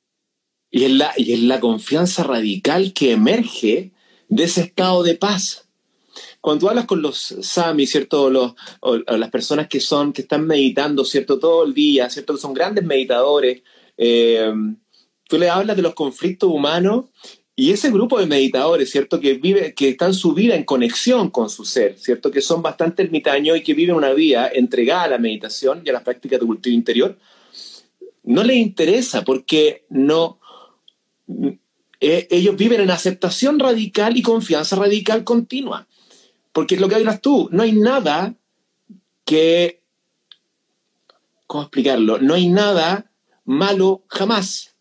Y 0.72 0.84
es 0.84 0.92
la, 0.92 1.14
y 1.16 1.34
es 1.34 1.42
la 1.42 1.60
confianza 1.60 2.24
radical 2.24 2.92
que 2.94 3.12
emerge 3.12 3.92
de 4.28 4.44
ese 4.44 4.62
estado 4.62 5.04
de 5.04 5.16
paz. 5.16 5.68
Cuando 6.42 6.62
tú 6.62 6.70
hablas 6.70 6.86
con 6.86 7.02
los 7.02 7.36
sami, 7.42 7.86
¿cierto? 7.86 8.30
Los, 8.30 8.54
o, 8.80 8.98
las 8.98 9.30
personas 9.30 9.68
que 9.68 9.80
son, 9.80 10.12
que 10.12 10.24
están 10.24 10.48
meditando, 10.48 11.06
¿cierto? 11.06 11.38
Todo 11.38 11.66
el 11.66 11.74
día, 11.74 12.10
¿cierto? 12.10 12.36
Son 12.38 12.54
grandes 12.54 12.84
meditadores. 12.84 13.62
Eh, 13.96 14.52
tú 15.28 15.38
le 15.38 15.50
hablas 15.50 15.76
de 15.76 15.82
los 15.82 15.94
conflictos 15.94 16.50
humanos 16.50 17.06
y 17.60 17.72
ese 17.72 17.90
grupo 17.90 18.20
de 18.20 18.28
meditadores, 18.28 18.92
¿cierto? 18.92 19.20
Que, 19.20 19.34
vive, 19.34 19.74
que 19.74 19.90
están 19.90 20.14
su 20.14 20.34
vida 20.34 20.54
en 20.56 20.64
conexión 20.64 21.32
con 21.32 21.50
su 21.50 21.66
ser, 21.66 21.98
¿cierto? 21.98 22.30
Que 22.30 22.40
son 22.40 22.62
bastante 22.62 23.02
ermitaños 23.02 23.58
y 23.58 23.64
que 23.64 23.74
viven 23.74 23.96
una 23.96 24.14
vida 24.14 24.48
entregada 24.54 25.04
a 25.04 25.08
la 25.08 25.18
meditación 25.18 25.82
y 25.84 25.90
a 25.90 25.94
las 25.94 26.04
prácticas 26.04 26.40
de 26.40 26.46
cultivo 26.46 26.76
interior, 26.76 27.18
no 28.24 28.44
les 28.44 28.58
interesa 28.58 29.24
porque 29.24 29.86
no... 29.90 30.40
Eh, 32.00 32.28
ellos 32.30 32.56
viven 32.56 32.82
en 32.82 32.92
aceptación 32.92 33.58
radical 33.58 34.16
y 34.16 34.22
confianza 34.22 34.76
radical 34.76 35.24
continua. 35.24 35.88
Porque 36.54 36.76
es 36.76 36.82
lo 36.82 36.88
que 36.88 36.96
hablas 36.96 37.22
tú, 37.22 37.50
no 37.52 37.64
hay 37.64 37.72
nada 37.72 38.36
que... 39.26 39.82
¿Cómo 41.48 41.64
explicarlo? 41.64 42.20
No 42.20 42.36
hay 42.36 42.50
nada 42.50 43.10
malo 43.46 44.04
jamás. 44.10 44.77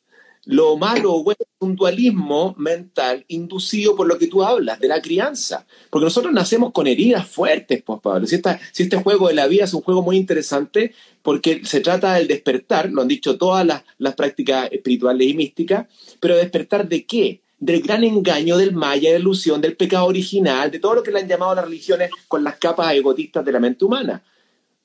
Lo 0.46 0.76
malo 0.76 1.12
o 1.12 1.24
bueno 1.24 1.38
es 1.40 1.48
un 1.58 1.74
dualismo 1.74 2.54
mental 2.56 3.24
inducido 3.26 3.96
por 3.96 4.06
lo 4.06 4.16
que 4.16 4.28
tú 4.28 4.44
hablas, 4.44 4.78
de 4.78 4.86
la 4.86 5.02
crianza. 5.02 5.66
Porque 5.90 6.04
nosotros 6.04 6.32
nacemos 6.32 6.72
con 6.72 6.86
heridas 6.86 7.26
fuertes, 7.26 7.82
pues, 7.82 8.00
Pablo. 8.00 8.28
Si, 8.28 8.40
si 8.72 8.84
este 8.84 8.96
juego 8.96 9.26
de 9.26 9.34
la 9.34 9.48
vida 9.48 9.64
es 9.64 9.74
un 9.74 9.82
juego 9.82 10.02
muy 10.02 10.16
interesante, 10.16 10.94
porque 11.22 11.62
se 11.64 11.80
trata 11.80 12.14
del 12.14 12.28
despertar, 12.28 12.90
lo 12.92 13.02
han 13.02 13.08
dicho 13.08 13.36
todas 13.36 13.66
las, 13.66 13.82
las 13.98 14.14
prácticas 14.14 14.70
espirituales 14.70 15.26
y 15.26 15.34
místicas, 15.34 15.86
pero 16.20 16.36
despertar 16.36 16.88
de 16.88 17.04
qué? 17.04 17.40
Del 17.58 17.82
gran 17.82 18.04
engaño 18.04 18.56
del 18.56 18.72
maya, 18.72 19.10
de 19.10 19.18
la 19.18 19.22
ilusión, 19.22 19.60
del 19.60 19.76
pecado 19.76 20.06
original, 20.06 20.70
de 20.70 20.78
todo 20.78 20.94
lo 20.94 21.02
que 21.02 21.10
le 21.10 21.18
han 21.18 21.28
llamado 21.28 21.56
las 21.56 21.64
religiones 21.64 22.10
con 22.28 22.44
las 22.44 22.56
capas 22.58 22.94
egotistas 22.94 23.44
de 23.44 23.50
la 23.50 23.58
mente 23.58 23.84
humana. 23.84 24.22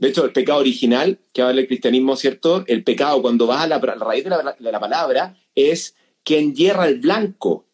De 0.02 0.08
hecho, 0.08 0.26
el 0.26 0.32
pecado 0.32 0.60
original, 0.60 1.20
que 1.32 1.44
habla 1.44 1.62
el 1.62 1.68
cristianismo, 1.68 2.16
¿cierto? 2.16 2.64
El 2.66 2.84
pecado, 2.84 3.22
cuando 3.22 3.46
vas 3.46 3.62
a 3.62 3.68
la, 3.68 3.78
raíz 3.78 4.24
de 4.24 4.32
la, 4.32 4.56
de 4.58 4.72
la, 4.72 4.80
palabra, 4.80 5.36
es 5.56 5.96
quien 6.24 6.54
hierra 6.54 6.88
el 6.88 7.00
blanco, 7.00 7.66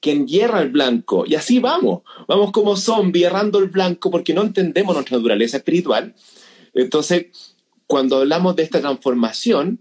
quien 0.00 0.26
hierra 0.26 0.60
el 0.62 0.70
blanco. 0.70 1.24
Y 1.26 1.34
así 1.34 1.58
vamos, 1.58 2.02
vamos 2.26 2.52
como 2.52 2.76
zombies 2.76 3.26
errando 3.26 3.58
el 3.58 3.68
blanco 3.68 4.10
porque 4.10 4.34
no 4.34 4.42
entendemos 4.42 4.94
nuestra 4.94 5.16
naturaleza 5.16 5.58
espiritual. 5.58 6.14
Entonces, 6.74 7.26
cuando 7.86 8.18
hablamos 8.18 8.56
de 8.56 8.62
esta 8.62 8.80
transformación, 8.80 9.80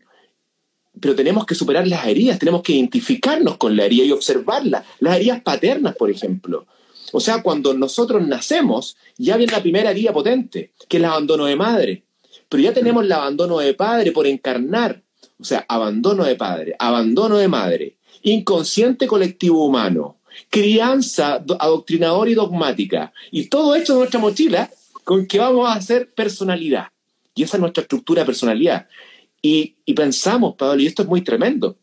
pero 0.99 1.15
tenemos 1.15 1.45
que 1.45 1.55
superar 1.55 1.87
las 1.87 2.05
heridas, 2.05 2.37
tenemos 2.37 2.61
que 2.61 2.73
identificarnos 2.73 3.57
con 3.57 3.75
la 3.75 3.85
herida 3.85 4.03
y 4.03 4.11
observarla. 4.11 4.83
Las 4.99 5.15
heridas 5.15 5.41
paternas, 5.41 5.95
por 5.95 6.11
ejemplo. 6.11 6.67
O 7.13 7.19
sea, 7.19 7.41
cuando 7.41 7.73
nosotros 7.73 8.25
nacemos, 8.27 8.97
ya 9.17 9.37
viene 9.37 9.53
la 9.53 9.61
primera 9.61 9.91
herida 9.91 10.13
potente, 10.13 10.73
que 10.87 10.97
es 10.97 11.03
el 11.03 11.05
abandono 11.05 11.45
de 11.45 11.55
madre. 11.55 12.03
pero 12.49 12.63
ya 12.63 12.73
tenemos 12.73 13.03
el 13.03 13.11
abandono 13.11 13.59
de 13.59 13.73
padre 13.73 14.11
por 14.11 14.27
encarnar, 14.27 15.01
o 15.41 15.43
sea, 15.43 15.65
abandono 15.67 16.23
de 16.23 16.35
padre, 16.35 16.75
abandono 16.77 17.37
de 17.37 17.47
madre, 17.47 17.95
inconsciente 18.21 19.07
colectivo 19.07 19.65
humano, 19.65 20.17
crianza 20.49 21.43
adoctrinadora 21.59 22.29
y 22.29 22.35
dogmática, 22.35 23.11
y 23.31 23.47
todo 23.47 23.75
esto 23.75 23.93
en 23.93 23.99
nuestra 23.99 24.19
mochila 24.19 24.69
con 25.03 25.25
que 25.25 25.39
vamos 25.39 25.67
a 25.67 25.73
hacer 25.73 26.11
personalidad. 26.13 26.87
Y 27.33 27.43
esa 27.43 27.57
es 27.57 27.61
nuestra 27.61 27.81
estructura 27.81 28.21
de 28.21 28.27
personalidad. 28.27 28.87
Y, 29.41 29.75
pensamos, 29.95 30.55
Pablo, 30.55 30.81
y 30.81 30.87
esto 30.87 31.01
es 31.01 31.07
muy 31.07 31.21
tremendo, 31.21 31.75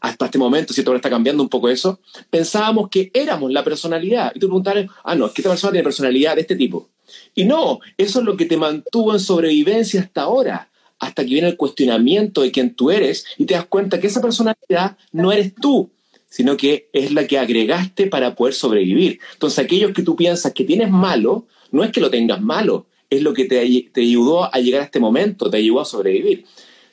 hasta 0.00 0.26
este 0.26 0.38
momento, 0.38 0.74
¿cierto? 0.74 0.90
Ahora 0.90 0.98
está 0.98 1.10
cambiando 1.10 1.42
un 1.42 1.48
poco 1.48 1.68
eso, 1.68 2.00
pensábamos 2.30 2.88
que 2.88 3.10
éramos 3.14 3.52
la 3.52 3.62
personalidad. 3.62 4.32
Y 4.34 4.40
tú 4.40 4.48
preguntabas, 4.48 4.86
ah, 5.04 5.14
no, 5.14 5.26
es 5.26 5.32
que 5.32 5.42
persona 5.42 5.72
tiene 5.72 5.84
personalidad 5.84 6.34
de 6.34 6.40
este 6.42 6.56
tipo. 6.56 6.88
Y 7.34 7.44
no, 7.44 7.80
eso 7.96 8.18
es 8.18 8.24
lo 8.24 8.36
que 8.36 8.46
te 8.46 8.56
mantuvo 8.56 9.12
en 9.12 9.20
sobrevivencia 9.20 10.00
hasta 10.00 10.22
ahora, 10.22 10.67
hasta 10.98 11.22
que 11.22 11.30
viene 11.30 11.48
el 11.48 11.56
cuestionamiento 11.56 12.42
de 12.42 12.50
quién 12.50 12.74
tú 12.74 12.90
eres 12.90 13.24
y 13.36 13.44
te 13.44 13.54
das 13.54 13.66
cuenta 13.66 14.00
que 14.00 14.08
esa 14.08 14.20
personalidad 14.20 14.96
no 15.12 15.32
eres 15.32 15.54
tú, 15.54 15.90
sino 16.28 16.56
que 16.56 16.88
es 16.92 17.12
la 17.12 17.26
que 17.26 17.38
agregaste 17.38 18.06
para 18.06 18.34
poder 18.34 18.54
sobrevivir. 18.54 19.18
Entonces, 19.32 19.58
aquellos 19.58 19.92
que 19.92 20.02
tú 20.02 20.16
piensas 20.16 20.52
que 20.52 20.64
tienes 20.64 20.90
malo, 20.90 21.46
no 21.70 21.84
es 21.84 21.92
que 21.92 22.00
lo 22.00 22.10
tengas 22.10 22.40
malo, 22.40 22.86
es 23.10 23.22
lo 23.22 23.32
que 23.32 23.46
te, 23.46 23.90
te 23.92 24.00
ayudó 24.00 24.52
a 24.52 24.58
llegar 24.58 24.82
a 24.82 24.84
este 24.84 25.00
momento, 25.00 25.50
te 25.50 25.56
ayudó 25.56 25.80
a 25.80 25.84
sobrevivir. 25.84 26.44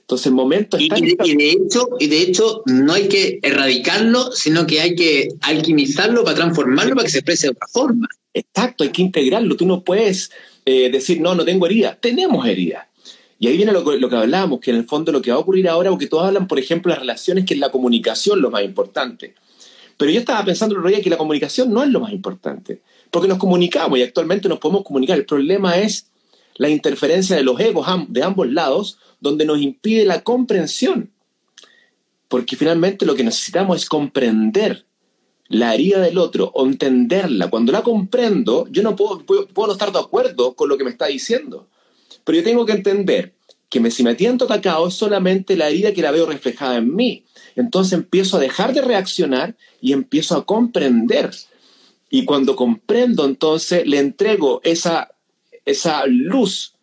Entonces, 0.02 0.28
el 0.28 0.34
momento 0.34 0.78
está... 0.78 1.00
Y, 1.00 1.16
y, 1.24 1.36
de 1.36 1.52
hecho, 1.52 1.90
y 2.00 2.08
de 2.08 2.22
hecho, 2.22 2.62
no 2.68 2.94
hay 2.94 3.08
que 3.08 3.40
erradicarlo, 3.42 4.32
sino 4.32 4.68
que 4.68 4.80
hay 4.80 4.96
que 4.96 5.30
alquimizarlo 5.42 6.24
para 6.24 6.36
transformarlo 6.36 6.96
para 6.96 7.06
que 7.06 7.12
se 7.12 7.18
exprese 7.18 7.48
de 7.48 7.52
otra 7.52 7.68
forma. 7.68 8.08
Exacto, 8.34 8.84
hay 8.84 8.92
que 8.92 9.02
integrarlo. 9.02 9.58
Tú 9.58 9.66
no 9.66 9.84
puedes 9.84 10.30
eh, 10.66 10.90
decir, 10.92 11.20
no, 11.22 11.34
no 11.34 11.44
tengo 11.44 11.66
herida. 11.66 11.98
Tenemos 12.00 12.46
herida. 12.48 12.88
Y 13.46 13.48
ahí 13.48 13.58
viene 13.58 13.72
lo, 13.72 13.84
lo, 13.84 14.10
que 14.10 14.16
hablábamos, 14.16 14.60
que 14.60 14.72
en 14.72 14.78
el 14.78 14.86
fondo 14.86 15.12
lo 15.12 15.22
que 15.22 15.30
va 15.30 15.38
a 15.38 15.40
ocurrir 15.40 15.70
ahora, 15.70 15.92
porque 15.92 16.08
todos 16.08 16.26
hablan, 16.26 16.48
por 16.48 16.58
ejemplo, 16.58 16.90
de 16.90 16.96
las 16.96 17.02
relaciones, 17.02 17.46
que 17.46 17.54
es 17.54 17.60
la 17.60 17.70
comunicación 17.70 18.42
lo 18.42 18.50
más 18.50 18.64
importante. 18.64 19.36
Pero 19.98 20.10
yo 20.10 20.20
estaba 20.20 20.44
pensando 20.44 20.76
el 20.76 21.02
que 21.04 21.12
la 21.12 21.18
comunicación 21.18 21.72
no 21.72 21.84
es 21.84 21.90
lo 21.92 22.00
más 22.00 22.12
importante, 22.12 22.82
porque 23.12 23.28
nos 23.28 23.38
comunicamos 23.38 24.00
y 24.00 24.02
actualmente 24.02 24.50
nos 24.50 24.58
podemos 24.58 24.84
comunicar. 24.84 25.20
El 25.20 25.28
problema 25.28 25.78
es 25.78 26.08
la 26.56 26.70
interferencia 26.70 27.36
de 27.36 27.44
los 27.44 27.60
egos 27.60 27.86
de 28.08 28.24
ambos 28.24 28.50
lados, 28.50 28.98
donde 29.20 29.46
nos 29.46 29.62
impide 29.62 30.06
la 30.06 30.24
comprensión. 30.24 31.12
Porque 32.28 32.56
finalmente 32.56 33.06
lo 33.06 33.14
que 33.14 33.24
necesitamos 33.24 33.78
es 33.78 33.88
comprender 33.88 34.88
la 35.50 35.76
herida 35.76 36.02
del 36.02 36.18
otro 36.18 36.50
o 36.56 36.66
entenderla. 36.66 37.52
Cuando 37.52 37.72
la 37.72 37.84
comprendo, 37.84 38.66
yo 38.72 38.82
no 38.82 38.96
puedo, 38.96 39.20
puedo, 39.24 39.68
no 39.68 39.74
estar 39.74 39.92
de 39.92 40.00
acuerdo 40.00 40.56
con 40.56 40.68
lo 40.68 40.80
que 40.80 40.84
me 40.84 40.90
está 40.90 41.06
diciendo. 41.06 41.68
Pero 42.24 42.40
yo 42.40 42.44
tengo 42.44 42.66
que 42.66 42.72
entender 42.72 43.35
que 43.76 43.82
me, 43.82 43.92
si 43.92 44.04
me 44.04 44.16
siento 44.16 44.46
atacado 44.46 44.88
es 44.88 44.94
solamente 44.94 45.58
la 45.58 45.68
herida 45.68 45.92
que 45.92 46.02
la 46.02 46.12
veo 46.12 46.26
reflejada 46.26 46.78
en 46.78 46.96
mí. 46.96 47.26
Entonces 47.58 47.92
empiezo 47.92 48.38
a 48.38 48.40
dejar 48.40 48.74
de 48.74 48.80
reaccionar 48.80 49.58
y 49.82 49.92
empiezo 49.92 50.38
a 50.38 50.46
comprender. 50.46 51.32
Y 52.10 52.24
cuando 52.24 52.56
comprendo, 52.56 53.26
entonces 53.26 53.86
le 53.86 54.00
entrego 54.00 54.62
esa, 54.64 55.10
esa 55.66 56.06
luz 56.06 56.76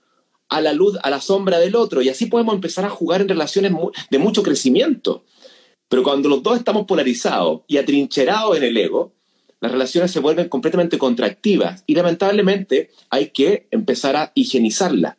a 0.51 0.61
la 0.61 0.75
luz, 0.75 0.99
a 1.03 1.09
la 1.09 1.23
sombra 1.23 1.59
del 1.59 1.77
otro. 1.77 2.03
Y 2.03 2.11
así 2.11 2.27
podemos 2.27 2.55
empezar 2.55 2.85
a 2.85 2.91
jugar 2.91 3.23
en 3.23 3.31
relaciones 3.31 3.73
de 4.11 4.19
mucho 4.19 4.43
crecimiento. 4.43 5.25
Pero 5.89 6.03
cuando 6.03 6.29
los 6.29 6.43
dos 6.43 6.59
estamos 6.59 6.85
polarizados 6.85 7.63
y 7.69 7.79
atrincherados 7.79 8.55
en 8.59 8.65
el 8.65 8.77
ego, 8.77 9.15
las 9.63 9.73
relaciones 9.73 10.11
se 10.11 10.21
vuelven 10.21 10.51
completamente 10.51 10.99
contractivas 10.99 11.85
y 11.87 11.95
lamentablemente 11.95 12.91
hay 13.09 13.31
que 13.31 13.67
empezar 13.71 14.15
a 14.15 14.31
higienizarla. 14.35 15.17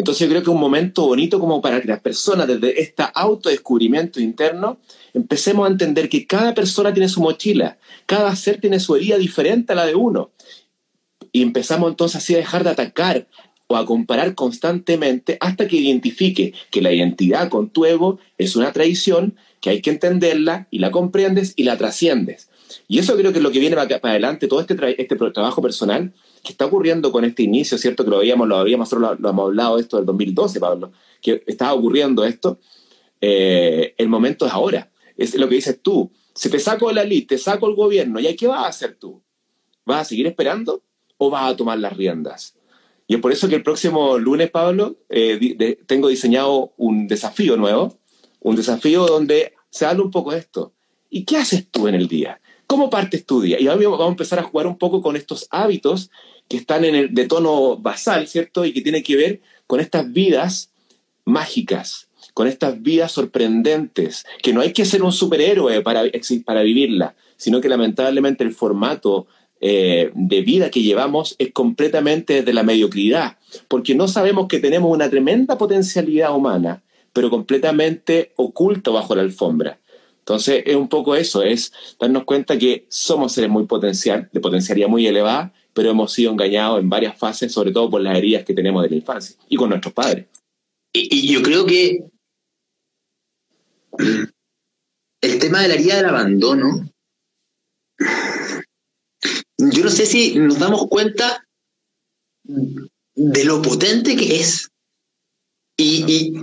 Entonces 0.00 0.26
yo 0.26 0.30
creo 0.30 0.42
que 0.42 0.48
un 0.48 0.58
momento 0.58 1.04
bonito 1.04 1.38
como 1.38 1.60
para 1.60 1.78
que 1.78 1.86
las 1.86 2.00
personas 2.00 2.48
desde 2.48 2.80
este 2.80 3.04
autodescubrimiento 3.12 4.18
interno 4.18 4.78
empecemos 5.12 5.68
a 5.68 5.70
entender 5.70 6.08
que 6.08 6.26
cada 6.26 6.54
persona 6.54 6.90
tiene 6.90 7.06
su 7.06 7.20
mochila, 7.20 7.76
cada 8.06 8.34
ser 8.34 8.62
tiene 8.62 8.80
su 8.80 8.96
herida 8.96 9.18
diferente 9.18 9.74
a 9.74 9.76
la 9.76 9.84
de 9.84 9.94
uno. 9.94 10.30
Y 11.32 11.42
empezamos 11.42 11.90
entonces 11.90 12.16
así 12.16 12.34
a 12.34 12.38
dejar 12.38 12.64
de 12.64 12.70
atacar 12.70 13.28
o 13.66 13.76
a 13.76 13.84
comparar 13.84 14.34
constantemente 14.34 15.36
hasta 15.38 15.68
que 15.68 15.76
identifique 15.76 16.54
que 16.70 16.80
la 16.80 16.94
identidad 16.94 17.50
con 17.50 17.68
tu 17.68 17.84
ego 17.84 18.20
es 18.38 18.56
una 18.56 18.72
traición, 18.72 19.36
que 19.60 19.68
hay 19.68 19.82
que 19.82 19.90
entenderla 19.90 20.66
y 20.70 20.78
la 20.78 20.90
comprendes 20.90 21.52
y 21.56 21.64
la 21.64 21.76
trasciendes. 21.76 22.48
Y 22.88 23.00
eso 23.00 23.18
creo 23.18 23.32
que 23.32 23.38
es 23.38 23.44
lo 23.44 23.50
que 23.50 23.58
viene 23.58 23.76
para, 23.76 24.00
adelante, 24.02 24.48
todo 24.48 24.62
este, 24.62 24.76
este 24.98 25.16
trabajo 25.16 25.60
personal 25.60 26.14
que 26.42 26.52
está 26.52 26.66
ocurriendo 26.66 27.12
con 27.12 27.24
este 27.24 27.42
inicio, 27.42 27.78
¿cierto? 27.78 28.04
Que 28.04 28.10
lo 28.10 28.18
habíamos, 28.18 28.48
lo 28.48 28.56
habíamos, 28.56 28.90
lo, 28.92 29.14
lo 29.14 29.28
hemos 29.30 29.44
hablado 29.46 29.78
esto 29.78 29.96
del 29.96 30.06
2012, 30.06 30.60
Pablo, 30.60 30.92
que 31.20 31.42
estaba 31.46 31.74
ocurriendo 31.74 32.24
esto. 32.24 32.58
Eh, 33.20 33.94
el 33.98 34.08
momento 34.08 34.46
es 34.46 34.52
ahora. 34.52 34.90
Es 35.16 35.34
lo 35.34 35.48
que 35.48 35.56
dices 35.56 35.80
tú. 35.82 36.10
Si 36.34 36.48
te 36.48 36.58
saco 36.58 36.90
la 36.92 37.04
lista, 37.04 37.34
te 37.34 37.38
saco 37.38 37.68
el 37.68 37.74
gobierno, 37.74 38.20
¿y 38.20 38.34
qué 38.36 38.46
vas 38.46 38.64
a 38.64 38.68
hacer 38.68 38.96
tú? 38.96 39.22
¿Vas 39.84 40.02
a 40.02 40.04
seguir 40.04 40.26
esperando 40.26 40.82
o 41.18 41.28
vas 41.28 41.52
a 41.52 41.56
tomar 41.56 41.78
las 41.78 41.96
riendas? 41.96 42.56
Y 43.06 43.14
es 43.14 43.20
por 43.20 43.32
eso 43.32 43.48
que 43.48 43.56
el 43.56 43.62
próximo 43.62 44.18
lunes, 44.18 44.50
Pablo, 44.50 44.96
eh, 45.08 45.78
tengo 45.86 46.08
diseñado 46.08 46.72
un 46.76 47.08
desafío 47.08 47.56
nuevo, 47.56 47.98
un 48.38 48.56
desafío 48.56 49.06
donde 49.06 49.54
se 49.68 49.84
habla 49.84 50.04
un 50.04 50.10
poco 50.10 50.30
de 50.30 50.38
esto. 50.38 50.72
¿Y 51.10 51.24
qué 51.24 51.38
haces 51.38 51.68
tú 51.68 51.88
en 51.88 51.96
el 51.96 52.06
día? 52.06 52.40
¿Cómo 52.70 52.88
partes 52.88 53.26
tu? 53.26 53.44
Y 53.44 53.66
ahora 53.66 53.88
vamos 53.88 54.00
a 54.00 54.06
empezar 54.06 54.38
a 54.38 54.44
jugar 54.44 54.68
un 54.68 54.78
poco 54.78 55.02
con 55.02 55.16
estos 55.16 55.48
hábitos 55.50 56.08
que 56.46 56.56
están 56.56 56.84
en 56.84 56.94
el, 56.94 57.12
de 57.12 57.26
tono 57.26 57.76
basal, 57.76 58.28
¿cierto? 58.28 58.64
Y 58.64 58.72
que 58.72 58.80
tienen 58.80 59.02
que 59.02 59.16
ver 59.16 59.40
con 59.66 59.80
estas 59.80 60.12
vidas 60.12 60.70
mágicas, 61.24 62.06
con 62.32 62.46
estas 62.46 62.80
vidas 62.80 63.10
sorprendentes, 63.10 64.24
que 64.40 64.52
no 64.52 64.60
hay 64.60 64.72
que 64.72 64.84
ser 64.84 65.02
un 65.02 65.10
superhéroe 65.10 65.80
para, 65.80 66.04
para 66.44 66.62
vivirla, 66.62 67.16
sino 67.36 67.60
que 67.60 67.68
lamentablemente 67.68 68.44
el 68.44 68.54
formato 68.54 69.26
eh, 69.60 70.12
de 70.14 70.40
vida 70.42 70.70
que 70.70 70.80
llevamos 70.80 71.34
es 71.40 71.50
completamente 71.52 72.44
de 72.44 72.54
la 72.54 72.62
mediocridad, 72.62 73.36
porque 73.66 73.96
no 73.96 74.06
sabemos 74.06 74.46
que 74.46 74.60
tenemos 74.60 74.94
una 74.94 75.10
tremenda 75.10 75.58
potencialidad 75.58 76.36
humana, 76.36 76.84
pero 77.12 77.30
completamente 77.30 78.30
oculta 78.36 78.92
bajo 78.92 79.16
la 79.16 79.22
alfombra. 79.22 79.80
Entonces 80.20 80.62
es 80.64 80.76
un 80.76 80.88
poco 80.88 81.14
eso, 81.14 81.42
es 81.42 81.72
darnos 81.98 82.24
cuenta 82.24 82.56
que 82.58 82.86
somos 82.88 83.32
seres 83.32 83.50
muy 83.50 83.66
potencial, 83.66 84.28
de 84.32 84.40
potencialidad 84.40 84.88
muy 84.88 85.06
elevada, 85.06 85.52
pero 85.74 85.90
hemos 85.90 86.12
sido 86.12 86.30
engañados 86.32 86.80
en 86.80 86.88
varias 86.88 87.18
fases, 87.18 87.52
sobre 87.52 87.72
todo 87.72 87.90
por 87.90 88.00
las 88.00 88.16
heridas 88.16 88.44
que 88.44 88.54
tenemos 88.54 88.82
de 88.82 88.90
la 88.90 88.96
infancia 88.96 89.36
y 89.48 89.56
con 89.56 89.70
nuestros 89.70 89.92
padres. 89.92 90.26
Y, 90.92 91.08
y 91.10 91.32
yo 91.32 91.42
creo 91.42 91.66
que 91.66 92.04
el 95.22 95.38
tema 95.38 95.62
de 95.62 95.68
la 95.68 95.74
herida 95.74 95.96
del 95.96 96.06
abandono 96.06 96.90
yo 99.60 99.84
no 99.84 99.90
sé 99.90 100.06
si 100.06 100.34
nos 100.36 100.58
damos 100.58 100.86
cuenta 100.88 101.46
de 102.44 103.44
lo 103.44 103.60
potente 103.60 104.16
que 104.16 104.40
es. 104.40 104.70
Y, 105.76 106.34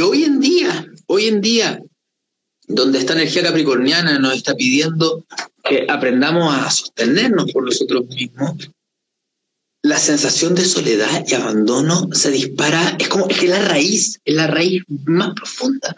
hoy 0.00 0.24
en 0.24 0.40
día, 0.40 0.86
hoy 1.06 1.26
en 1.26 1.40
día, 1.40 1.82
donde 2.74 2.98
esta 2.98 3.12
energía 3.14 3.42
capricorniana 3.42 4.18
nos 4.18 4.34
está 4.34 4.54
pidiendo 4.54 5.24
que 5.64 5.86
aprendamos 5.88 6.54
a 6.54 6.70
sostenernos 6.70 7.52
por 7.52 7.64
nosotros 7.64 8.06
mismos, 8.06 8.70
la 9.84 9.98
sensación 9.98 10.54
de 10.54 10.64
soledad 10.64 11.24
y 11.26 11.34
abandono 11.34 12.08
se 12.12 12.30
dispara, 12.30 12.96
es 12.98 13.08
como 13.08 13.26
que 13.26 13.48
la 13.48 13.60
raíz, 13.60 14.20
es 14.24 14.34
la 14.34 14.46
raíz 14.46 14.82
más 15.06 15.34
profunda. 15.34 15.96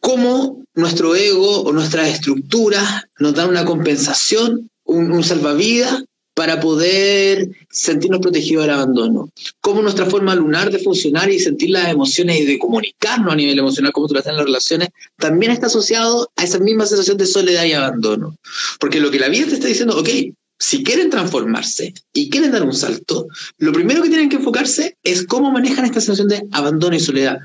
cómo 0.00 0.64
nuestro 0.74 1.14
ego 1.14 1.62
o 1.62 1.72
nuestras 1.72 2.08
estructuras 2.08 3.04
nos 3.18 3.34
dan 3.34 3.50
una 3.50 3.64
compensación, 3.64 4.70
un, 4.84 5.22
salvavidas 5.22 6.02
para 6.40 6.58
poder 6.58 7.50
sentirnos 7.68 8.20
protegidos 8.20 8.64
del 8.64 8.72
abandono. 8.72 9.28
Cómo 9.60 9.82
nuestra 9.82 10.06
forma 10.06 10.34
lunar 10.34 10.70
de 10.70 10.78
funcionar 10.78 11.30
y 11.30 11.38
sentir 11.38 11.68
las 11.68 11.90
emociones 11.90 12.40
y 12.40 12.46
de 12.46 12.58
comunicarnos 12.58 13.30
a 13.30 13.36
nivel 13.36 13.58
emocional, 13.58 13.92
como 13.92 14.08
tú 14.08 14.16
haces 14.16 14.30
en 14.30 14.38
las 14.38 14.46
relaciones, 14.46 14.88
también 15.18 15.52
está 15.52 15.66
asociado 15.66 16.30
a 16.36 16.44
esa 16.44 16.58
misma 16.58 16.86
sensación 16.86 17.18
de 17.18 17.26
soledad 17.26 17.64
y 17.64 17.74
abandono. 17.74 18.38
Porque 18.78 19.00
lo 19.00 19.10
que 19.10 19.18
la 19.18 19.28
vida 19.28 19.48
te 19.48 19.52
está 19.52 19.66
diciendo, 19.66 19.98
ok, 19.98 20.08
si 20.58 20.82
quieren 20.82 21.10
transformarse 21.10 21.92
y 22.14 22.30
quieren 22.30 22.52
dar 22.52 22.62
un 22.62 22.72
salto, 22.72 23.28
lo 23.58 23.72
primero 23.72 24.02
que 24.02 24.08
tienen 24.08 24.30
que 24.30 24.36
enfocarse 24.36 24.96
es 25.02 25.26
cómo 25.26 25.50
manejan 25.50 25.84
esta 25.84 26.00
sensación 26.00 26.28
de 26.28 26.48
abandono 26.52 26.96
y 26.96 27.00
soledad. 27.00 27.40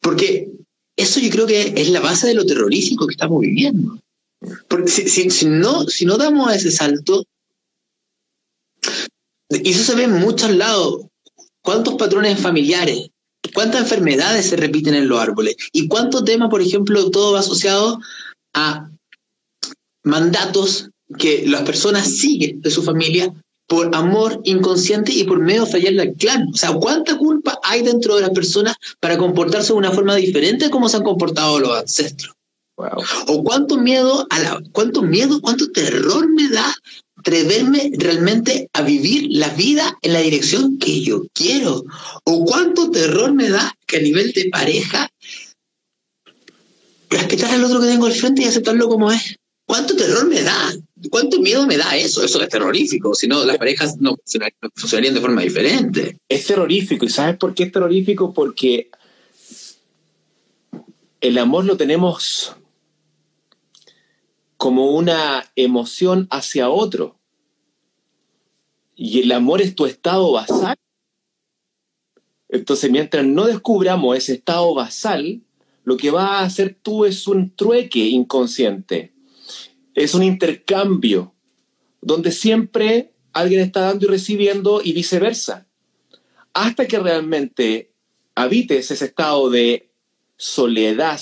Porque 0.00 0.48
eso 0.96 1.20
yo 1.20 1.30
creo 1.30 1.46
que 1.46 1.74
es 1.76 1.90
la 1.90 2.00
base 2.00 2.26
de 2.26 2.34
lo 2.34 2.44
terrorífico 2.44 3.06
que 3.06 3.12
estamos 3.12 3.40
viviendo. 3.40 4.00
Porque 4.68 4.90
si, 4.90 5.46
no, 5.46 5.86
si 5.86 6.04
no 6.04 6.16
damos 6.16 6.52
ese 6.52 6.70
salto, 6.70 7.24
y 9.48 9.70
eso 9.70 9.84
se 9.84 9.94
ve 9.94 10.04
en 10.04 10.18
muchos 10.18 10.54
lados, 10.54 11.06
cuántos 11.62 11.94
patrones 11.94 12.38
familiares, 12.40 13.10
cuántas 13.54 13.82
enfermedades 13.82 14.48
se 14.48 14.56
repiten 14.56 14.94
en 14.94 15.08
los 15.08 15.20
árboles 15.20 15.56
y 15.72 15.88
cuántos 15.88 16.24
temas, 16.24 16.50
por 16.50 16.62
ejemplo, 16.62 17.10
todo 17.10 17.32
va 17.32 17.40
asociado 17.40 17.98
a 18.54 18.90
mandatos 20.02 20.90
que 21.18 21.44
las 21.46 21.62
personas 21.62 22.08
siguen 22.08 22.60
de 22.60 22.70
su 22.70 22.82
familia 22.82 23.32
por 23.68 23.94
amor 23.94 24.40
inconsciente 24.44 25.12
y 25.12 25.24
por 25.24 25.40
medio 25.40 25.64
de 25.64 25.70
fallarle 25.70 26.02
al 26.02 26.12
clan. 26.14 26.48
O 26.52 26.56
sea, 26.56 26.72
¿cuánta 26.74 27.18
culpa 27.18 27.58
hay 27.64 27.82
dentro 27.82 28.14
de 28.16 28.22
las 28.22 28.30
personas 28.30 28.76
para 29.00 29.18
comportarse 29.18 29.72
de 29.72 29.78
una 29.78 29.90
forma 29.90 30.14
diferente 30.14 30.70
como 30.70 30.88
se 30.88 30.98
han 30.98 31.02
comportado 31.02 31.58
los 31.58 31.76
ancestros? 31.76 32.34
O 33.26 33.42
cuánto 33.42 33.78
miedo, 33.78 34.26
a 34.30 34.38
la, 34.38 34.62
cuánto 34.72 35.02
miedo, 35.02 35.40
cuánto 35.40 35.70
terror 35.72 36.28
me 36.28 36.48
da 36.48 36.74
atreverme 37.26 37.90
realmente 37.98 38.70
a 38.72 38.82
vivir 38.82 39.26
la 39.30 39.48
vida 39.48 39.98
en 40.02 40.12
la 40.12 40.20
dirección 40.20 40.78
que 40.78 41.00
yo 41.02 41.26
quiero. 41.32 41.84
O 42.22 42.44
cuánto 42.44 42.90
terror 42.92 43.34
me 43.34 43.48
da 43.48 43.74
que 43.84 43.96
a 43.96 44.00
nivel 44.00 44.32
de 44.32 44.48
pareja 44.48 45.10
respetar 47.10 47.50
al 47.50 47.64
otro 47.64 47.80
que 47.80 47.88
tengo 47.88 48.06
al 48.06 48.12
frente 48.12 48.42
y 48.42 48.44
aceptarlo 48.44 48.88
como 48.88 49.10
es. 49.10 49.36
¿Cuánto 49.66 49.96
terror 49.96 50.28
me 50.28 50.42
da? 50.42 50.72
¿Cuánto 51.10 51.40
miedo 51.40 51.66
me 51.66 51.76
da 51.76 51.96
eso? 51.96 52.22
Eso 52.22 52.40
es 52.40 52.48
terrorífico. 52.48 53.12
Si 53.16 53.26
no, 53.26 53.44
las 53.44 53.58
parejas 53.58 53.96
no 53.98 54.16
funcionarían 54.76 55.14
de 55.14 55.20
forma 55.20 55.42
diferente. 55.42 56.18
Es 56.28 56.46
terrorífico. 56.46 57.04
¿Y 57.04 57.08
sabes 57.08 57.36
por 57.36 57.54
qué 57.54 57.64
es 57.64 57.72
terrorífico? 57.72 58.32
Porque 58.32 58.88
el 61.20 61.38
amor 61.38 61.64
lo 61.64 61.76
tenemos 61.76 62.54
como 64.56 64.92
una 64.92 65.50
emoción 65.56 66.28
hacia 66.30 66.70
otro. 66.70 67.15
Y 68.96 69.20
el 69.20 69.30
amor 69.30 69.60
es 69.62 69.76
tu 69.76 69.86
estado 69.86 70.32
basal. 70.32 70.76
Entonces, 72.48 72.90
mientras 72.90 73.24
no 73.24 73.44
descubramos 73.44 74.16
ese 74.16 74.32
estado 74.34 74.74
basal, 74.74 75.40
lo 75.84 75.96
que 75.96 76.10
va 76.10 76.38
a 76.38 76.44
hacer 76.44 76.76
tú 76.82 77.04
es 77.04 77.28
un 77.28 77.54
trueque 77.54 78.00
inconsciente 78.00 79.12
es 79.96 80.14
un 80.14 80.22
intercambio 80.22 81.34
donde 82.00 82.30
siempre 82.30 83.10
alguien 83.32 83.62
está 83.62 83.80
dando 83.80 84.04
y 84.04 84.08
recibiendo 84.08 84.80
y 84.84 84.92
viceversa. 84.92 85.66
Hasta 86.52 86.86
que 86.86 86.98
realmente 86.98 87.90
habites 88.34 88.90
ese 88.90 89.06
estado 89.06 89.50
de 89.50 89.88
soledad 90.36 91.18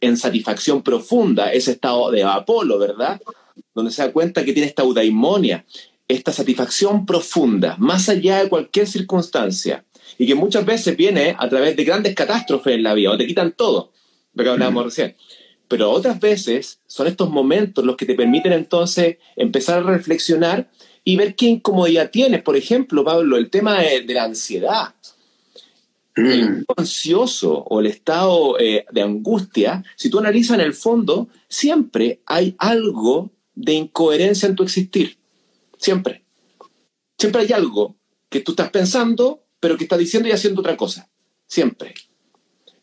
en 0.00 0.16
satisfacción 0.16 0.82
profunda, 0.82 1.52
ese 1.52 1.70
estado 1.72 2.10
de 2.10 2.24
Apolo, 2.24 2.78
¿verdad? 2.78 3.20
Donde 3.72 3.92
se 3.92 4.02
da 4.02 4.12
cuenta 4.12 4.44
que 4.44 4.52
tiene 4.52 4.66
esta 4.68 4.82
eudaimonia, 4.82 5.64
esta 6.08 6.32
satisfacción 6.32 7.04
profunda, 7.04 7.76
más 7.78 8.08
allá 8.08 8.42
de 8.42 8.48
cualquier 8.48 8.86
circunstancia, 8.86 9.84
y 10.16 10.26
que 10.26 10.34
muchas 10.34 10.64
veces 10.64 10.96
viene 10.96 11.36
a 11.38 11.48
través 11.48 11.76
de 11.76 11.84
grandes 11.84 12.14
catástrofes 12.14 12.74
en 12.74 12.82
la 12.82 12.94
vida, 12.94 13.12
o 13.12 13.18
te 13.18 13.26
quitan 13.26 13.52
todo, 13.52 13.92
lo 14.34 14.42
que 14.42 14.50
hablábamos 14.50 14.84
recién. 14.86 15.14
Pero 15.68 15.90
otras 15.90 16.18
veces 16.18 16.80
son 16.86 17.06
estos 17.06 17.28
momentos 17.28 17.84
los 17.84 17.96
que 17.96 18.06
te 18.06 18.14
permiten 18.14 18.52
entonces 18.52 19.18
empezar 19.36 19.80
a 19.80 19.82
reflexionar 19.82 20.70
y 21.04 21.16
ver 21.16 21.36
qué 21.36 21.46
incomodidad 21.46 22.10
tienes. 22.10 22.42
Por 22.42 22.56
ejemplo, 22.56 23.04
Pablo, 23.04 23.36
el 23.36 23.50
tema 23.50 23.82
de, 23.82 24.02
la 24.14 24.24
ansiedad. 24.24 24.94
El 26.16 26.50
mm. 26.50 26.64
ansioso 26.76 27.52
o 27.52 27.80
el 27.80 27.86
estado 27.86 28.58
eh, 28.58 28.86
de 28.90 29.02
angustia, 29.02 29.84
si 29.94 30.08
tú 30.08 30.18
analizas 30.18 30.58
en 30.58 30.64
el 30.64 30.72
fondo, 30.72 31.28
siempre 31.48 32.22
hay 32.24 32.56
algo 32.58 33.30
de 33.54 33.74
incoherencia 33.74 34.48
en 34.48 34.56
tu 34.56 34.62
existir. 34.62 35.17
Siempre. 35.78 36.24
Siempre 37.16 37.42
hay 37.42 37.52
algo 37.52 37.96
que 38.28 38.40
tú 38.40 38.52
estás 38.52 38.70
pensando, 38.70 39.44
pero 39.58 39.76
que 39.76 39.84
estás 39.84 39.98
diciendo 39.98 40.28
y 40.28 40.32
haciendo 40.32 40.60
otra 40.60 40.76
cosa. 40.76 41.08
Siempre. 41.46 41.94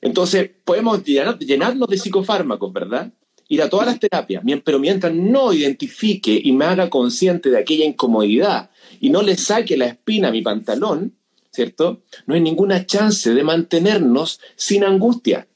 Entonces, 0.01 0.49
podemos 0.63 1.03
llenarnos 1.03 1.87
de 1.87 1.97
psicofármacos, 1.97 2.71
¿verdad? 2.73 3.13
Ir 3.47 3.61
a 3.61 3.69
todas 3.69 3.85
las 3.85 3.99
terapias, 3.99 4.43
pero 4.63 4.79
mientras 4.79 5.13
no 5.13 5.53
identifique 5.53 6.39
y 6.43 6.51
me 6.51 6.65
haga 6.65 6.89
consciente 6.89 7.49
de 7.49 7.59
aquella 7.59 7.85
incomodidad 7.85 8.71
y 8.99 9.09
no 9.09 9.21
le 9.21 9.37
saque 9.37 9.77
la 9.77 9.85
espina 9.85 10.29
a 10.29 10.31
mi 10.31 10.41
pantalón, 10.41 11.15
¿cierto? 11.51 12.03
No 12.25 12.35
hay 12.35 12.41
ninguna 12.41 12.85
chance 12.85 13.33
de 13.33 13.43
mantenernos 13.43 14.39
sin 14.55 14.83
angustia. 14.83 15.47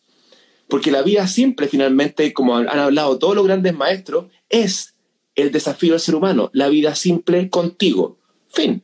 Porque 0.68 0.92
la 0.92 1.02
vida 1.02 1.28
simple, 1.28 1.68
finalmente, 1.68 2.32
como 2.32 2.58
han 2.58 2.68
hablado 2.70 3.18
todos 3.18 3.36
los 3.36 3.46
grandes 3.46 3.74
maestros, 3.74 4.28
es 4.50 4.96
el 5.42 5.52
desafío 5.52 5.94
del 5.94 6.00
ser 6.00 6.16
humano, 6.16 6.50
la 6.54 6.70
vida 6.70 6.96
simple 6.96 7.50
contigo. 7.50 8.18
Fin. 8.50 8.82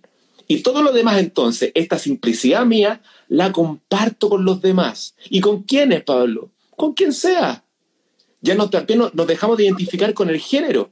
Y 0.47 0.61
todo 0.61 0.83
lo 0.83 0.91
demás 0.91 1.19
entonces, 1.19 1.71
esta 1.73 1.97
simplicidad 1.97 2.65
mía, 2.65 3.01
la 3.27 3.51
comparto 3.51 4.29
con 4.29 4.45
los 4.45 4.61
demás. 4.61 5.15
¿Y 5.29 5.41
con 5.41 5.63
quiénes, 5.63 6.03
Pablo? 6.03 6.51
Con 6.75 6.93
quien 6.93 7.13
sea. 7.13 7.63
Ya 8.41 8.53
nos, 8.53 8.69
también 8.69 8.99
nos 8.99 9.27
dejamos 9.27 9.57
de 9.57 9.63
identificar 9.63 10.13
con 10.13 10.29
el 10.29 10.39
género. 10.39 10.91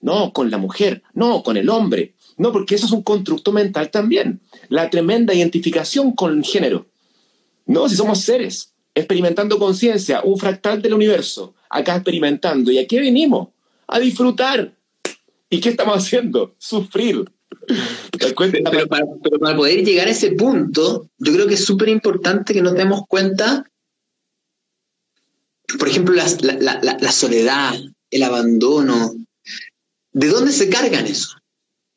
No, 0.00 0.32
con 0.32 0.50
la 0.50 0.58
mujer. 0.58 1.02
No, 1.12 1.42
con 1.42 1.56
el 1.56 1.68
hombre. 1.68 2.14
No, 2.38 2.52
porque 2.52 2.76
eso 2.76 2.86
es 2.86 2.92
un 2.92 3.02
constructo 3.02 3.52
mental 3.52 3.90
también. 3.90 4.40
La 4.68 4.88
tremenda 4.88 5.34
identificación 5.34 6.12
con 6.12 6.38
el 6.38 6.44
género. 6.44 6.86
No, 7.66 7.88
si 7.88 7.96
somos 7.96 8.20
seres, 8.20 8.72
experimentando 8.94 9.58
conciencia, 9.58 10.22
un 10.22 10.38
fractal 10.38 10.80
del 10.80 10.94
universo, 10.94 11.54
acá 11.68 11.96
experimentando. 11.96 12.70
¿Y 12.70 12.78
a 12.78 12.86
qué 12.86 13.00
venimos? 13.00 13.48
A 13.86 13.98
disfrutar. 13.98 14.77
¿Y 15.50 15.60
qué 15.60 15.70
estamos 15.70 15.96
haciendo? 15.96 16.54
Sufrir. 16.58 17.24
Pero 18.18 18.88
para, 18.88 19.56
poder 19.56 19.84
llegar 19.84 20.08
a 20.08 20.10
ese 20.10 20.32
punto, 20.32 21.08
yo 21.18 21.32
creo 21.32 21.46
que 21.46 21.54
es 21.54 21.64
súper 21.64 21.88
importante 21.88 22.52
que 22.52 22.62
nos 22.62 22.74
demos 22.74 23.02
cuenta, 23.08 23.64
por 25.78 25.88
ejemplo, 25.88 26.14
la, 26.14 27.12
soledad, 27.12 27.74
el 28.10 28.22
abandono, 28.22 29.14
¿de 30.12 30.28
dónde 30.28 30.52
se 30.52 30.68
cargan 30.68 31.06
eso? 31.06 31.36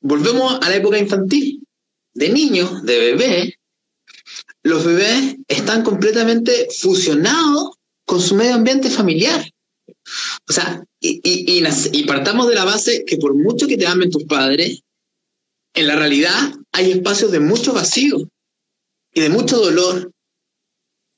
Volvemos 0.01 0.59
a 0.61 0.69
la 0.69 0.75
época 0.75 0.97
infantil. 0.97 1.63
De 2.13 2.27
niños, 2.27 2.83
de 2.83 2.99
bebé, 2.99 3.55
los 4.63 4.85
bebés 4.85 5.37
están 5.47 5.83
completamente 5.83 6.67
fusionados 6.77 7.77
con 8.05 8.19
su 8.19 8.35
medio 8.35 8.55
ambiente 8.55 8.89
familiar. 8.89 9.50
O 10.49 10.53
sea, 10.53 10.83
y, 10.99 11.21
y, 11.23 12.03
partamos 12.03 12.47
de 12.47 12.55
la 12.55 12.65
base 12.65 13.05
que 13.05 13.17
por 13.17 13.33
mucho 13.35 13.67
que 13.67 13.77
te 13.77 13.87
amen 13.87 14.11
tus 14.11 14.25
padres, 14.25 14.81
en 15.73 15.87
la 15.87 15.95
realidad 15.95 16.53
hay 16.71 16.91
espacios 16.91 17.31
de 17.31 17.39
mucho 17.39 17.73
vacío 17.73 18.29
y 19.13 19.21
de 19.21 19.29
mucho 19.29 19.57
dolor. 19.57 20.11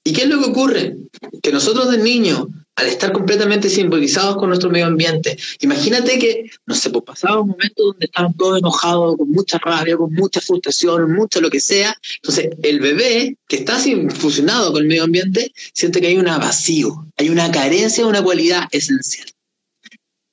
¿Y 0.03 0.13
qué 0.13 0.23
es 0.23 0.29
lo 0.29 0.39
que 0.39 0.49
ocurre? 0.49 0.97
Que 1.41 1.51
nosotros 1.51 1.91
de 1.91 1.97
niños, 1.97 2.47
al 2.75 2.87
estar 2.87 3.11
completamente 3.11 3.69
simbolizados 3.69 4.37
con 4.37 4.49
nuestro 4.49 4.69
medio 4.69 4.87
ambiente, 4.87 5.37
imagínate 5.61 6.17
que, 6.17 6.49
no 6.65 6.73
sé, 6.75 6.89
pues 6.89 7.23
un 7.23 7.49
momento 7.49 7.83
donde 7.83 8.05
estaban 8.05 8.33
todos 8.35 8.59
enojados, 8.59 9.17
con 9.17 9.29
mucha 9.29 9.57
rabia, 9.59 9.97
con 9.97 10.11
mucha 10.13 10.41
frustración, 10.41 11.13
mucho 11.13 11.39
lo 11.41 11.49
que 11.49 11.59
sea. 11.59 11.95
Entonces, 12.15 12.49
el 12.63 12.79
bebé 12.79 13.37
que 13.47 13.57
está 13.57 13.77
fusionado 14.15 14.71
con 14.71 14.81
el 14.81 14.87
medio 14.87 15.03
ambiente 15.03 15.51
siente 15.73 16.01
que 16.01 16.07
hay 16.07 16.17
un 16.17 16.25
vacío, 16.25 17.07
hay 17.17 17.29
una 17.29 17.51
carencia 17.51 18.03
de 18.03 18.09
una 18.09 18.23
cualidad 18.23 18.63
esencial. 18.71 19.27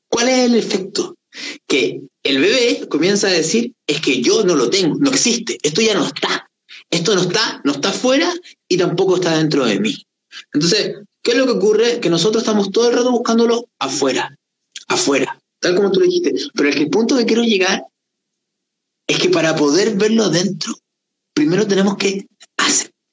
¿Cuál 0.08 0.28
es 0.28 0.38
el 0.50 0.54
efecto? 0.56 1.16
Que 1.66 2.00
el 2.22 2.38
bebé 2.38 2.88
comienza 2.88 3.28
a 3.28 3.32
decir, 3.32 3.74
es 3.86 4.00
que 4.00 4.20
yo 4.20 4.44
no 4.44 4.56
lo 4.56 4.70
tengo, 4.70 4.96
no 4.98 5.10
existe, 5.10 5.58
esto 5.62 5.80
ya 5.80 5.94
no 5.94 6.06
está. 6.06 6.50
Esto 6.90 7.14
no 7.14 7.22
está, 7.22 7.60
no 7.64 7.72
está 7.72 7.92
fuera 7.92 8.32
y 8.68 8.76
tampoco 8.76 9.16
está 9.16 9.36
dentro 9.38 9.64
de 9.64 9.78
mí. 9.78 10.06
Entonces, 10.52 10.96
¿qué 11.30 11.36
es 11.36 11.46
lo 11.46 11.46
que 11.46 11.58
ocurre? 11.58 12.00
Que 12.00 12.10
nosotros 12.10 12.42
estamos 12.42 12.72
todo 12.72 12.90
el 12.90 12.96
rato 12.96 13.12
buscándolo 13.12 13.68
afuera, 13.78 14.36
afuera, 14.88 15.40
tal 15.60 15.76
como 15.76 15.92
tú 15.92 16.00
le 16.00 16.06
dijiste. 16.06 16.34
Pero 16.54 16.68
el 16.68 16.90
punto 16.90 17.16
que 17.16 17.24
quiero 17.24 17.44
llegar 17.44 17.84
es 19.06 19.18
que 19.20 19.28
para 19.28 19.54
poder 19.54 19.96
verlo 19.96 20.28
dentro, 20.28 20.74
primero 21.32 21.68
tenemos 21.68 21.96
que 21.96 22.26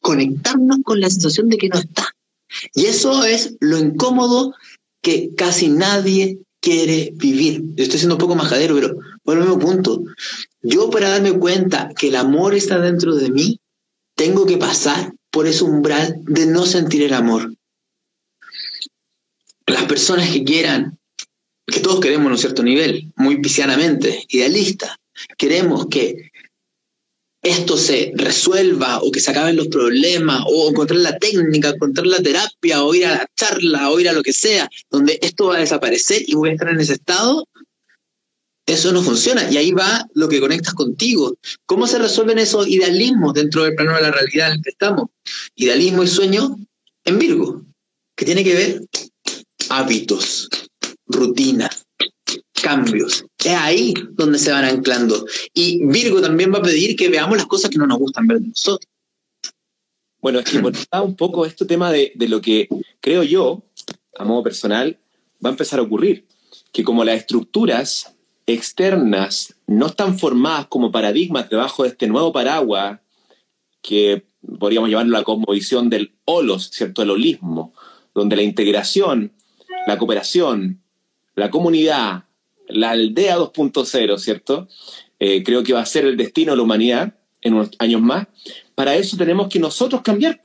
conectarnos 0.02 0.80
con 0.84 1.00
la 1.00 1.12
situación 1.12 1.48
de 1.50 1.58
que 1.58 1.70
no 1.70 1.78
está. 1.78 2.10
Y 2.74 2.86
eso 2.86 3.24
es 3.24 3.56
lo 3.60 3.78
incómodo 3.78 4.56
que 5.02 5.36
casi 5.36 5.70
nadie 5.70 6.40
quiere 6.60 7.12
vivir. 7.14 7.62
Yo 7.76 7.84
estoy 7.84 8.00
siendo 8.00 8.16
un 8.16 8.22
poco 8.22 8.36
majadero, 8.36 8.74
pero 8.74 8.98
por 9.22 9.38
el 9.38 9.44
mismo 9.44 9.60
punto. 9.60 10.04
Yo 10.64 10.90
para 10.90 11.10
darme 11.10 11.34
cuenta 11.38 11.90
que 11.96 12.08
el 12.08 12.16
amor 12.16 12.56
está 12.56 12.80
dentro 12.80 13.16
de 13.16 13.30
mí, 13.30 13.60
tengo 14.16 14.48
que 14.48 14.58
pasar 14.58 15.14
por 15.30 15.46
ese 15.46 15.64
umbral 15.66 16.20
de 16.24 16.48
no 16.48 16.66
sentir 16.66 17.04
el 17.04 17.14
amor. 17.14 17.54
Las 19.68 19.84
personas 19.84 20.30
que 20.32 20.44
quieran, 20.44 20.98
que 21.66 21.82
todos 21.82 22.00
queremos 22.00 22.28
en 22.28 22.32
un 22.32 22.38
cierto 22.38 22.64
nivel, 22.64 23.12
muy 23.16 23.42
piscianamente, 23.42 24.26
idealista, 24.30 24.98
queremos 25.38 25.88
que 25.88 26.32
esto 27.42 27.78
se 27.78 28.12
resuelva 28.16 29.00
o 29.02 29.12
que 29.12 29.20
se 29.20 29.32
acaben 29.32 29.56
los 29.56 29.68
problemas 29.68 30.44
o 30.48 30.70
encontrar 30.70 31.00
la 31.00 31.18
técnica, 31.18 31.70
encontrar 31.70 32.08
la 32.08 32.22
terapia 32.22 32.84
o 32.84 32.94
ir 32.94 33.06
a 33.06 33.12
la 33.12 33.28
charla 33.36 33.92
o 33.92 34.00
ir 34.00 34.10
a 34.10 34.14
lo 34.14 34.24
que 34.24 34.34
sea, 34.34 34.68
donde 34.90 35.20
esto 35.22 35.48
va 35.48 35.58
a 35.58 35.60
desaparecer 35.60 36.24
y 36.26 36.36
voy 36.36 36.50
a 36.50 36.54
estar 36.54 36.70
en 36.70 36.80
ese 36.80 36.94
estado, 36.94 37.48
eso 38.66 38.92
no 38.92 39.02
funciona. 39.02 39.50
Y 39.50 39.58
ahí 39.58 39.72
va 39.72 40.06
lo 40.14 40.28
que 40.28 40.42
conectas 40.42 40.74
contigo. 40.74 41.38
¿Cómo 41.66 41.88
se 41.88 42.00
resuelven 42.00 42.40
esos 42.40 42.68
idealismos 42.68 43.34
dentro 43.34 43.64
del 43.64 43.76
plano 43.76 43.96
de 43.96 44.02
la 44.02 44.12
realidad 44.12 44.52
en 44.52 44.58
el 44.58 44.62
que 44.62 44.72
estamos? 44.72 45.10
Idealismo 45.56 46.04
y 46.04 46.08
sueño 46.08 46.58
en 47.06 47.20
Virgo, 47.20 47.66
que 48.16 48.26
tiene 48.26 48.44
que 48.44 48.56
ver 48.56 48.82
hábitos, 49.70 50.50
rutina, 51.06 51.70
cambios. 52.62 53.26
Es 53.44 53.54
ahí 53.54 53.94
donde 54.12 54.40
se 54.40 54.52
van 54.52 54.66
anclando. 54.66 55.26
Y 55.54 55.86
Virgo 55.86 56.22
también 56.22 56.54
va 56.54 56.60
a 56.60 56.64
pedir 56.64 56.96
que 56.96 57.10
veamos 57.10 57.38
las 57.38 57.48
cosas 57.48 57.70
que 57.70 57.78
no 57.78 57.88
nos 57.88 58.00
gustan 58.00 58.28
ver 58.28 58.42
nosotros. 58.42 58.90
Bueno, 60.20 60.40
es 60.40 60.46
que 60.46 60.58
un 60.58 61.16
poco 61.16 61.46
este 61.46 61.66
tema 61.66 61.92
de, 61.92 62.12
de 62.16 62.28
lo 62.28 62.42
que 62.42 62.68
creo 63.00 63.24
yo, 63.24 63.64
a 64.18 64.26
modo 64.26 64.44
personal, 64.44 65.00
va 65.44 65.50
a 65.50 65.54
empezar 65.54 65.80
a 65.80 65.84
ocurrir. 65.84 66.28
Que 66.72 66.84
como 66.84 67.04
las 67.04 67.18
estructuras 67.18 68.14
externas 68.46 69.56
no 69.68 69.88
están 69.88 70.18
formadas 70.18 70.68
como 70.68 70.92
paradigmas 70.92 71.50
debajo 71.50 71.84
de 71.84 71.90
este 71.90 72.08
nuevo 72.08 72.32
paraguas 72.32 73.00
que 73.82 74.26
podríamos 74.60 74.90
llamarlo 74.90 75.18
la 75.18 75.24
cosmovisión 75.24 75.90
del 75.90 76.16
holos, 76.26 76.70
¿cierto? 76.72 77.04
El 77.04 77.12
holismo, 77.12 77.74
donde 78.14 78.36
la 78.36 78.42
integración, 78.42 79.34
la 79.88 79.98
cooperación, 79.98 80.82
la 81.36 81.50
comunidad, 81.50 82.26
la 82.68 82.92
aldea 82.92 83.38
2.0, 83.38 84.18
¿cierto? 84.20 84.68
Eh, 85.18 85.44
creo 85.44 85.64
que 85.64 85.74
va 85.74 85.80
a 85.80 85.86
ser 85.86 86.06
el 86.06 86.18
destino 86.18 86.52
de 86.52 86.58
la 86.58 86.64
humanidad 86.64 87.16
en 87.42 87.54
unos 87.54 87.72
años 87.80 88.02
más. 88.02 88.28
Para 88.76 88.96
eso 88.96 89.16
tenemos 89.16 89.48
que 89.48 89.60
nosotros 89.60 90.02
cambiar. 90.02 90.42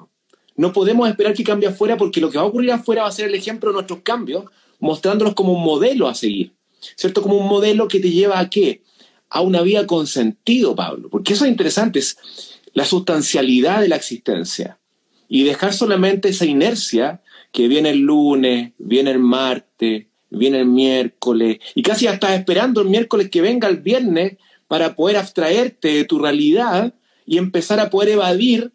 No 0.55 0.72
podemos 0.72 1.09
esperar 1.09 1.34
que 1.34 1.43
cambie 1.43 1.68
afuera 1.68 1.97
porque 1.97 2.20
lo 2.20 2.30
que 2.30 2.38
va 2.38 2.45
a 2.45 2.47
ocurrir 2.47 2.70
afuera 2.70 3.03
va 3.03 3.09
a 3.09 3.12
ser 3.12 3.26
el 3.26 3.34
ejemplo 3.34 3.70
de 3.70 3.74
nuestros 3.74 4.01
cambios, 4.03 4.45
mostrándolos 4.78 5.34
como 5.34 5.53
un 5.53 5.64
modelo 5.64 6.09
a 6.09 6.14
seguir, 6.14 6.53
¿cierto? 6.95 7.20
Como 7.20 7.36
un 7.36 7.49
modelo 7.49 7.88
que 7.88 7.99
te 7.99 8.11
lleva 8.11 8.38
a 8.38 8.49
qué? 8.49 8.82
A 9.28 9.40
una 9.40 9.62
vida 9.62 9.88
con 9.88 10.07
sentido, 10.07 10.76
Pablo. 10.76 11.09
Porque 11.11 11.32
eso 11.32 11.47
es 11.47 11.51
interesante, 11.51 11.99
es 11.99 12.16
la 12.74 12.84
sustancialidad 12.84 13.80
de 13.80 13.88
la 13.88 13.97
existencia 13.97 14.78
y 15.28 15.43
dejar 15.43 15.72
solamente 15.72 16.28
esa 16.28 16.45
inercia 16.45 17.22
que 17.53 17.68
viene 17.68 17.90
el 17.90 18.00
lunes, 18.00 18.72
viene 18.78 19.11
el 19.11 19.18
martes, 19.18 20.07
viene 20.30 20.61
el 20.61 20.66
miércoles, 20.66 21.59
y 21.74 21.82
casi 21.82 22.07
ya 22.07 22.14
estás 22.14 22.32
esperando 22.32 22.80
el 22.80 22.88
miércoles 22.88 23.30
que 23.30 23.42
venga 23.42 23.68
el 23.68 23.78
viernes 23.78 24.38
para 24.66 24.96
poder 24.96 25.18
abstraerte 25.18 25.88
de 25.88 26.05
tu 26.05 26.18
realidad 26.18 26.94
y 27.26 27.38
empezar 27.38 27.78
a 27.78 27.90
poder 27.90 28.11
evadir 28.11 28.72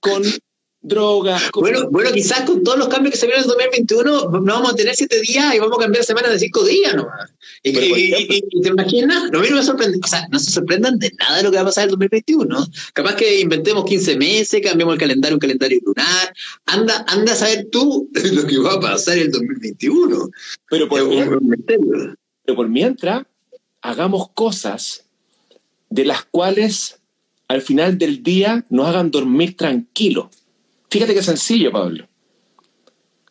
con 0.00 0.22
drogas. 0.86 1.42
Bueno, 1.52 1.90
bueno, 1.90 2.10
quizás 2.12 2.42
con 2.42 2.62
todos 2.62 2.78
los 2.78 2.88
cambios 2.88 3.12
que 3.12 3.18
se 3.18 3.26
vienen 3.26 3.44
en 3.44 3.50
el 3.50 3.56
2021 3.56 4.40
no 4.40 4.54
vamos 4.54 4.72
a 4.72 4.76
tener 4.76 4.94
siete 4.94 5.20
días 5.20 5.54
y 5.54 5.58
vamos 5.58 5.78
a 5.78 5.82
cambiar 5.82 6.04
semanas 6.04 6.30
de 6.32 6.38
cinco 6.38 6.64
días 6.64 6.94
nomás. 6.94 7.30
Y, 7.62 7.72
te 8.62 8.68
imaginas, 8.68 9.30
no, 9.32 9.40
me 9.40 9.62
sorprende, 9.62 9.98
o 10.02 10.06
sea, 10.06 10.28
no 10.30 10.38
se 10.38 10.50
sorprendan 10.50 10.98
de 10.98 11.10
nada 11.18 11.38
de 11.38 11.42
lo 11.42 11.50
que 11.50 11.56
va 11.56 11.62
a 11.62 11.66
pasar 11.66 11.84
en 11.84 11.90
el 11.90 11.98
2021. 11.98 12.66
Capaz 12.92 13.16
que 13.16 13.40
inventemos 13.40 13.84
15 13.84 14.16
meses, 14.16 14.60
cambiemos 14.62 14.94
el 14.94 15.00
calendario, 15.00 15.36
un 15.36 15.40
calendario 15.40 15.80
lunar. 15.84 16.34
Anda, 16.66 17.04
anda 17.08 17.32
a 17.32 17.36
saber 17.36 17.66
tú 17.70 18.08
lo 18.32 18.46
que 18.46 18.58
va 18.58 18.74
a 18.74 18.80
pasar 18.80 19.18
en 19.18 19.24
el 19.24 19.32
2021. 19.32 20.30
Pero 20.70 20.88
por, 20.88 21.40
mientras, 21.42 21.78
pero 22.44 22.56
por 22.56 22.68
mientras, 22.68 23.24
hagamos 23.82 24.30
cosas 24.30 25.04
de 25.90 26.04
las 26.04 26.24
cuales 26.24 27.00
al 27.48 27.62
final 27.62 27.98
del 27.98 28.22
día 28.22 28.64
nos 28.70 28.86
hagan 28.86 29.10
dormir 29.10 29.56
tranquilos 29.56 30.26
Fíjate 30.90 31.14
qué 31.14 31.22
sencillo, 31.22 31.72
Pablo. 31.72 32.06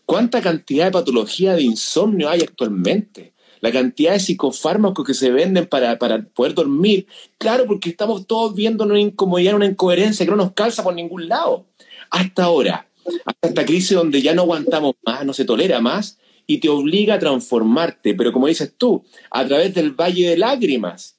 ¿Cuánta 0.05 0.41
cantidad 0.41 0.85
de 0.85 0.91
patología 0.91 1.53
de 1.53 1.63
insomnio 1.63 2.29
hay 2.29 2.41
actualmente? 2.41 3.33
La 3.61 3.71
cantidad 3.71 4.13
de 4.13 4.19
psicofármacos 4.19 5.05
que 5.05 5.13
se 5.15 5.31
venden 5.31 5.65
para, 5.65 5.97
poder 5.97 6.53
dormir. 6.53 7.07
Claro, 7.37 7.65
porque 7.65 7.89
estamos 7.89 8.27
todos 8.27 8.53
viendo 8.53 8.83
una 8.83 8.99
incomodidad, 8.99 9.55
una 9.55 9.65
incoherencia 9.65 10.25
que 10.25 10.29
no 10.29 10.37
nos 10.37 10.51
calza 10.51 10.83
por 10.83 10.93
ningún 10.93 11.27
lado. 11.27 11.65
Hasta 12.11 12.43
ahora, 12.43 12.87
hasta 13.25 13.47
esta 13.47 13.65
crisis 13.65 13.97
donde 13.97 14.21
ya 14.21 14.35
no 14.35 14.43
aguantamos 14.43 14.93
más, 15.03 15.25
no 15.25 15.33
se 15.33 15.45
tolera 15.45 15.81
más 15.81 16.19
y 16.45 16.59
te 16.59 16.69
obliga 16.69 17.15
a 17.15 17.19
transformarte. 17.19 18.13
Pero 18.13 18.31
como 18.31 18.45
dices 18.45 18.73
tú, 18.77 19.03
a 19.31 19.45
través 19.45 19.73
del 19.73 19.91
valle 19.91 20.29
de 20.29 20.37
lágrimas. 20.37 21.17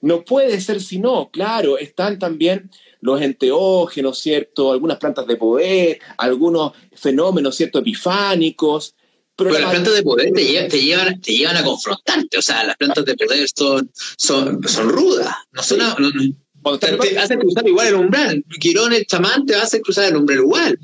No 0.00 0.24
puede 0.24 0.60
ser 0.60 0.80
si 0.80 1.00
no. 1.00 1.30
Claro, 1.30 1.76
están 1.76 2.20
también 2.20 2.70
los 3.00 3.20
enteógenos, 3.20 4.18
¿cierto? 4.18 4.72
Algunas 4.72 4.98
plantas 4.98 5.26
de 5.26 5.36
poder, 5.36 6.00
algunos 6.16 6.72
fenómenos, 6.92 7.56
¿cierto? 7.56 7.78
Epifánicos. 7.78 8.94
Pero, 9.36 9.50
las 9.52 9.70
plantas 9.70 9.94
de 9.94 10.02
poder 10.02 10.32
te 10.32 10.44
llevan, 10.44 11.20
te 11.20 11.32
llevan, 11.32 11.56
a 11.56 11.62
confrontarte, 11.62 12.38
o 12.38 12.42
sea, 12.42 12.64
las 12.64 12.76
plantas 12.76 13.04
de 13.04 13.14
poder 13.14 13.48
son, 13.54 13.88
son, 14.16 14.60
son 14.66 14.88
rudas, 14.88 15.32
no 15.52 15.62
son... 15.62 15.78
te, 16.80 17.18
hacen 17.18 17.38
cruzar 17.38 17.68
igual 17.68 17.86
el 17.86 17.94
umbral. 17.94 18.44
Quirón, 18.58 18.92
el 18.92 19.06
chamán, 19.06 19.46
te 19.46 19.54
hace 19.54 19.80
cruzar 19.80 20.06
el 20.06 20.16
umbral 20.16 20.40
igual. 20.40 20.78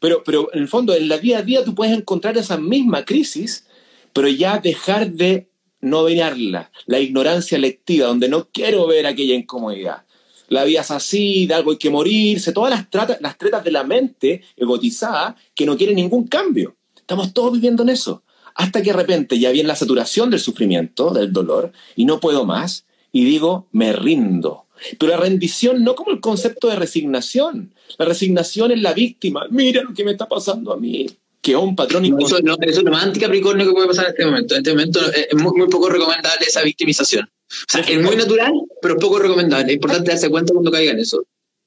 Pero, 0.00 0.24
pero 0.24 0.48
en 0.54 0.62
el 0.62 0.68
fondo, 0.68 0.94
en 0.94 1.08
la 1.08 1.18
día 1.18 1.38
a 1.38 1.42
día 1.42 1.62
tú 1.62 1.74
puedes 1.74 1.96
encontrar 1.96 2.38
esa 2.38 2.56
misma 2.56 3.04
crisis, 3.04 3.66
pero 4.14 4.28
ya 4.28 4.58
dejar 4.58 5.12
de 5.12 5.48
no 5.80 6.04
verla, 6.04 6.72
la 6.86 7.00
ignorancia 7.00 7.58
lectiva, 7.58 8.06
donde 8.06 8.28
no 8.30 8.48
quiero 8.50 8.86
ver 8.86 9.06
aquella 9.06 9.34
incomodidad 9.34 10.04
la 10.52 10.64
vida 10.64 10.82
es 10.82 10.90
así, 10.90 11.46
de 11.46 11.54
algo 11.54 11.70
hay 11.70 11.78
que 11.78 11.90
morirse, 11.90 12.52
todas 12.52 12.70
las, 12.70 13.20
las 13.20 13.38
tretas 13.38 13.64
de 13.64 13.70
la 13.70 13.84
mente 13.84 14.42
egotizada 14.56 15.34
que 15.54 15.64
no 15.64 15.76
quieren 15.76 15.96
ningún 15.96 16.28
cambio. 16.28 16.76
Estamos 16.94 17.32
todos 17.32 17.52
viviendo 17.52 17.82
en 17.82 17.88
eso. 17.88 18.22
Hasta 18.54 18.82
que 18.82 18.90
de 18.90 18.98
repente 18.98 19.38
ya 19.38 19.50
viene 19.50 19.66
la 19.66 19.76
saturación 19.76 20.30
del 20.30 20.40
sufrimiento, 20.40 21.10
del 21.10 21.32
dolor, 21.32 21.72
y 21.96 22.04
no 22.04 22.20
puedo 22.20 22.44
más, 22.44 22.84
y 23.12 23.24
digo, 23.24 23.68
me 23.72 23.94
rindo. 23.94 24.66
Pero 24.98 25.12
la 25.12 25.18
rendición 25.18 25.82
no 25.84 25.94
como 25.94 26.10
el 26.10 26.20
concepto 26.20 26.68
de 26.68 26.76
resignación. 26.76 27.72
La 27.98 28.04
resignación 28.04 28.72
es 28.72 28.82
la 28.82 28.92
víctima. 28.92 29.46
Mira 29.48 29.82
lo 29.82 29.94
que 29.94 30.04
me 30.04 30.12
está 30.12 30.28
pasando 30.28 30.72
a 30.72 30.76
mí. 30.76 31.06
Que 31.40 31.56
un 31.56 31.74
patrón 31.74 32.08
no, 32.08 32.18
eso, 32.18 32.40
no, 32.42 32.56
eso, 32.60 32.80
es 32.80 32.84
lo 32.84 32.90
más 32.90 33.04
anticapricornio 33.04 33.66
que 33.66 33.72
puede 33.72 33.88
pasar 33.88 34.04
en 34.06 34.10
este 34.10 34.24
momento. 34.26 34.54
En 34.54 34.58
este 34.58 34.70
momento 34.70 35.00
es 35.12 35.34
muy 35.34 35.68
poco 35.68 35.88
recomendable 35.88 36.46
esa 36.46 36.62
victimización. 36.62 37.28
O 37.68 37.72
sea, 37.72 37.82
es 37.82 38.02
muy 38.02 38.16
natural, 38.16 38.52
pero 38.80 38.98
poco 38.98 39.18
recomendable. 39.18 39.66
Es 39.66 39.74
importante 39.74 40.10
darse 40.10 40.30
cuenta 40.30 40.52
cuando 40.52 40.70
caiga 40.70 40.92
en 40.92 41.00
eso. 41.00 41.24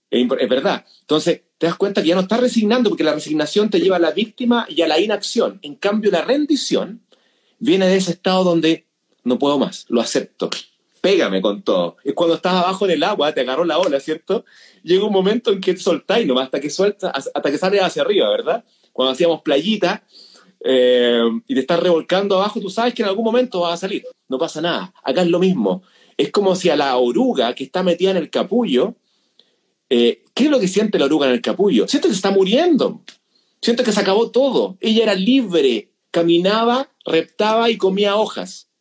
Es, 0.10 0.50
verdad. 0.50 0.86
Entonces, 1.02 1.42
te 1.58 1.68
das 1.68 1.76
cuenta 1.76 2.02
que 2.02 2.10
ya 2.10 2.16
no 2.16 2.22
estás 2.22 2.40
resignando, 2.40 2.90
porque 2.90 3.04
la 3.04 3.14
resignación 3.14 3.70
te 3.70 3.80
lleva 3.80 3.98
a 3.98 4.00
la 4.00 4.12
víctima 4.12 4.66
y 4.70 4.82
a 4.82 4.88
la 4.88 5.00
inacción. 5.00 5.60
En 5.62 5.76
cambio, 5.76 6.12
la 6.12 6.22
rendición 6.22 7.02
viene 7.60 7.88
de 7.88 7.98
ese 7.98 8.12
estado 8.12 8.44
donde 8.44 8.86
no 9.24 9.40
puedo 9.40 9.58
más, 9.58 9.86
lo 9.90 10.02
acepto. 10.02 10.50
Pégame 11.02 11.42
con 11.42 11.62
todo. 11.64 11.98
Es 12.04 12.14
cuando 12.14 12.36
estás 12.36 12.54
abajo 12.54 12.86
en 12.86 12.92
el 12.92 13.04
agua, 13.04 13.34
te 13.34 13.42
agarró 13.42 13.64
la 13.64 13.78
ola, 13.78 14.00
¿cierto? 14.00 14.46
Llega 14.84 15.06
un 15.06 15.14
momento 15.14 15.52
en 15.52 15.62
que 15.62 15.76
soltáis 15.78 16.26
nomás 16.26 16.46
hasta 16.46 16.60
que 16.60 16.70
suelta, 16.70 17.10
hasta 17.10 17.52
que 17.52 17.58
sale 17.58 17.80
hacia 17.80 18.02
arriba, 18.02 18.30
¿verdad? 18.30 18.64
Cuando 18.92 19.12
hacíamos 19.12 19.42
playita, 19.42 20.04
eh, 20.68 21.22
y 21.48 21.54
te 21.54 21.60
estás 21.60 21.80
revolcando 21.80 22.38
abajo, 22.38 22.60
tú 22.60 22.72
sabes 22.72 22.96
que 22.96 23.04
en 23.04 23.10
algún 23.10 23.24
momento 23.24 23.62
va 23.62 23.74
a 23.74 23.78
salir. 23.78 24.04
No 24.28 24.40
pasa 24.40 24.62
nada. 24.62 24.92
Acá 25.04 25.22
es 25.22 25.28
lo 25.28 25.38
mismo. 25.38 25.84
Es 26.18 26.32
como 26.32 26.56
si 26.56 26.70
a 26.70 26.76
la 26.76 26.98
oruga 26.98 27.54
que 27.54 27.66
está 27.66 27.84
metida 27.84 28.10
en 28.10 28.18
el 28.18 28.32
capullo, 28.32 28.96
eh, 29.92 30.24
¿qué 30.34 30.46
es 30.46 30.50
lo 30.50 30.60
que 30.60 30.68
siente 30.68 30.98
la 30.98 31.06
oruga 31.06 31.28
en 31.28 31.34
el 31.34 31.42
capullo? 31.42 31.88
Siente 31.88 32.08
que 32.08 32.16
se 32.16 32.18
está 32.18 32.32
muriendo. 32.32 33.04
Siente 33.62 33.84
que 33.84 33.92
se 33.92 34.00
acabó 34.00 34.32
todo. 34.32 34.78
Ella 34.82 35.04
era 35.04 35.14
libre, 35.14 35.92
caminaba, 36.10 36.90
reptaba 37.06 37.70
y 37.70 37.78
comía 37.78 38.16
hojas. 38.16 38.72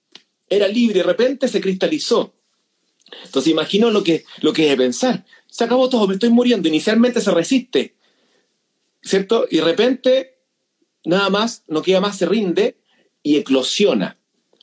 Era 0.49 0.68
libre, 0.68 1.01
y 1.01 1.03
de 1.03 1.07
repente 1.07 1.49
se 1.49 1.61
cristalizó. 1.61 2.35
Entonces 3.26 3.53
imagino 3.53 3.91
lo 3.91 4.03
que, 4.03 4.24
lo 4.41 4.55
que 4.55 4.70
es 4.70 4.76
pensar. 4.76 5.26
Se 5.49 5.64
acabó 5.64 5.91
todo, 5.91 6.09
me 6.09 6.14
estoy 6.14 6.30
muriendo. 6.30 6.66
Inicialmente 6.66 7.20
se 7.20 7.30
resiste, 7.30 7.95
¿cierto? 9.03 9.47
Y 9.51 9.59
de 9.59 9.64
repente 9.64 10.34
nada 11.05 11.30
más, 11.30 11.64
no 11.68 11.82
queda 11.82 12.00
más, 12.00 12.16
se 12.18 12.26
rinde 12.26 12.76
y 13.22 13.36
eclosiona. 13.36 14.18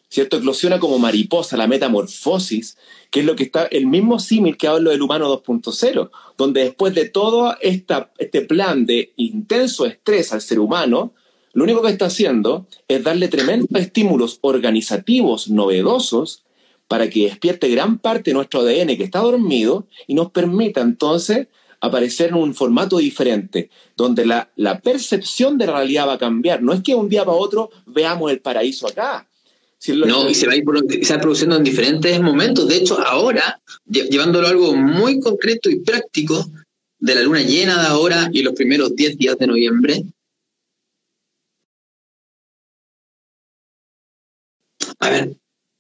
¿Cierto? 0.10 0.36
Eclosiona 0.38 0.78
como 0.78 1.00
mariposa, 1.00 1.56
la 1.56 1.68
metamorfosis, 1.68 2.78
que 3.10 3.22
es 3.22 3.26
lo 3.26 3.38
que 3.38 3.44
está, 3.44 3.66
el 3.68 3.88
mismo 3.88 4.20
símil 4.20 4.58
que 4.58 4.68
hablo 4.68 4.89
del 4.92 5.02
humano 5.02 5.42
2.0, 5.42 6.10
donde 6.38 6.66
después 6.66 6.94
de 6.94 7.08
todo 7.08 7.56
este 7.62 8.42
plan 8.42 8.86
de 8.86 9.14
intenso 9.16 9.86
estrés 9.86 10.34
al 10.34 10.42
ser 10.42 10.60
humano, 10.60 11.14
lo 11.54 11.64
único 11.64 11.82
que 11.82 11.92
está 11.92 12.06
haciendo 12.06 12.68
es 12.89 13.04
darle 13.04 13.30
tremendos 13.30 13.70
estímulos 13.80 14.39
organizativos 14.42 15.50
novedosos 15.50 16.44
para 16.88 17.10
que 17.10 17.24
despierte 17.24 17.70
gran 17.70 18.00
parte 18.00 18.32
de 18.32 18.34
nuestro 18.36 18.62
ADN 18.62 18.98
que 18.98 19.04
está 19.04 19.20
dormido 19.20 19.88
y 20.08 20.14
nos 20.14 20.32
permita 20.32 20.82
entonces 20.82 21.48
aparecer 21.82 22.30
en 22.30 22.36
un 22.36 22.54
formato 22.54 22.98
diferente, 22.98 23.70
donde 23.98 24.26
la, 24.26 24.48
percepción 24.82 25.58
de 25.58 25.66
realidad 25.66 26.08
va 26.08 26.14
a 26.14 26.18
cambiar. 26.18 26.62
No 26.62 26.74
es 26.74 26.82
que 26.82 26.96
un 26.96 27.10
día 27.10 27.26
para 27.26 27.38
otro 27.38 27.70
veamos 27.88 28.32
el 28.32 28.40
paraíso 28.40 28.88
acá. 28.88 29.28
no, 29.88 30.30
y 30.30 30.36
se 30.36 30.48
va, 30.48 30.54
a 30.54 30.56
ir, 30.56 30.64
produciendo 30.64 31.58
en 31.58 31.64
diferentes 31.64 32.22
momentos. 32.22 32.68
De 32.68 32.78
hecho, 32.78 33.00
ahora, 33.00 33.60
llevándolo 33.86 34.48
a 34.48 34.52
algo 34.52 34.76
muy 34.76 35.20
concreto 35.20 35.70
y 35.70 35.80
práctico, 35.80 36.50
de 37.00 37.16
la 37.16 37.22
luna 37.22 37.42
llena 37.42 37.82
de 37.82 37.88
ahora 37.88 38.30
y 38.32 38.44
los 38.44 38.54
primeros 38.54 38.96
10 38.96 39.18
días 39.18 39.36
de 39.38 39.48
noviembre, 39.48 40.06
A 45.02 45.10
ver, 45.10 45.36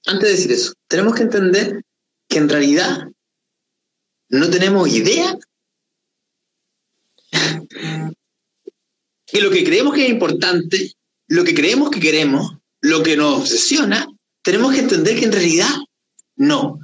antes 0.07 0.23
de 0.23 0.35
decir 0.35 0.51
eso, 0.51 0.73
tenemos 0.87 1.13
que 1.13 1.21
entender 1.21 1.83
que 2.27 2.39
en 2.39 2.49
realidad 2.49 3.07
no 4.29 4.49
tenemos 4.49 4.89
idea 4.89 5.37
que 9.25 9.41
lo 9.41 9.49
que 9.49 9.63
creemos 9.63 9.93
que 9.93 10.05
es 10.05 10.11
importante, 10.11 10.93
lo 11.27 11.43
que 11.43 11.53
creemos 11.53 11.89
que 11.89 11.99
queremos, 11.99 12.57
lo 12.81 13.01
que 13.03 13.15
nos 13.15 13.39
obsesiona, 13.39 14.07
tenemos 14.41 14.73
que 14.73 14.79
entender 14.79 15.17
que 15.17 15.25
en 15.25 15.31
realidad 15.31 15.69
no. 16.35 16.79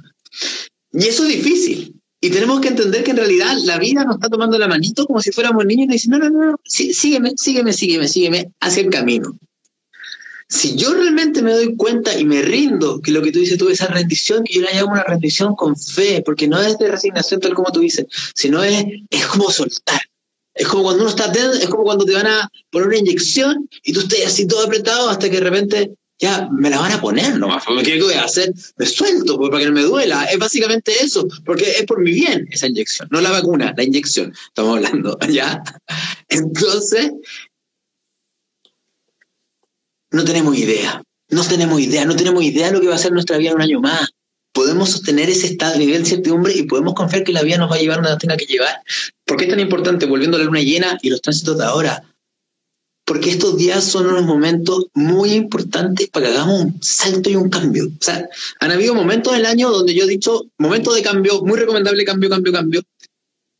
Y 0.92 1.06
eso 1.06 1.24
es 1.24 1.28
difícil. 1.28 1.94
Y 2.20 2.30
tenemos 2.30 2.60
que 2.60 2.68
entender 2.68 3.04
que 3.04 3.12
en 3.12 3.18
realidad 3.18 3.54
la 3.64 3.78
vida 3.78 4.04
nos 4.04 4.16
está 4.16 4.28
tomando 4.28 4.58
la 4.58 4.66
manito 4.66 5.06
como 5.06 5.20
si 5.20 5.30
fuéramos 5.30 5.64
niños 5.64 5.84
y 5.84 5.86
nos 5.86 5.92
dice, 5.94 6.08
no, 6.08 6.18
no, 6.18 6.30
no, 6.30 6.60
sígueme, 6.64 7.34
sígueme, 7.36 7.72
sígueme, 7.72 8.08
sígueme 8.08 8.52
hacia 8.60 8.82
el 8.82 8.90
camino. 8.90 9.38
Si 10.48 10.76
yo 10.76 10.94
realmente 10.94 11.42
me 11.42 11.52
doy 11.52 11.76
cuenta 11.76 12.18
y 12.18 12.24
me 12.24 12.40
rindo, 12.40 13.00
que 13.02 13.12
lo 13.12 13.20
que 13.22 13.30
tú 13.30 13.38
dices 13.38 13.58
tú, 13.58 13.68
esa 13.68 13.86
rendición, 13.86 14.44
que 14.44 14.54
yo 14.54 14.62
la 14.62 14.72
llamo 14.72 14.92
una 14.92 15.04
rendición 15.04 15.54
con 15.54 15.76
fe, 15.76 16.22
porque 16.24 16.48
no 16.48 16.60
es 16.60 16.78
de 16.78 16.88
resignación 16.88 17.38
tal 17.38 17.54
como 17.54 17.70
tú 17.70 17.80
dices, 17.80 18.06
sino 18.34 18.64
es, 18.64 18.84
es 19.10 19.26
como 19.26 19.50
soltar. 19.50 20.00
Es 20.58 20.66
como 20.66 20.82
cuando 20.82 21.02
uno 21.02 21.10
está 21.10 21.32
es 21.32 21.68
como 21.68 21.84
cuando 21.84 22.04
te 22.04 22.14
van 22.14 22.26
a 22.26 22.48
poner 22.70 22.88
una 22.88 22.98
inyección 22.98 23.68
y 23.84 23.92
tú 23.92 24.00
estás 24.00 24.26
así 24.26 24.46
todo 24.46 24.64
apretado 24.64 25.08
hasta 25.08 25.30
que 25.30 25.36
de 25.36 25.44
repente 25.44 25.94
ya 26.18 26.48
me 26.50 26.68
la 26.68 26.80
van 26.80 26.92
a 26.92 27.00
poner 27.00 27.38
nomás. 27.38 27.64
¿Qué 27.84 28.02
voy 28.02 28.14
a 28.14 28.24
hacer? 28.24 28.52
Me 28.76 28.86
suelto 28.86 29.38
pues, 29.38 29.50
para 29.50 29.62
que 29.62 29.68
no 29.68 29.74
me 29.74 29.82
duela. 29.82 30.24
Es 30.24 30.38
básicamente 30.38 30.92
eso, 31.00 31.26
porque 31.44 31.70
es 31.70 31.84
por 31.84 32.00
mi 32.00 32.12
bien 32.12 32.48
esa 32.50 32.66
inyección, 32.66 33.08
no 33.12 33.20
la 33.20 33.30
vacuna, 33.30 33.72
la 33.76 33.84
inyección. 33.84 34.34
Estamos 34.48 34.76
hablando, 34.76 35.16
¿ya? 35.30 35.62
Entonces, 36.28 37.12
no 40.10 40.24
tenemos 40.24 40.58
idea. 40.58 41.02
No 41.30 41.46
tenemos 41.46 41.78
idea, 41.78 42.06
no 42.06 42.16
tenemos 42.16 42.42
idea 42.42 42.68
de 42.68 42.72
lo 42.72 42.80
que 42.80 42.88
va 42.88 42.94
a 42.94 42.98
ser 42.98 43.12
nuestra 43.12 43.36
vida 43.36 43.54
un 43.54 43.60
año 43.60 43.80
más. 43.80 44.08
Podemos 44.52 44.90
sostener 44.90 45.28
ese 45.30 45.46
estado, 45.46 45.78
nivel 45.78 45.94
de 45.94 46.00
incertidumbre 46.00 46.54
y 46.54 46.64
podemos 46.64 46.94
confiar 46.94 47.24
que 47.24 47.32
la 47.32 47.42
vida 47.42 47.58
nos 47.58 47.70
va 47.70 47.76
a 47.76 47.78
llevar 47.78 47.98
donde 47.98 48.10
nos 48.10 48.18
tenga 48.18 48.36
que 48.36 48.46
llevar. 48.46 48.82
¿Por 49.24 49.36
qué 49.36 49.44
es 49.44 49.50
tan 49.50 49.60
importante, 49.60 50.06
volviendo 50.06 50.36
a 50.36 50.40
la 50.40 50.46
luna 50.46 50.60
llena 50.60 50.98
y 51.02 51.10
los 51.10 51.20
tránsitos 51.20 51.58
de 51.58 51.64
ahora? 51.64 52.02
Porque 53.04 53.30
estos 53.30 53.56
días 53.56 53.84
son 53.84 54.06
unos 54.06 54.24
momentos 54.24 54.86
muy 54.94 55.32
importantes 55.32 56.08
para 56.10 56.26
que 56.26 56.32
hagamos 56.32 56.60
un 56.60 56.82
salto 56.82 57.30
y 57.30 57.36
un 57.36 57.48
cambio. 57.48 57.86
O 57.86 58.04
sea, 58.04 58.28
han 58.60 58.70
habido 58.70 58.94
momentos 58.94 59.32
del 59.32 59.46
año 59.46 59.70
donde 59.70 59.94
yo 59.94 60.04
he 60.04 60.08
dicho, 60.08 60.46
momentos 60.58 60.94
de 60.94 61.02
cambio, 61.02 61.42
muy 61.42 61.58
recomendable 61.58 62.04
cambio, 62.04 62.28
cambio, 62.28 62.52
cambio. 62.52 62.82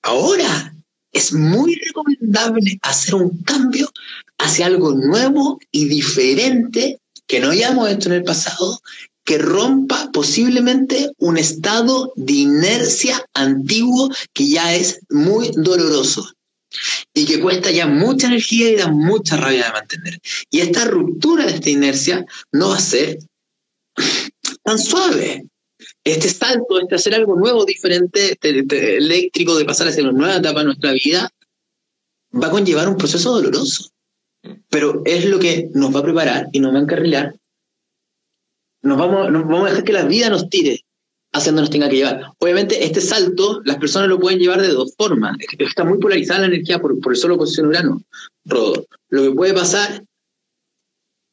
Ahora 0.03 0.75
es 1.13 1.33
muy 1.33 1.75
recomendable 1.77 2.79
hacer 2.83 3.15
un 3.15 3.43
cambio 3.43 3.91
hacia 4.39 4.67
algo 4.67 4.93
nuevo 4.93 5.59
y 5.71 5.87
diferente 5.87 7.01
que 7.27 7.41
no 7.41 7.51
hayamos 7.51 7.91
hecho 7.91 8.09
en 8.09 8.17
el 8.17 8.25
pasado, 8.25 8.81
que 9.29 9.37
rompa 9.37 10.09
posiblemente 10.11 11.11
un 11.19 11.37
estado 11.37 12.15
de 12.17 12.33
inercia 12.33 13.23
antiguo 13.35 14.09
que 14.33 14.49
ya 14.49 14.75
es 14.75 15.01
muy 15.11 15.51
doloroso 15.55 16.27
y 17.13 17.27
que 17.27 17.39
cuesta 17.39 17.71
ya 17.71 17.87
mucha 17.87 18.29
energía 18.29 18.71
y 18.71 18.77
da 18.77 18.89
mucha 18.89 19.37
rabia 19.37 19.67
de 19.67 19.73
mantener. 19.73 20.19
Y 20.51 20.61
esta 20.61 20.87
ruptura 20.87 21.45
de 21.45 21.57
esta 21.57 21.69
inercia 21.69 22.25
no 22.53 22.71
va 22.71 22.79
a 22.79 22.81
ser 22.81 23.19
tan 24.63 24.79
suave. 24.79 25.45
Este 26.03 26.31
salto, 26.31 26.81
este 26.81 26.95
hacer 26.95 27.15
algo 27.15 27.37
nuevo, 27.37 27.67
diferente, 27.67 28.33
este, 28.33 28.61
este 28.61 28.97
eléctrico, 28.97 29.59
de 29.59 29.67
pasar 29.67 29.89
hacia 29.89 30.05
una 30.05 30.13
nueva 30.13 30.37
etapa 30.37 30.61
de 30.61 30.65
nuestra 30.65 30.93
vida, 30.93 31.31
va 32.33 32.47
a 32.47 32.51
conllevar 32.51 32.89
un 32.89 32.97
proceso 32.97 33.31
doloroso. 33.31 33.91
Pero 34.71 35.03
es 35.05 35.27
lo 35.27 35.39
que 35.39 35.69
nos 35.75 35.95
va 35.95 36.01
a 36.01 36.05
preparar 36.05 36.49
y 36.51 36.61
nos 36.61 36.73
va 36.73 36.79
a 36.79 36.83
encarrilar. 36.83 37.38
Nos 38.89 38.99
vamos, 38.99 39.31
nos 39.31 39.45
vamos 39.45 39.67
a 39.67 39.71
dejar 39.71 39.85
que 39.85 39.93
la 39.93 40.05
vida 40.05 40.31
nos 40.31 40.49
tire 40.49 40.85
hacia 41.33 41.53
donde 41.53 41.63
nos 41.63 41.71
tenga 41.71 41.89
que 41.89 41.97
llevar. 41.97 42.33
Obviamente, 42.39 42.85
este 42.85 43.01
salto, 43.01 43.61
las 43.65 43.77
personas 43.77 44.09
lo 44.09 44.19
pueden 44.19 44.39
llevar 44.39 44.63
de 44.63 44.69
dos 44.69 44.95
formas. 44.97 45.37
Está 45.59 45.85
muy 45.85 45.99
polarizada 45.99 46.41
la 46.41 46.47
energía 46.47 46.79
por, 46.79 46.99
por 47.01 47.13
el 47.13 47.19
solo 47.19 47.37
posición 47.37 47.67
Urano, 47.67 48.03
Rodo. 48.45 48.87
Lo 49.11 49.23
que 49.23 49.31
puede 49.33 49.55
pasar 49.55 50.03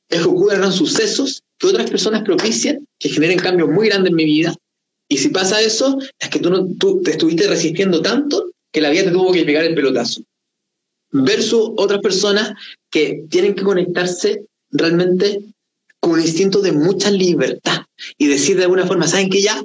es 0.09 0.21
que 0.21 0.27
ocurran 0.27 0.71
sucesos 0.71 1.41
que 1.57 1.67
otras 1.67 1.89
personas 1.89 2.23
propicien, 2.23 2.85
que 2.99 3.09
generen 3.09 3.39
cambios 3.39 3.69
muy 3.69 3.87
grandes 3.87 4.09
en 4.11 4.17
mi 4.17 4.25
vida. 4.25 4.53
Y 5.07 5.17
si 5.17 5.29
pasa 5.29 5.61
eso, 5.61 5.97
es 6.19 6.29
que 6.29 6.39
tú, 6.39 6.49
no, 6.49 6.67
tú 6.77 7.01
te 7.01 7.11
estuviste 7.11 7.47
resistiendo 7.47 8.01
tanto 8.01 8.51
que 8.71 8.81
la 8.81 8.89
vida 8.89 9.05
te 9.05 9.11
tuvo 9.11 9.31
que 9.31 9.45
pegar 9.45 9.63
el 9.63 9.75
pelotazo 9.75 10.21
versus 11.11 11.71
otras 11.77 12.01
personas 12.01 12.53
que 12.91 13.25
tienen 13.29 13.55
que 13.55 13.63
conectarse 13.63 14.45
realmente 14.71 15.39
con 16.05 16.13
un 16.13 16.21
instinto 16.21 16.61
de 16.61 16.71
mucha 16.71 17.09
libertad 17.09 17.79
y 18.15 18.27
decir 18.27 18.57
de 18.57 18.65
alguna 18.65 18.85
forma, 18.85 19.07
¿saben 19.07 19.27
qué 19.27 19.41
ya? 19.41 19.59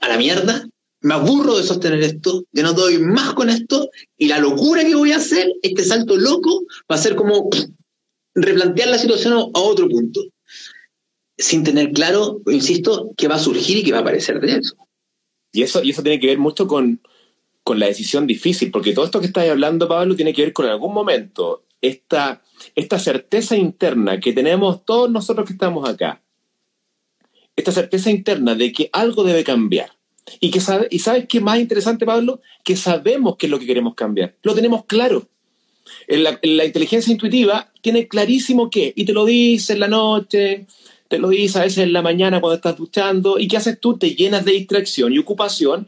A 0.00 0.08
la 0.08 0.18
mierda, 0.18 0.68
me 1.00 1.14
aburro 1.14 1.56
de 1.56 1.62
sostener 1.62 2.02
esto, 2.02 2.42
de 2.50 2.64
no 2.64 2.72
doy 2.72 2.98
más 2.98 3.34
con 3.34 3.50
esto 3.50 3.88
y 4.16 4.26
la 4.26 4.40
locura 4.40 4.82
que 4.82 4.96
voy 4.96 5.12
a 5.12 5.18
hacer, 5.18 5.46
este 5.62 5.84
salto 5.84 6.16
loco, 6.16 6.64
va 6.90 6.96
a 6.96 6.98
ser 6.98 7.14
como 7.14 7.48
replantear 8.34 8.88
la 8.88 8.98
situación 8.98 9.34
a 9.34 9.60
otro 9.60 9.88
punto, 9.88 10.24
sin 11.38 11.62
tener 11.62 11.92
claro, 11.92 12.40
insisto, 12.48 13.12
qué 13.16 13.28
va 13.28 13.36
a 13.36 13.38
surgir 13.38 13.76
y 13.76 13.84
qué 13.84 13.92
va 13.92 13.98
a 13.98 14.00
aparecer 14.00 14.40
de 14.40 14.56
eso. 14.56 14.74
Y 15.52 15.62
eso, 15.62 15.84
y 15.84 15.90
eso 15.90 16.02
tiene 16.02 16.18
que 16.18 16.26
ver 16.26 16.38
mucho 16.38 16.66
con, 16.66 17.00
con 17.62 17.78
la 17.78 17.86
decisión 17.86 18.26
difícil, 18.26 18.72
porque 18.72 18.92
todo 18.92 19.04
esto 19.04 19.20
que 19.20 19.26
estás 19.26 19.48
hablando, 19.48 19.86
Pablo, 19.86 20.16
tiene 20.16 20.34
que 20.34 20.42
ver 20.42 20.52
con 20.52 20.66
algún 20.66 20.92
momento 20.92 21.62
esta, 21.88 22.42
esta 22.74 22.98
certeza 22.98 23.56
interna 23.56 24.20
que 24.20 24.32
tenemos 24.32 24.84
todos 24.84 25.10
nosotros 25.10 25.46
que 25.46 25.52
estamos 25.52 25.88
acá, 25.88 26.22
esta 27.54 27.72
certeza 27.72 28.10
interna 28.10 28.54
de 28.54 28.72
que 28.72 28.90
algo 28.92 29.24
debe 29.24 29.44
cambiar. 29.44 29.90
Y, 30.40 30.50
que 30.50 30.60
sabe, 30.60 30.88
y 30.90 30.98
sabes 30.98 31.26
qué 31.28 31.40
más 31.40 31.60
interesante, 31.60 32.04
Pablo, 32.04 32.40
que 32.64 32.74
sabemos 32.74 33.36
qué 33.36 33.46
es 33.46 33.50
lo 33.50 33.60
que 33.60 33.66
queremos 33.66 33.94
cambiar, 33.94 34.34
lo 34.42 34.54
tenemos 34.54 34.84
claro. 34.86 35.28
la, 36.08 36.38
la 36.42 36.64
inteligencia 36.64 37.12
intuitiva 37.12 37.72
tiene 37.80 38.08
clarísimo 38.08 38.68
qué, 38.68 38.92
y 38.96 39.04
te 39.04 39.12
lo 39.12 39.24
dice 39.24 39.74
en 39.74 39.80
la 39.80 39.88
noche, 39.88 40.66
te 41.08 41.18
lo 41.18 41.28
dice 41.28 41.60
a 41.60 41.62
veces 41.62 41.78
en 41.78 41.92
la 41.92 42.02
mañana 42.02 42.40
cuando 42.40 42.56
estás 42.56 42.76
duchando, 42.76 43.38
y 43.38 43.46
¿qué 43.46 43.56
haces 43.56 43.78
tú? 43.78 43.96
Te 43.96 44.16
llenas 44.16 44.44
de 44.44 44.52
distracción 44.52 45.12
y 45.12 45.18
ocupación 45.18 45.86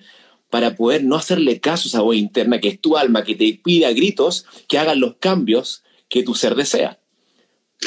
para 0.50 0.76
poder 0.76 1.04
no 1.04 1.16
hacerle 1.16 1.60
caso 1.60 1.86
a 1.86 1.88
esa 1.88 2.00
voz 2.00 2.16
interna 2.16 2.60
que 2.60 2.68
es 2.68 2.80
tu 2.80 2.96
alma, 2.96 3.24
que 3.24 3.34
te 3.34 3.60
pide 3.62 3.86
a 3.86 3.92
gritos 3.92 4.46
que 4.66 4.78
hagan 4.78 5.00
los 5.00 5.16
cambios 5.16 5.82
que 6.08 6.22
tu 6.22 6.34
ser 6.34 6.54
desea. 6.54 6.98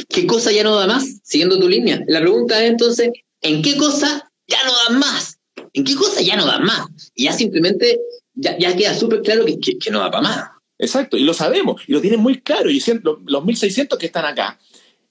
¿Qué 0.10 0.26
cosa 0.26 0.52
ya 0.52 0.64
no 0.64 0.76
da 0.76 0.88
más? 0.88 1.22
Siguiendo 1.24 1.60
tu 1.60 1.68
línea. 1.68 2.02
La 2.08 2.22
pregunta 2.22 2.64
es 2.64 2.72
entonces, 2.72 3.10
¿en 3.42 3.62
qué 3.62 3.76
cosa 3.76 4.32
ya 4.48 4.58
no 4.64 4.72
da 4.72 5.00
más? 5.00 5.40
¿En 5.74 5.84
qué 5.84 5.96
cosa 5.96 6.22
ya 6.22 6.36
no 6.36 6.46
da 6.46 6.60
más? 6.60 7.12
Y 7.16 7.26
ya 7.26 7.34
simplemente, 7.34 8.00
ya, 8.34 8.76
queda 8.76 8.94
súper 8.96 9.22
claro 9.22 9.46
que, 9.46 9.60
que, 9.60 9.92
no 9.92 10.00
da 10.00 10.12
para 10.12 10.24
más. 10.24 10.50
Exacto, 10.78 11.18
y 11.18 11.24
lo 11.24 11.34
sabemos, 11.34 11.82
y 11.88 11.92
lo 11.92 12.02
tienen 12.02 12.22
muy 12.22 12.42
claro. 12.42 12.70
Y 12.70 12.82
los, 13.04 13.20
los 13.26 13.46
1600 13.46 14.00
que 14.00 14.06
están 14.08 14.26
acá, 14.26 14.60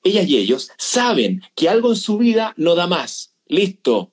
ellas 0.02 0.26
y 0.26 0.36
ellos 0.36 0.70
saben 0.78 1.42
que 1.54 1.68
algo 1.68 1.90
en 1.90 1.96
su 1.96 2.18
vida 2.18 2.54
no 2.56 2.74
da 2.74 2.86
más. 2.86 3.34
Listo, 3.46 4.12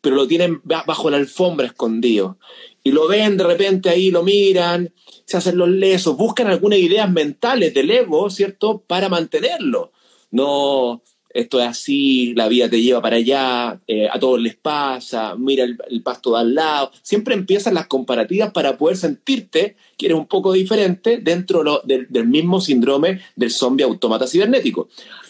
pero 0.00 0.16
lo 0.16 0.28
tienen 0.28 0.60
bajo 0.64 1.08
la 1.10 1.16
alfombra 1.16 1.66
escondido. 1.66 2.38
Y 2.86 2.92
lo 2.92 3.08
ven 3.08 3.38
de 3.38 3.44
repente 3.44 3.88
ahí, 3.88 4.10
lo 4.10 4.22
miran, 4.22 4.92
se 5.24 5.38
hacen 5.38 5.56
los 5.56 5.70
lesos, 5.70 6.18
buscan 6.18 6.48
algunas 6.48 6.78
ideas 6.78 7.10
mentales 7.10 7.72
del 7.72 7.90
ego, 7.90 8.28
¿cierto?, 8.28 8.84
para 8.86 9.08
mantenerlo. 9.08 9.90
No, 10.30 11.02
esto 11.30 11.60
es 11.60 11.66
así, 11.66 12.34
la 12.34 12.46
vida 12.46 12.68
te 12.68 12.82
lleva 12.82 13.00
para 13.00 13.16
allá, 13.16 13.80
eh, 13.86 14.06
a 14.08 14.20
todos 14.20 14.38
les 14.38 14.54
pasa, 14.54 15.34
mira 15.34 15.64
el, 15.64 16.02
pasto 16.02 16.34
de 16.34 16.40
al 16.40 16.54
lado. 16.54 16.92
Siempre 17.02 17.34
empiezan 17.34 17.72
las 17.72 17.86
comparativas 17.86 18.52
para 18.52 18.76
poder 18.76 18.98
sentirte 18.98 19.76
que 19.96 20.06
eres 20.06 20.18
un 20.18 20.26
poco 20.26 20.52
diferente 20.52 21.18
dentro 21.18 21.82
del, 21.84 22.06
del 22.08 22.28
mismo 22.28 22.60
síndrome 22.60 23.20
del 23.34 23.50
zombie 23.50 23.84
autómata 23.84 24.26
cibernético. 24.26 24.88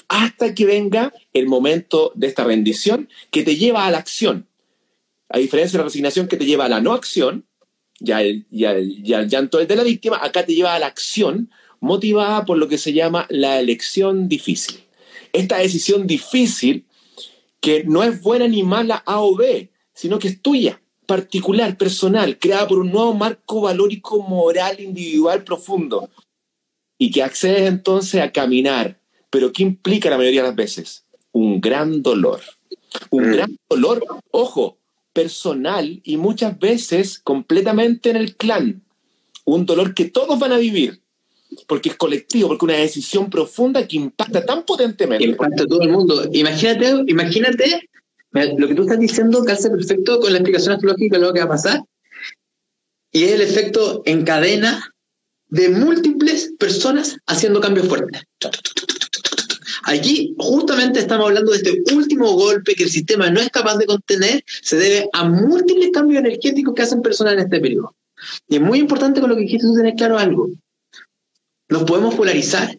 Hasta 0.08 0.54
que 0.54 0.66
venga 0.66 1.14
el 1.32 1.46
momento 1.46 2.10
de 2.16 2.26
esta 2.26 2.42
rendición 2.42 3.08
que 3.30 3.44
te 3.44 3.56
lleva 3.56 3.86
a 3.86 3.90
la 3.90 3.98
acción 3.98 4.48
a 5.34 5.38
diferencia 5.38 5.76
de 5.76 5.82
la 5.82 5.88
resignación 5.88 6.28
que 6.28 6.36
te 6.36 6.46
lleva 6.46 6.66
a 6.66 6.68
la 6.68 6.80
no 6.80 6.92
acción, 6.92 7.44
ya 7.98 8.22
el, 8.22 8.46
ya 8.52 8.70
el, 8.70 9.02
llanto 9.02 9.58
es 9.58 9.66
de 9.66 9.74
la 9.74 9.82
víctima, 9.82 10.20
acá 10.22 10.46
te 10.46 10.54
lleva 10.54 10.76
a 10.76 10.78
la 10.78 10.86
acción 10.86 11.50
motivada 11.80 12.44
por 12.44 12.56
lo 12.56 12.68
que 12.68 12.78
se 12.78 12.92
llama 12.92 13.26
la 13.30 13.58
elección 13.58 14.28
difícil. 14.28 14.84
Esta 15.32 15.58
decisión 15.58 16.06
difícil 16.06 16.86
que 17.60 17.82
no 17.82 18.04
es 18.04 18.22
buena 18.22 18.46
ni 18.46 18.62
mala 18.62 19.02
A 19.06 19.22
o 19.22 19.34
B, 19.34 19.72
sino 19.92 20.20
que 20.20 20.28
es 20.28 20.40
tuya, 20.40 20.80
particular, 21.04 21.76
personal, 21.76 22.38
creada 22.38 22.68
por 22.68 22.78
un 22.78 22.92
nuevo 22.92 23.12
marco 23.14 23.62
valórico 23.62 24.22
moral 24.22 24.78
individual 24.78 25.42
profundo 25.42 26.10
y 26.96 27.10
que 27.10 27.24
accedes 27.24 27.62
entonces 27.62 28.20
a 28.20 28.30
caminar. 28.30 29.00
Pero 29.30 29.52
¿qué 29.52 29.64
implica 29.64 30.10
la 30.10 30.16
mayoría 30.16 30.42
de 30.42 30.48
las 30.48 30.56
veces? 30.56 31.06
Un 31.32 31.60
gran 31.60 32.04
dolor. 32.04 32.40
Un 33.10 33.30
mm. 33.30 33.32
gran 33.32 33.58
dolor, 33.68 34.06
ojo, 34.30 34.78
personal 35.14 36.00
y 36.04 36.18
muchas 36.18 36.58
veces 36.58 37.18
completamente 37.18 38.10
en 38.10 38.16
el 38.16 38.36
clan. 38.36 38.82
Un 39.46 39.64
dolor 39.64 39.94
que 39.94 40.06
todos 40.06 40.38
van 40.38 40.52
a 40.52 40.58
vivir, 40.58 41.00
porque 41.66 41.90
es 41.90 41.96
colectivo, 41.96 42.48
porque 42.48 42.64
una 42.66 42.76
decisión 42.76 43.30
profunda 43.30 43.86
que 43.86 43.96
impacta 43.96 44.44
tan 44.44 44.64
potentemente. 44.64 45.24
Impacta 45.24 45.62
a 45.62 45.66
todo 45.66 45.82
el 45.82 45.90
mundo. 45.90 46.28
Imagínate, 46.32 47.04
imagínate, 47.06 47.88
lo 48.32 48.68
que 48.68 48.74
tú 48.74 48.82
estás 48.82 48.98
diciendo 48.98 49.44
calza 49.44 49.70
perfecto 49.70 50.20
con 50.20 50.32
la 50.32 50.38
explicación 50.38 50.74
astrológica 50.74 51.16
de 51.16 51.22
lo 51.24 51.32
que 51.32 51.40
va 51.40 51.46
a 51.46 51.48
pasar. 51.48 51.80
Y 53.12 53.24
es 53.24 53.32
el 53.32 53.42
efecto 53.42 54.02
en 54.06 54.24
cadena 54.24 54.92
de 55.48 55.68
múltiples 55.68 56.52
personas 56.58 57.16
haciendo 57.26 57.60
cambios 57.60 57.86
fuertes. 57.86 58.24
Aquí 59.86 60.34
justamente 60.38 61.00
estamos 61.00 61.26
hablando 61.26 61.52
de 61.52 61.58
este 61.58 61.82
último 61.94 62.32
golpe 62.32 62.74
que 62.74 62.84
el 62.84 62.90
sistema 62.90 63.30
no 63.30 63.40
es 63.40 63.50
capaz 63.50 63.76
de 63.76 63.86
contener, 63.86 64.42
se 64.62 64.76
debe 64.76 65.08
a 65.12 65.24
múltiples 65.24 65.90
cambios 65.92 66.20
energéticos 66.20 66.74
que 66.74 66.82
hacen 66.82 67.02
personas 67.02 67.34
en 67.34 67.40
este 67.40 67.60
periodo. 67.60 67.94
Y 68.48 68.56
es 68.56 68.62
muy 68.62 68.78
importante 68.78 69.20
con 69.20 69.30
lo 69.30 69.36
que 69.36 69.42
dijiste 69.42 69.66
tú 69.66 69.74
tener 69.74 69.94
claro 69.94 70.18
algo. 70.18 70.50
Nos 71.68 71.84
podemos 71.84 72.14
polarizar 72.14 72.78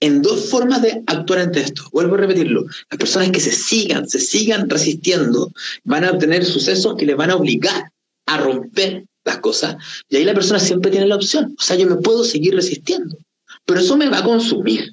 en 0.00 0.22
dos 0.22 0.50
formas 0.50 0.82
de 0.82 1.02
actuar 1.06 1.40
ante 1.40 1.60
esto. 1.60 1.82
Vuelvo 1.92 2.14
a 2.14 2.18
repetirlo. 2.18 2.64
Las 2.90 2.98
personas 2.98 3.30
que 3.30 3.40
se 3.40 3.52
sigan, 3.52 4.08
se 4.08 4.20
sigan 4.20 4.68
resistiendo, 4.68 5.50
van 5.84 6.04
a 6.04 6.10
obtener 6.10 6.44
sucesos 6.44 6.94
que 6.96 7.06
les 7.06 7.16
van 7.16 7.30
a 7.30 7.36
obligar 7.36 7.90
a 8.26 8.36
romper 8.38 9.04
las 9.24 9.38
cosas. 9.38 9.76
Y 10.08 10.16
ahí 10.16 10.24
la 10.24 10.34
persona 10.34 10.60
siempre 10.60 10.90
tiene 10.90 11.06
la 11.06 11.16
opción. 11.16 11.54
O 11.58 11.62
sea, 11.62 11.76
yo 11.76 11.86
me 11.86 11.96
puedo 11.96 12.24
seguir 12.24 12.54
resistiendo. 12.54 13.16
Pero 13.64 13.80
eso 13.80 13.96
me 13.96 14.08
va 14.08 14.18
a 14.18 14.24
consumir. 14.24 14.92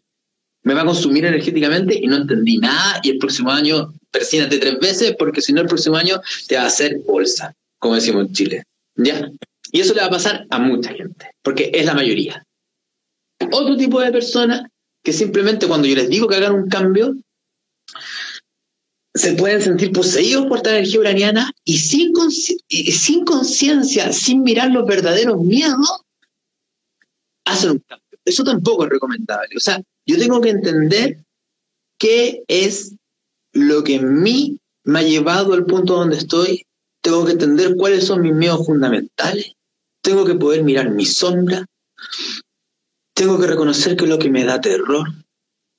Me 0.63 0.73
va 0.73 0.81
a 0.81 0.85
consumir 0.85 1.25
energéticamente 1.25 1.97
y 1.99 2.07
no 2.07 2.17
entendí 2.17 2.57
nada. 2.57 2.99
Y 3.03 3.11
el 3.11 3.17
próximo 3.17 3.51
año 3.51 3.93
persínate 4.11 4.57
tres 4.57 4.79
veces 4.79 5.15
porque 5.17 5.41
si 5.41 5.53
no 5.53 5.61
el 5.61 5.67
próximo 5.67 5.95
año 5.97 6.21
te 6.47 6.55
va 6.55 6.63
a 6.63 6.67
hacer 6.67 6.99
bolsa, 7.07 7.55
como 7.79 7.95
decimos 7.95 8.27
en 8.27 8.33
Chile. 8.33 8.63
¿Ya? 8.95 9.31
Y 9.71 9.79
eso 9.79 9.93
le 9.93 10.01
va 10.01 10.07
a 10.07 10.11
pasar 10.11 10.45
a 10.49 10.59
mucha 10.59 10.93
gente, 10.93 11.31
porque 11.41 11.71
es 11.73 11.85
la 11.85 11.93
mayoría. 11.93 12.45
Otro 13.51 13.77
tipo 13.77 14.01
de 14.01 14.11
personas 14.11 14.63
que 15.03 15.13
simplemente 15.13 15.67
cuando 15.67 15.87
yo 15.87 15.95
les 15.95 16.09
digo 16.09 16.27
que 16.27 16.35
hagan 16.35 16.53
un 16.53 16.69
cambio, 16.69 17.15
se 19.13 19.33
pueden 19.33 19.61
sentir 19.61 19.91
poseídos 19.91 20.45
por 20.45 20.57
esta 20.57 20.71
energía 20.71 20.99
uraniana 20.99 21.51
y 21.65 21.77
sin, 21.77 22.13
sin 22.69 23.25
conciencia, 23.25 24.11
sin 24.13 24.43
mirar 24.43 24.71
los 24.71 24.85
verdaderos 24.85 25.41
miedos, 25.41 26.03
hacen 27.45 27.71
un 27.71 27.79
cambio. 27.79 28.19
Eso 28.23 28.43
tampoco 28.43 28.85
es 28.85 28.91
recomendable. 28.91 29.55
O 29.57 29.59
sea, 29.59 29.81
yo 30.05 30.17
tengo 30.17 30.41
que 30.41 30.49
entender 30.49 31.23
qué 31.97 32.43
es 32.47 32.95
lo 33.53 33.83
que 33.83 33.95
en 33.95 34.21
mí 34.21 34.59
me 34.83 34.99
ha 34.99 35.03
llevado 35.03 35.53
al 35.53 35.65
punto 35.65 35.95
donde 35.95 36.17
estoy. 36.17 36.65
Tengo 37.01 37.25
que 37.25 37.33
entender 37.33 37.75
cuáles 37.75 38.05
son 38.05 38.21
mis 38.21 38.33
miedos 38.33 38.65
fundamentales. 38.65 39.53
Tengo 40.01 40.25
que 40.25 40.35
poder 40.35 40.63
mirar 40.63 40.89
mi 40.89 41.05
sombra 41.05 41.65
tengo 43.21 43.39
que 43.39 43.45
reconocer 43.45 43.95
que 43.95 44.05
es 44.05 44.09
lo 44.09 44.17
que 44.17 44.31
me 44.31 44.43
da 44.43 44.59
terror. 44.59 45.07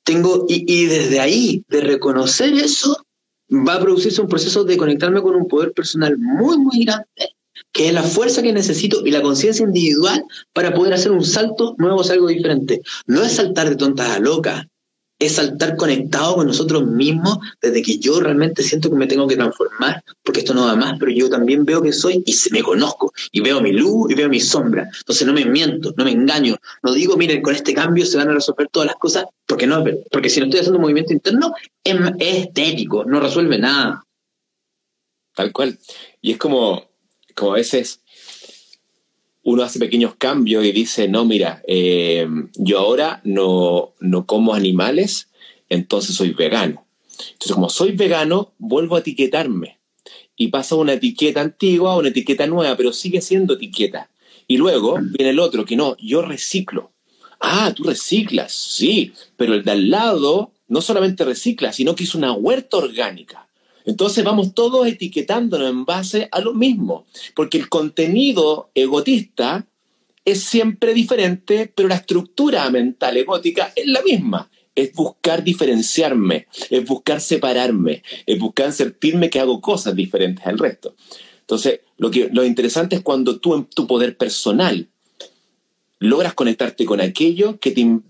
Tengo, 0.04 0.46
y, 0.48 0.86
desde 0.86 1.18
ahí, 1.18 1.64
de 1.68 1.80
reconocer 1.80 2.54
eso, 2.54 3.04
va 3.50 3.74
a 3.74 3.80
producirse 3.80 4.20
un 4.20 4.28
proceso 4.28 4.62
de 4.62 4.76
conectarme 4.76 5.22
con 5.22 5.34
un 5.34 5.48
poder 5.48 5.72
personal 5.72 6.16
muy, 6.18 6.56
muy 6.58 6.84
grande, 6.84 7.34
que 7.72 7.88
es 7.88 7.94
la 7.94 8.02
fuerza 8.02 8.42
que 8.42 8.52
necesito 8.52 9.04
y 9.04 9.10
la 9.10 9.22
conciencia 9.22 9.64
individual 9.64 10.24
para 10.52 10.74
poder 10.74 10.94
hacer 10.94 11.10
un 11.10 11.24
salto 11.24 11.74
nuevo, 11.78 12.02
algo 12.02 12.28
diferente. 12.28 12.82
No 13.06 13.22
es 13.22 13.32
saltar 13.32 13.70
de 13.70 13.76
tontas 13.76 14.10
a 14.10 14.18
locas, 14.18 14.66
es 15.18 15.36
saltar 15.36 15.76
conectado 15.76 16.34
con 16.34 16.46
nosotros 16.48 16.84
mismos 16.84 17.38
desde 17.60 17.82
que 17.82 17.98
yo 17.98 18.20
realmente 18.20 18.62
siento 18.62 18.90
que 18.90 18.96
me 18.96 19.06
tengo 19.06 19.26
que 19.26 19.36
transformar, 19.36 20.02
porque 20.22 20.40
esto 20.40 20.52
no 20.52 20.66
va 20.66 20.74
más, 20.74 20.98
pero 20.98 21.12
yo 21.12 21.30
también 21.30 21.64
veo 21.64 21.80
que 21.80 21.92
soy 21.92 22.22
y 22.26 22.32
se 22.32 22.50
me 22.50 22.62
conozco, 22.62 23.12
y 23.30 23.40
veo 23.40 23.60
mi 23.60 23.72
luz 23.72 24.10
y 24.10 24.14
veo 24.14 24.28
mi 24.28 24.40
sombra. 24.40 24.90
Entonces 24.98 25.26
no 25.26 25.32
me 25.32 25.44
miento, 25.44 25.94
no 25.96 26.04
me 26.04 26.10
engaño, 26.10 26.56
no 26.82 26.92
digo, 26.92 27.16
miren, 27.16 27.40
con 27.40 27.54
este 27.54 27.72
cambio 27.72 28.04
se 28.04 28.16
van 28.18 28.30
a 28.30 28.34
resolver 28.34 28.68
todas 28.68 28.88
las 28.88 28.96
cosas, 28.96 29.26
porque 29.46 29.66
no, 29.66 29.84
porque 30.10 30.28
si 30.28 30.40
no 30.40 30.46
estoy 30.46 30.60
haciendo 30.60 30.78
un 30.78 30.82
movimiento 30.82 31.12
interno, 31.12 31.54
es, 31.84 31.96
estético, 32.18 33.04
no 33.04 33.20
resuelve 33.20 33.58
nada. 33.58 34.04
Tal 35.34 35.52
cual. 35.52 35.78
Y 36.20 36.32
es 36.32 36.38
como, 36.38 36.91
como 37.34 37.52
a 37.52 37.56
veces 37.56 38.00
uno 39.44 39.62
hace 39.62 39.78
pequeños 39.78 40.14
cambios 40.16 40.64
y 40.64 40.72
dice, 40.72 41.08
no, 41.08 41.24
mira, 41.24 41.62
eh, 41.66 42.26
yo 42.54 42.78
ahora 42.78 43.20
no, 43.24 43.94
no 44.00 44.26
como 44.26 44.54
animales, 44.54 45.28
entonces 45.68 46.14
soy 46.14 46.32
vegano. 46.32 46.86
Entonces, 47.32 47.52
como 47.52 47.68
soy 47.68 47.92
vegano, 47.92 48.52
vuelvo 48.58 48.96
a 48.96 49.00
etiquetarme. 49.00 49.78
Y 50.36 50.48
paso 50.48 50.78
una 50.78 50.94
etiqueta 50.94 51.40
antigua 51.40 51.92
a 51.92 51.98
una 51.98 52.08
etiqueta 52.08 52.46
nueva, 52.46 52.76
pero 52.76 52.92
sigue 52.92 53.20
siendo 53.20 53.54
etiqueta. 53.54 54.10
Y 54.46 54.56
luego 54.56 54.98
viene 55.00 55.30
el 55.30 55.38
otro, 55.38 55.64
que 55.64 55.76
no, 55.76 55.96
yo 55.98 56.22
reciclo. 56.22 56.92
Ah, 57.40 57.72
tú 57.74 57.84
reciclas, 57.84 58.52
sí, 58.52 59.12
pero 59.36 59.54
el 59.54 59.64
de 59.64 59.72
al 59.72 59.90
lado 59.90 60.52
no 60.68 60.80
solamente 60.80 61.24
recicla, 61.24 61.72
sino 61.72 61.94
que 61.94 62.04
hizo 62.04 62.18
una 62.18 62.32
huerta 62.32 62.76
orgánica. 62.76 63.48
Entonces 63.84 64.24
vamos 64.24 64.54
todos 64.54 64.86
etiquetándonos 64.86 65.70
en 65.70 65.84
base 65.84 66.28
a 66.30 66.40
lo 66.40 66.54
mismo, 66.54 67.06
porque 67.34 67.58
el 67.58 67.68
contenido 67.68 68.70
egotista 68.74 69.66
es 70.24 70.44
siempre 70.44 70.94
diferente, 70.94 71.72
pero 71.74 71.88
la 71.88 71.96
estructura 71.96 72.68
mental 72.70 73.16
egótica 73.16 73.72
es 73.74 73.86
la 73.86 74.02
misma. 74.02 74.50
Es 74.74 74.92
buscar 74.94 75.44
diferenciarme, 75.44 76.46
es 76.70 76.84
buscar 76.86 77.20
separarme, 77.20 78.02
es 78.24 78.38
buscar 78.38 78.72
sentirme 78.72 79.28
que 79.28 79.40
hago 79.40 79.60
cosas 79.60 79.94
diferentes 79.94 80.46
al 80.46 80.58
resto. 80.58 80.94
Entonces, 81.40 81.80
lo, 81.98 82.10
que, 82.10 82.30
lo 82.32 82.44
interesante 82.44 82.96
es 82.96 83.02
cuando 83.02 83.38
tú 83.38 83.54
en 83.54 83.64
tu 83.66 83.86
poder 83.86 84.16
personal 84.16 84.88
logras 85.98 86.34
conectarte 86.34 86.84
con 86.84 87.00
aquello 87.00 87.58
que 87.58 87.72
te, 87.72 88.00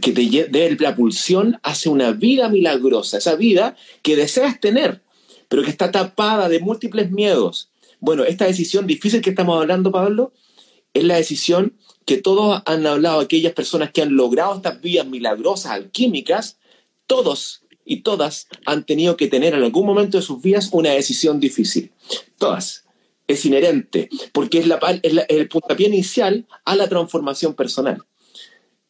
que 0.00 0.12
te 0.12 0.48
dé 0.50 0.76
la 0.80 0.96
pulsión 0.96 1.58
hacia 1.62 1.92
una 1.92 2.12
vida 2.12 2.48
milagrosa, 2.48 3.18
esa 3.18 3.36
vida 3.36 3.76
que 4.02 4.16
deseas 4.16 4.60
tener, 4.60 5.02
pero 5.50 5.64
que 5.64 5.70
está 5.70 5.90
tapada 5.90 6.48
de 6.48 6.60
múltiples 6.60 7.10
miedos. 7.10 7.70
Bueno, 7.98 8.24
esta 8.24 8.46
decisión 8.46 8.86
difícil 8.86 9.20
que 9.20 9.30
estamos 9.30 9.60
hablando, 9.60 9.90
Pablo, 9.90 10.32
es 10.94 11.02
la 11.02 11.16
decisión 11.16 11.76
que 12.06 12.18
todos 12.18 12.62
han 12.66 12.86
hablado, 12.86 13.18
aquellas 13.18 13.52
personas 13.52 13.90
que 13.90 14.00
han 14.00 14.14
logrado 14.14 14.54
estas 14.54 14.80
vías 14.80 15.06
milagrosas, 15.06 15.72
alquímicas, 15.72 16.58
todos 17.08 17.64
y 17.84 18.02
todas 18.02 18.46
han 18.64 18.86
tenido 18.86 19.16
que 19.16 19.26
tener 19.26 19.54
en 19.54 19.64
algún 19.64 19.86
momento 19.86 20.18
de 20.18 20.22
sus 20.22 20.40
vidas 20.40 20.68
una 20.70 20.90
decisión 20.90 21.40
difícil. 21.40 21.90
Todas. 22.38 22.84
Es 23.26 23.44
inherente, 23.44 24.08
porque 24.32 24.60
es, 24.60 24.68
la, 24.68 24.78
es, 25.02 25.14
el 25.28 25.48
puntapié 25.48 25.88
inicial 25.88 26.46
a 26.64 26.76
la 26.76 26.88
transformación 26.88 27.54
personal 27.54 28.04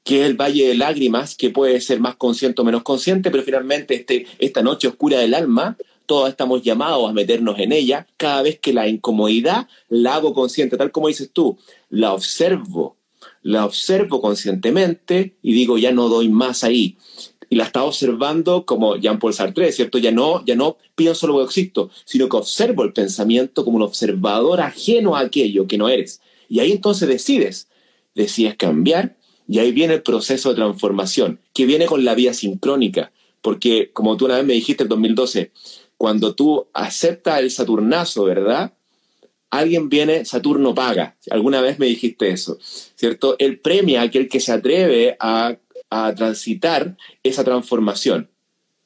que 0.03 0.23
es 0.23 0.27
el 0.27 0.35
valle 0.35 0.67
de 0.67 0.75
lágrimas, 0.75 1.37
que 1.37 1.51
puede 1.51 1.79
ser 1.81 2.01
más 2.01 2.17
consciente 2.17 2.63
o 2.63 2.65
menos 2.65 2.83
consciente, 2.83 3.31
pero 3.31 3.43
finalmente 3.43 3.95
este, 3.95 4.27
esta 4.39 4.63
noche 4.63 4.89
oscura 4.89 5.19
del 5.19 5.35
alma 5.35 5.77
todos 6.11 6.29
estamos 6.29 6.63
llamados 6.63 7.09
a 7.09 7.13
meternos 7.13 7.57
en 7.61 7.71
ella 7.71 8.05
cada 8.17 8.43
vez 8.43 8.59
que 8.59 8.73
la 8.73 8.89
incomodidad 8.89 9.69
la 9.89 10.17
hago 10.17 10.35
consciente, 10.35 10.77
tal 10.77 10.91
como 10.91 11.07
dices 11.07 11.31
tú, 11.33 11.57
la 11.89 12.13
observo, 12.13 12.97
la 13.43 13.65
observo 13.65 14.21
conscientemente 14.21 15.37
y 15.41 15.53
digo, 15.53 15.79
ya 15.79 15.93
no 15.93 16.09
doy 16.09 16.29
más 16.29 16.65
ahí. 16.65 16.97
Y 17.49 17.55
la 17.55 17.63
estaba 17.63 17.87
observando 17.87 18.67
como 18.67 18.97
Jean-Paul 18.97 19.35
Sartre, 19.35 19.71
¿cierto? 19.71 19.99
Ya 19.99 20.11
no, 20.11 20.45
ya 20.45 20.57
no 20.57 20.79
pienso 20.97 21.29
lo 21.29 21.39
que 21.39 21.45
existo, 21.45 21.91
sino 22.05 22.29
que 22.29 22.39
observo 22.39 22.83
el 22.83 22.93
pensamiento 22.93 23.65
como 23.65 23.77
un 23.77 23.85
observador 23.85 24.63
ajeno 24.63 25.15
a 25.15 25.21
aquello 25.21 25.69
que 25.69 25.79
no 25.79 25.89
eres. 25.89 26.21
Y 26.49 26.59
ahí 26.59 26.73
entonces 26.73 27.07
decides, 27.07 27.69
decides 28.17 28.57
cambiar 28.57 29.17
y 29.47 29.61
ahí 29.61 29.71
viene 29.71 29.95
el 29.95 30.03
proceso 30.03 30.49
de 30.49 30.57
transformación, 30.57 31.39
que 31.53 31.67
viene 31.67 31.87
con 31.87 32.05
la 32.05 32.17
vía 32.17 32.35
sincrónica, 32.35 33.13
porque 33.43 33.93
como 33.93 34.17
tú 34.17 34.25
una 34.25 34.39
vez 34.39 34.45
me 34.45 34.55
dijiste 34.55 34.83
en 34.83 34.89
2012, 34.89 35.53
cuando 36.01 36.35
tú 36.35 36.67
aceptas 36.73 37.41
el 37.41 37.51
Saturnazo, 37.51 38.25
¿verdad? 38.25 38.73
Alguien 39.51 39.91
viene, 39.91 40.25
Saturno 40.25 40.75
paga. 40.75 41.19
Alguna 41.29 41.61
vez 41.61 41.79
me 41.79 41.85
dijiste 41.85 42.31
eso, 42.31 42.57
¿cierto? 42.63 43.37
Él 43.39 43.59
premia 43.59 44.01
a 44.01 44.05
aquel 44.05 44.27
que 44.27 44.41
se 44.41 44.51
atreve 44.51 45.19
a, 45.21 45.59
transitar 46.17 46.97
esa 47.23 47.45
transformación. 47.45 48.31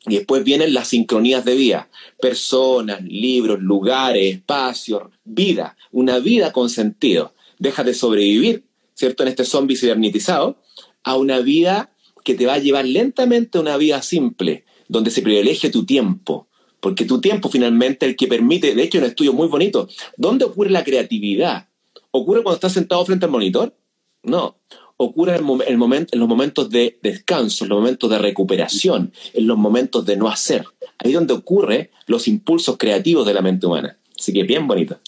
Y 0.08 0.16
después 0.16 0.42
vienen 0.42 0.74
las 0.74 0.88
sincronías 0.88 1.44
de 1.44 1.54
vida, 1.54 1.88
personas, 2.20 3.00
libros, 3.04 3.60
lugares, 3.60 4.34
espacios, 4.34 5.04
vida, 5.22 5.76
una 5.92 6.18
vida 6.18 6.50
con 6.50 6.68
sentido. 6.68 7.32
Deja 7.60 7.84
de 7.84 7.94
sobrevivir, 7.94 8.64
¿cierto? 8.94 9.22
En 9.22 9.28
este 9.28 9.44
zombie 9.44 9.76
cibernetizado, 9.76 10.58
a 11.04 11.16
una 11.16 11.38
vida 11.38 11.92
que 12.24 12.34
te 12.34 12.46
va 12.46 12.54
a 12.54 12.58
llevar 12.58 12.86
lentamente 12.86 13.58
a 13.58 13.60
una 13.60 13.76
vida 13.76 14.02
simple, 14.02 14.64
donde 14.88 15.12
se 15.12 15.22
privilegie 15.22 15.70
tu 15.70 15.86
tiempo, 15.86 16.48
porque 16.84 17.06
tu 17.06 17.18
tiempo 17.18 17.48
finalmente 17.48 18.04
el 18.04 18.14
que 18.14 18.26
permite, 18.26 18.74
de 18.74 18.82
hecho, 18.82 18.98
un 18.98 19.04
estudio 19.04 19.32
muy 19.32 19.48
bonito, 19.48 19.88
¿dónde 20.18 20.44
ocurre 20.44 20.68
la 20.68 20.84
creatividad? 20.84 21.66
¿Ocurre 22.10 22.42
cuando 22.42 22.56
estás 22.56 22.74
sentado 22.74 23.06
frente 23.06 23.24
al 23.24 23.30
monitor? 23.30 23.74
No, 24.22 24.58
ocurre 24.98 25.36
en, 25.36 25.48
el 25.66 26.06
en 26.12 26.20
los 26.20 26.28
momentos 26.28 26.68
de 26.68 26.98
descanso, 27.00 27.64
en 27.64 27.70
los 27.70 27.78
momentos 27.78 28.10
de 28.10 28.18
recuperación, 28.18 29.14
en 29.32 29.46
los 29.46 29.56
momentos 29.56 30.04
de 30.04 30.18
no 30.18 30.28
hacer. 30.28 30.66
Ahí 30.98 31.12
es 31.12 31.14
donde 31.14 31.32
ocurren 31.32 31.88
los 32.06 32.28
impulsos 32.28 32.76
creativos 32.76 33.26
de 33.26 33.32
la 33.32 33.40
mente 33.40 33.66
humana. 33.66 33.96
Así 34.20 34.34
que 34.34 34.42
bien 34.42 34.66
bonito. 34.66 35.00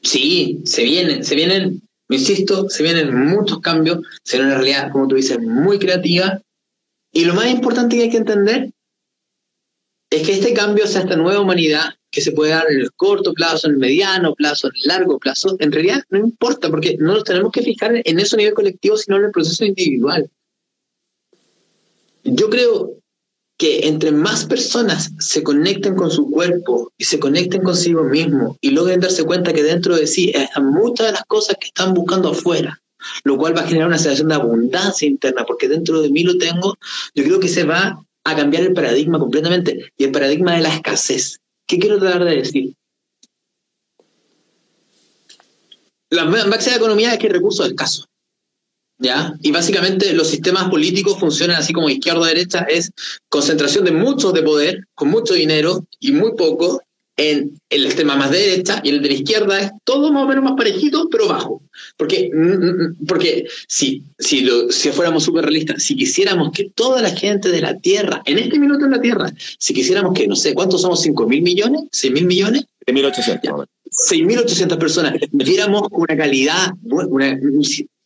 Sí, 0.00 0.62
se 0.64 0.84
vienen, 0.84 1.22
se 1.22 1.34
vienen, 1.34 1.82
insisto, 2.08 2.70
se 2.70 2.82
vienen 2.82 3.14
muchos 3.28 3.60
cambios, 3.60 3.98
se 4.22 4.38
viene 4.38 4.52
una 4.52 4.58
realidad, 4.62 4.90
como 4.90 5.06
tú 5.06 5.16
dices, 5.16 5.38
muy 5.38 5.78
creativa. 5.78 6.40
Y 7.12 7.26
lo 7.26 7.34
más 7.34 7.50
importante 7.50 7.94
que 7.94 8.04
hay 8.04 8.10
que 8.10 8.16
entender 8.16 8.73
es 10.14 10.26
que 10.26 10.32
este 10.32 10.54
cambio, 10.54 10.86
sea, 10.86 11.02
esta 11.02 11.16
nueva 11.16 11.40
humanidad 11.40 11.94
que 12.10 12.20
se 12.20 12.32
puede 12.32 12.52
dar 12.52 12.70
en 12.70 12.80
el 12.80 12.92
corto 12.92 13.32
plazo, 13.32 13.66
en 13.66 13.74
el 13.74 13.78
mediano 13.80 14.34
plazo, 14.34 14.68
en 14.68 14.74
el 14.76 14.88
largo 14.88 15.18
plazo, 15.18 15.56
en 15.58 15.72
realidad 15.72 16.02
no 16.10 16.18
importa, 16.18 16.70
porque 16.70 16.96
no 16.98 17.14
nos 17.14 17.24
tenemos 17.24 17.50
que 17.50 17.62
fijar 17.62 18.00
en 18.04 18.20
eso 18.20 18.36
a 18.36 18.38
nivel 18.38 18.54
colectivo, 18.54 18.96
sino 18.96 19.16
en 19.16 19.24
el 19.24 19.30
proceso 19.32 19.64
individual. 19.64 20.30
Yo 22.22 22.48
creo 22.48 22.98
que 23.56 23.88
entre 23.88 24.12
más 24.12 24.44
personas 24.44 25.10
se 25.18 25.42
conecten 25.42 25.96
con 25.96 26.10
su 26.10 26.30
cuerpo 26.30 26.92
y 26.96 27.04
se 27.04 27.18
conecten 27.18 27.62
consigo 27.62 28.04
mismo 28.04 28.56
y 28.60 28.70
logren 28.70 29.00
darse 29.00 29.24
cuenta 29.24 29.52
que 29.52 29.62
dentro 29.62 29.96
de 29.96 30.06
sí 30.06 30.32
están 30.34 30.70
muchas 30.70 31.08
de 31.08 31.12
las 31.12 31.24
cosas 31.24 31.56
que 31.60 31.66
están 31.66 31.94
buscando 31.94 32.30
afuera, 32.30 32.80
lo 33.24 33.36
cual 33.36 33.56
va 33.56 33.62
a 33.62 33.66
generar 33.66 33.88
una 33.88 33.98
sensación 33.98 34.28
de 34.28 34.34
abundancia 34.36 35.08
interna, 35.08 35.44
porque 35.44 35.68
dentro 35.68 36.00
de 36.00 36.10
mí 36.10 36.22
lo 36.22 36.38
tengo, 36.38 36.76
yo 37.14 37.24
creo 37.24 37.40
que 37.40 37.48
se 37.48 37.64
va 37.64 38.04
a 38.24 38.34
cambiar 38.34 38.64
el 38.64 38.72
paradigma 38.72 39.18
completamente 39.18 39.92
y 39.96 40.04
el 40.04 40.12
paradigma 40.12 40.56
de 40.56 40.62
la 40.62 40.74
escasez. 40.74 41.40
¿Qué 41.66 41.78
quiero 41.78 41.98
tratar 41.98 42.24
de 42.24 42.36
decir? 42.36 42.74
La 46.10 46.24
máxima 46.24 46.76
economía 46.76 47.12
es 47.12 47.18
que 47.18 47.26
hay 47.26 47.32
recursos 47.32 47.66
escasos. 47.66 48.06
¿Ya? 48.98 49.34
Y 49.42 49.50
básicamente 49.50 50.12
los 50.12 50.28
sistemas 50.28 50.70
políticos 50.70 51.18
funcionan 51.18 51.56
así 51.56 51.72
como 51.72 51.90
izquierda-derecha, 51.90 52.60
es 52.60 52.92
concentración 53.28 53.84
de 53.84 53.90
muchos 53.90 54.32
de 54.32 54.42
poder, 54.42 54.86
con 54.94 55.08
mucho 55.10 55.34
dinero 55.34 55.84
y 55.98 56.12
muy 56.12 56.34
poco, 56.36 56.80
en 57.16 57.58
el 57.70 57.86
sistema 57.86 58.16
más 58.16 58.30
de 58.30 58.38
derecha 58.38 58.80
y 58.82 58.90
el 58.90 59.02
de 59.02 59.08
la 59.08 59.14
izquierda 59.14 59.60
es 59.60 59.70
todo 59.84 60.12
más 60.12 60.24
o 60.24 60.28
menos 60.28 60.44
más 60.44 60.54
parejito, 60.56 61.08
pero 61.08 61.28
bajo. 61.28 61.62
Porque, 61.96 62.30
mm, 62.32 62.38
mm, 62.38 62.82
mm, 62.82 63.06
porque 63.06 63.46
si, 63.68 64.02
si, 64.18 64.40
lo, 64.40 64.70
si 64.70 64.90
fuéramos 64.90 65.24
súper 65.24 65.44
realistas, 65.44 65.82
si 65.82 65.96
quisiéramos 65.96 66.50
que 66.52 66.70
toda 66.74 67.02
la 67.02 67.10
gente 67.10 67.50
de 67.50 67.60
la 67.60 67.78
Tierra, 67.78 68.22
en 68.24 68.38
este 68.38 68.58
minuto 68.58 68.84
en 68.84 68.90
la 68.92 69.00
Tierra, 69.00 69.32
si 69.58 69.74
quisiéramos 69.74 70.14
que, 70.14 70.26
no 70.26 70.36
sé, 70.36 70.54
¿cuántos 70.54 70.82
somos? 70.82 71.04
¿5 71.04 71.26
mil 71.28 71.42
millones? 71.42 71.82
¿6 71.92 72.12
mil 72.12 72.26
millones? 72.26 72.64
6.800. 72.86 73.66
6.800 73.90 74.78
personas. 74.78 75.14
Viéramos 75.30 75.82
una 75.90 76.16
calidad, 76.16 76.72
una, 76.82 77.38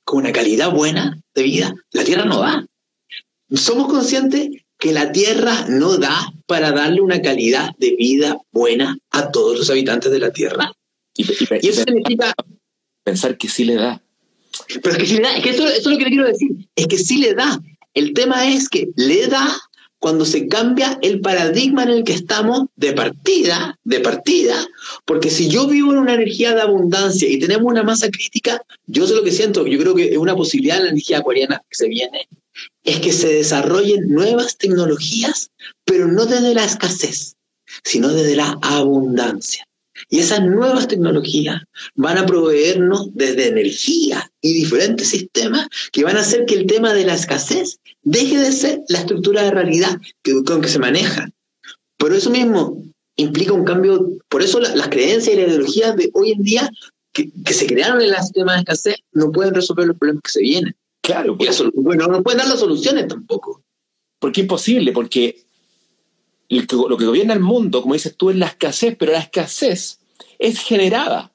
con 0.05 0.19
una 0.21 0.33
calidad 0.33 0.73
buena 0.73 1.19
de 1.35 1.43
vida, 1.43 1.75
la 1.93 2.05
Tierra 2.05 2.25
no 2.25 2.41
da. 2.41 2.67
Somos 3.51 3.89
conscientes 3.89 4.51
que 4.79 4.93
la 4.93 5.13
Tierra 5.13 5.67
no 5.69 5.99
da 5.99 6.33
para 6.47 6.73
darle 6.73 7.01
una 7.01 7.21
calidad 7.21 7.71
de 7.79 7.97
vida 7.97 8.39
buena 8.53 8.99
a 9.11 9.31
todos 9.31 9.59
los 9.59 9.71
habitantes 9.71 10.11
de 10.11 10.19
la 10.21 10.33
Tierra. 10.33 10.73
Y, 11.17 11.23
eso 11.69 11.83
significa... 11.85 12.33
Pensar 13.03 13.37
que 13.37 13.49
sí 13.49 13.65
le 13.65 13.75
da. 13.75 14.01
Pero 14.83 14.95
es 14.95 14.99
que 14.99 15.07
sí 15.07 15.17
le 15.17 15.23
da, 15.23 15.37
es 15.37 15.43
que 15.43 15.51
eso, 15.51 15.67
eso 15.67 15.77
es 15.77 15.87
lo 15.87 15.99
que 15.99 16.05
le 16.05 16.11
quiero 16.11 16.27
decir, 16.27 16.51
es 16.77 16.87
que 16.87 16.99
sí 16.99 17.19
le 17.19 17.35
da. 17.35 17.61
El 17.95 18.13
tema 18.13 18.49
es 18.49 18.69
que 18.69 18.89
le 18.97 19.27
da 19.27 19.59
cuando 19.99 20.25
se 20.25 20.47
cambia 20.47 20.99
el 21.03 21.21
paradigma 21.21 21.83
en 21.83 21.91
el 21.91 22.05
que 22.05 22.13
estamos 22.13 22.67
de 22.77 22.93
partida, 22.93 23.79
de 23.83 24.01
partida, 24.01 24.67
porque 25.05 25.31
si 25.31 25.49
yo 25.49 25.67
vivo 25.67 25.93
en 25.93 25.99
una 25.99 26.15
energía 26.15 26.55
de 26.55 26.63
abundancia 26.63 27.29
y 27.29 27.39
tenemos 27.39 27.67
una 27.67 27.83
masa 27.83 28.09
crítica, 28.11 28.63
yo 28.87 29.07
sé 29.07 29.15
lo 29.15 29.25
que 29.25 29.33
siento, 29.33 29.67
yo 29.67 29.79
creo 29.79 29.95
que 29.95 30.11
es 30.11 30.19
una 30.19 30.37
posibilidad 30.37 30.79
en 30.79 30.85
la 30.85 30.91
energía 30.91 31.19
acuariana 31.19 31.61
que 31.69 31.77
se 31.77 31.89
viene, 31.89 32.29
es 32.85 33.01
que 33.01 33.13
se 33.13 33.29
desarrollen 33.29 34.09
nuevas 34.09 34.57
tecnologías, 34.57 35.51
pero 35.85 36.09
no 36.09 36.27
desde 36.27 36.55
la 36.55 36.65
escasez, 36.65 37.37
sino 37.85 38.09
desde 38.09 38.37
la 38.37 38.59
abundancia. 38.63 39.65
Y 40.09 40.21
esas 40.21 40.43
nuevas 40.43 40.87
tecnologías 40.89 41.63
van 41.95 42.19
a 42.19 42.27
proveernos 42.27 43.09
desde 43.15 43.49
energía 43.49 44.31
y 44.41 44.53
diferentes 44.53 45.09
sistemas 45.09 45.69
que 45.93 46.05
van 46.05 46.17
a 46.17 46.21
hacer 46.21 46.47
que 46.47 46.55
el 46.55 46.67
tema 46.67 46.95
de 46.95 47.05
la 47.05 47.15
escasez 47.15 47.79
deje 48.03 48.39
de 48.39 48.53
ser 48.53 48.81
la 48.89 49.01
estructura 49.01 49.43
de 49.43 49.51
realidad 49.51 49.99
con 50.47 50.61
que 50.61 50.69
se 50.69 50.79
maneja. 50.79 51.29
Por 51.97 52.13
eso 52.13 52.31
mismo 52.31 52.83
implica 53.17 53.53
un 53.53 53.65
cambio, 53.65 54.19
por 54.29 54.43
eso 54.43 54.61
las 54.61 54.89
creencias 54.89 55.35
y 55.35 55.41
las 55.41 55.49
ideologías 55.49 55.97
de 55.97 56.11
hoy 56.15 56.33
en 56.33 56.43
día 56.43 56.71
que, 57.13 57.53
se 57.53 57.67
crearon 57.67 58.01
en 58.01 58.11
el 58.11 58.17
sistema 58.17 58.55
de 58.55 58.61
escasez 58.61 58.97
no 59.13 59.33
pueden 59.33 59.55
resolver 59.55 59.87
los 59.87 59.99
problemas 59.99 60.23
que 60.23 60.31
se 60.31 60.41
vienen. 60.41 60.77
Claro. 61.01 61.37
bueno, 61.75 62.07
no 62.07 62.23
pueden 62.23 62.39
dar 62.39 62.49
las 62.49 62.61
soluciones 62.61 63.09
tampoco. 63.09 63.63
Porque 64.19 64.41
es 64.41 64.45
imposible, 64.45 64.93
porque 64.93 65.45
lo 66.49 66.97
que 66.97 67.07
gobierna 67.07 67.35
el 67.35 67.41
mundo, 67.41 67.83
como 67.83 67.95
dices 67.95 68.17
tú, 68.17 68.31
es 68.31 68.37
la 68.37 68.47
escasez, 68.47 68.97
pero 68.99 69.13
la 69.13 69.21
escasez 69.21 70.01
es 70.39 70.61
generada. 70.61 71.33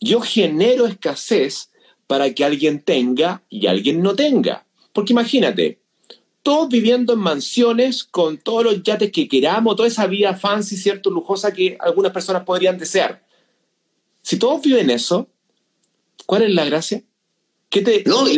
Yo 0.00 0.20
genero 0.20 0.86
escasez 0.86 1.70
para 2.06 2.32
que 2.34 2.44
alguien 2.44 2.80
tenga 2.80 3.42
y 3.48 3.66
alguien 3.66 4.02
no 4.02 4.14
tenga. 4.14 4.66
Porque 4.92 5.12
imagínate, 5.12 5.80
todos 6.42 6.68
viviendo 6.68 7.14
en 7.14 7.20
mansiones 7.20 8.04
con 8.04 8.36
todos 8.38 8.64
los 8.64 8.82
yates 8.82 9.12
que 9.12 9.28
queramos, 9.28 9.76
toda 9.76 9.88
esa 9.88 10.06
vida 10.06 10.34
fancy, 10.34 10.76
cierto, 10.76 11.10
lujosa 11.10 11.52
que 11.52 11.76
algunas 11.80 12.12
personas 12.12 12.44
podrían 12.44 12.78
desear. 12.78 13.24
Si 14.22 14.38
todos 14.38 14.62
viven 14.62 14.90
eso, 14.90 15.28
¿cuál 16.26 16.42
es 16.42 16.50
la 16.50 16.64
gracia? 16.64 17.02
No, 18.04 18.28
y 18.28 18.34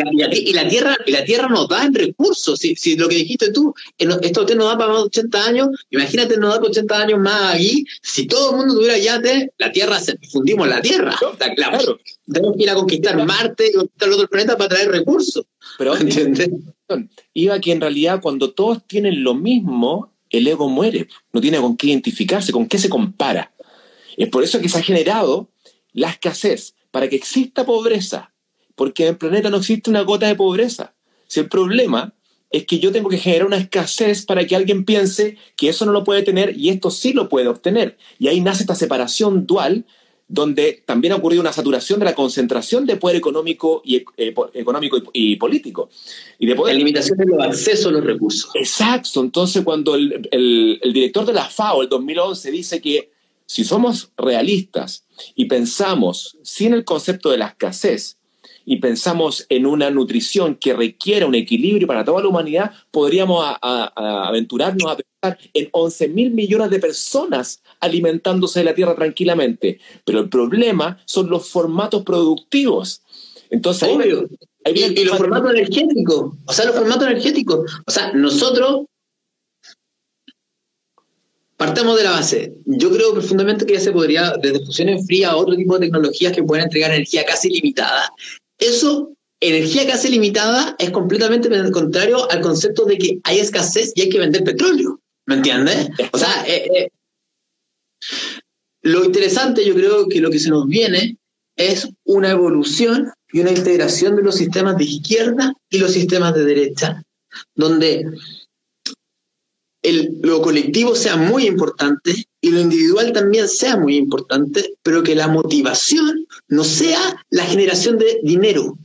la, 0.53 0.69
tierra, 0.69 0.97
la 1.07 1.25
tierra 1.25 1.49
nos 1.49 1.69
da 1.69 1.85
en 1.85 1.93
recursos. 1.93 2.61
Si, 2.61 2.77
si 2.77 2.97
lo 2.97 3.09
que 3.09 3.17
dijiste 3.17 3.51
tú, 3.51 3.75
esto 3.99 4.47
te 4.47 4.55
nos 4.55 4.69
da 4.69 4.79
para 4.79 4.93
más 4.93 5.03
de 5.03 5.07
80 5.07 5.45
años, 5.45 5.69
imagínate 5.91 6.37
nos 6.37 6.55
da 6.55 6.61
por 6.61 6.71
80 6.71 6.97
años 6.97 7.19
más 7.19 7.55
ahí. 7.55 7.85
Si 8.01 8.27
todo 8.27 8.51
el 8.51 8.57
mundo 8.59 8.75
tuviera 8.75 8.97
yate, 8.97 9.53
la 9.59 9.73
tierra, 9.73 9.99
se, 9.99 10.17
fundimos 10.31 10.69
la 10.69 10.81
tierra. 10.81 11.17
claro. 11.57 11.99
Tenemos 12.27 12.57
que 12.57 12.63
ir 12.63 12.71
a 12.71 12.75
conquistar 12.75 13.27
Marte 13.27 13.71
y 13.71 13.73
conquistar 13.73 14.09
otros 14.09 14.29
planetas 14.29 14.57
para 14.57 14.69
traer 14.69 14.91
recursos. 14.91 15.45
Pero, 15.79 15.97
¿entiendes? 15.97 16.51
Iba 17.33 17.59
que 17.59 17.73
en 17.73 17.81
realidad 17.81 18.21
cuando 18.23 18.53
todos 18.53 18.87
tienen 18.87 19.25
lo 19.25 19.35
mismo, 19.35 20.13
el 20.31 20.47
ego 20.47 20.69
muere. 20.69 21.09
No 21.33 21.41
tiene 21.41 21.59
con 21.59 21.77
qué 21.77 21.89
identificarse, 21.89 22.53
con 22.53 22.69
qué 22.69 22.79
se 22.79 22.89
compara. 22.89 23.53
Es 24.17 24.29
por 24.29 24.45
eso 24.45 24.61
que 24.61 24.69
se 24.69 24.79
ha 24.79 24.83
generado 24.83 25.49
la 25.93 26.11
escasez, 26.11 26.75
para 26.93 27.09
que 27.09 27.17
exista 27.17 27.67
pobreza 27.67 28.34
porque 28.75 29.05
en 29.05 29.11
el 29.11 29.17
planeta 29.17 29.51
no 29.51 29.59
existe 29.59 29.91
una 29.91 30.03
gota 30.03 30.27
de 30.27 30.35
pobreza. 30.35 30.95
Si 31.27 31.41
el 31.41 31.49
problema 31.49 32.13
es 32.51 32.67
que 32.67 32.79
yo 32.79 32.93
tengo 32.93 33.09
que 33.09 33.19
generar 33.19 33.47
una 33.47 33.57
escasez 33.57 34.25
para 34.25 34.47
que 34.47 34.55
alguien 34.55 34.85
piense 34.85 35.37
que 35.57 35.69
eso 35.69 35.85
no 35.87 35.93
lo 35.93 36.05
puede 36.05 36.23
tener 36.23 36.57
y 36.57 36.69
esto 36.69 36.91
sí 36.91 37.13
lo 37.13 37.29
puede 37.29 37.49
obtener. 37.49 37.99
Y 38.19 38.29
ahí 38.29 38.41
nace 38.41 38.63
esta 38.63 38.77
separación 38.77 39.47
dual 39.47 39.85
donde 40.29 40.83
también 40.87 41.13
ha 41.13 41.17
ocurrido 41.17 41.41
una 41.41 41.53
saturación 41.53 41.99
de 41.99 42.07
la 42.07 42.15
concentración 42.15 42.87
de 42.87 42.97
poder 42.97 43.17
económico 43.17 43.83
y, 43.85 43.97
eh, 44.17 44.35
económico 44.55 44.99
y, 45.13 45.37
político. 45.37 45.91
Y 46.39 46.47
de 46.47 46.55
poder. 46.55 46.75
La 46.75 46.79
limitación 46.79 47.19
de 47.19 47.27
los 47.27 47.45
accesos 47.45 47.87
a 47.87 47.91
los 47.91 48.05
recursos. 48.05 48.51
Exacto. 48.55 49.21
Entonces, 49.21 49.63
cuando 49.65 49.95
el, 49.95 50.29
el 50.31 50.93
director 50.93 51.27
de 51.27 51.33
la 51.33 51.49
FAO, 51.49 51.83
el 51.83 51.89
2011, 51.89 52.51
dice 52.51 52.81
que 52.81 53.11
si 53.47 53.65
somos 53.65 54.13
realistas 54.17 55.05
y 55.35 55.45
pensamos 55.45 56.39
sin 56.43 56.73
el 56.73 56.85
concepto 56.85 57.31
de 57.31 57.39
la 57.39 57.49
escasez, 57.49 58.17
y 58.65 58.77
pensamos 58.77 59.47
en 59.49 59.67
una 59.67 59.91
nutrición 59.91 60.57
que 60.57 60.75
requiera 60.75 61.27
un 61.27 61.35
equilibrio 61.35 61.87
para 61.87 62.05
toda 62.05 62.23
la 62.23 62.29
humanidad, 62.29 62.73
podríamos 62.91 63.45
aventurarnos 63.61 64.91
a 64.91 64.97
pensar 64.97 65.39
en 65.53 65.69
11 65.73 66.09
mil 66.09 66.31
millones 66.31 66.71
de 66.71 66.79
personas 66.79 67.63
alimentándose 67.81 68.61
de 68.61 68.65
la 68.65 68.75
tierra 68.75 68.95
tranquilamente. 68.95 69.79
Pero 70.05 70.21
el 70.21 70.29
problema 70.29 70.99
son 71.05 71.29
los 71.29 71.49
formatos 71.49 72.03
productivos. 72.03 73.03
Entonces, 73.51 73.89
y, 74.67 75.05
los 75.05 75.19
formatos 75.19 75.51
energéticos. 75.51 76.35
O 76.47 76.53
sea, 76.53 76.65
los 76.67 76.75
formatos 76.75 77.07
energéticos. 77.07 77.83
O 77.87 77.91
sea, 77.91 78.13
nosotros 78.13 78.87
partamos 81.57 81.97
de 81.97 82.05
la 82.05 82.11
base. 82.11 82.55
Yo 82.65 82.91
creo 82.91 83.13
profundamente 83.13 83.67
que 83.67 83.75
ya 83.75 83.81
se 83.81 83.93
podría, 83.93 84.35
desde 84.43 84.65
fusión 84.65 84.89
en 84.89 85.05
fría 85.05 85.31
a 85.31 85.37
otro 85.37 85.55
tipo 85.55 85.75
de 85.75 85.87
tecnologías 85.87 86.33
que 86.33 86.43
pueden 86.43 86.65
entregar 86.65 86.91
energía 86.91 87.25
casi 87.25 87.49
limitada, 87.49 88.13
eso, 88.59 89.15
energía 89.41 89.87
casi 89.87 90.09
limitada, 90.09 90.77
es 90.79 90.91
completamente 90.91 91.49
contrario 91.71 92.31
al 92.31 92.41
concepto 92.41 92.85
de 92.85 92.99
que 92.99 93.21
hay 93.25 93.39
escasez 93.39 93.93
y 93.95 94.03
hay 94.03 94.09
que 94.09 94.19
vender 94.19 94.45
petróleo. 94.45 95.01
¿Me 95.27 95.37
entiendes? 95.37 95.89
O 96.13 96.19
sea, 96.19 96.45
eh, 96.47 96.69
eh, 96.75 96.89
lo 98.83 99.05
interesante 99.05 99.65
yo 99.65 99.75
creo 99.75 100.09
que 100.09 100.21
lo 100.21 100.31
que 100.31 100.39
se 100.39 100.51
nos 100.51 100.67
viene 100.67 101.17
es 101.57 101.89
una 102.05 102.31
evolución 102.31 103.11
y 103.33 103.41
una 103.41 103.51
integración 103.51 104.17
de 104.17 104.23
los 104.23 104.37
sistemas 104.37 104.77
de 104.77 104.85
izquierda 104.85 105.55
y 105.71 105.79
los 105.79 105.93
sistemas 105.93 106.35
de 106.35 106.45
derecha, 106.45 107.03
donde 107.55 108.07
el, 109.83 110.19
lo 110.23 110.43
colectivo 110.43 110.95
sea 110.95 111.17
muy 111.17 111.47
importante 111.47 112.27
y 112.45 112.51
lo 112.51 112.61
individual 112.61 113.13
también 113.13 113.49
sea 113.49 113.77
muy 113.77 113.97
importante, 113.97 114.75
pero 114.83 115.03
que 115.03 115.15
la 115.15 115.29
motivación 115.29 116.27
no 116.49 116.63
sea 116.63 117.25
la 117.31 117.45
generación 117.45 117.99
de 117.99 118.21
dinero. 118.23 118.77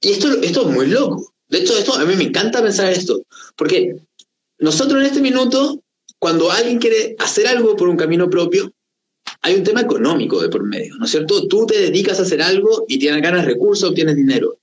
Y 0.00 0.10
esto, 0.10 0.28
esto 0.42 0.68
es 0.68 0.74
muy 0.74 0.88
loco. 0.88 1.32
De 1.48 1.58
hecho, 1.58 1.76
esto, 1.76 1.94
a 1.94 2.04
mí 2.04 2.16
me 2.16 2.24
encanta 2.24 2.62
pensar 2.62 2.90
esto, 2.90 3.22
porque 3.56 3.96
nosotros 4.58 5.00
en 5.00 5.06
este 5.06 5.20
minuto, 5.20 5.82
cuando 6.18 6.50
alguien 6.50 6.78
quiere 6.78 7.14
hacer 7.18 7.46
algo 7.46 7.76
por 7.76 7.88
un 7.88 7.96
camino 7.96 8.28
propio, 8.28 8.72
hay 9.42 9.54
un 9.54 9.62
tema 9.62 9.82
económico 9.82 10.42
de 10.42 10.48
por 10.48 10.64
medio, 10.64 10.96
¿no 10.96 11.04
es 11.04 11.10
cierto? 11.12 11.46
Tú 11.46 11.66
te 11.66 11.80
dedicas 11.80 12.18
a 12.18 12.22
hacer 12.22 12.42
algo 12.42 12.84
y 12.88 12.98
tienes 12.98 13.22
ganas 13.22 13.44
recursos, 13.44 13.90
obtienes 13.90 14.16
dinero. 14.16 14.58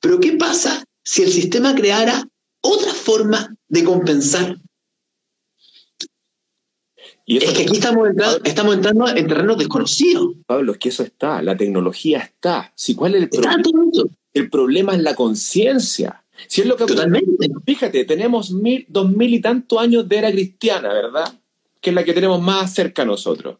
Pero 0.00 0.20
¿qué 0.20 0.32
pasa 0.32 0.84
si 1.02 1.22
el 1.22 1.32
sistema 1.32 1.74
creara 1.74 2.28
otra 2.60 2.92
forma 2.92 3.56
de 3.68 3.84
compensar. 3.84 4.56
Y 7.28 7.38
es 7.38 7.52
que 7.52 7.64
aquí 7.64 7.72
estamos 7.72 8.08
entrando, 8.08 8.40
estamos 8.44 8.74
entrando 8.76 9.08
en 9.08 9.26
terrenos 9.26 9.58
desconocidos. 9.58 10.36
Pablo, 10.46 10.72
es 10.72 10.78
que 10.78 10.90
eso 10.90 11.02
está, 11.02 11.42
la 11.42 11.56
tecnología 11.56 12.20
está. 12.20 12.72
Si, 12.76 12.94
¿Cuál 12.94 13.16
es 13.16 13.22
el 13.22 13.28
problema? 13.28 13.62
El 14.32 14.48
problema 14.48 14.94
es 14.94 15.00
la 15.02 15.16
conciencia. 15.16 16.22
Si 16.46 16.60
es 16.60 16.68
lo 16.68 16.76
que 16.76 16.84
Totalmente. 16.84 17.48
Fíjate, 17.64 18.04
tenemos 18.04 18.52
mil, 18.52 18.86
dos 18.88 19.10
mil 19.10 19.34
y 19.34 19.40
tantos 19.40 19.80
años 19.80 20.08
de 20.08 20.18
era 20.18 20.30
cristiana, 20.30 20.92
¿verdad? 20.92 21.34
Que 21.80 21.90
es 21.90 21.96
la 21.96 22.04
que 22.04 22.12
tenemos 22.12 22.40
más 22.40 22.72
cerca 22.72 23.02
a 23.02 23.06
nosotros. 23.06 23.56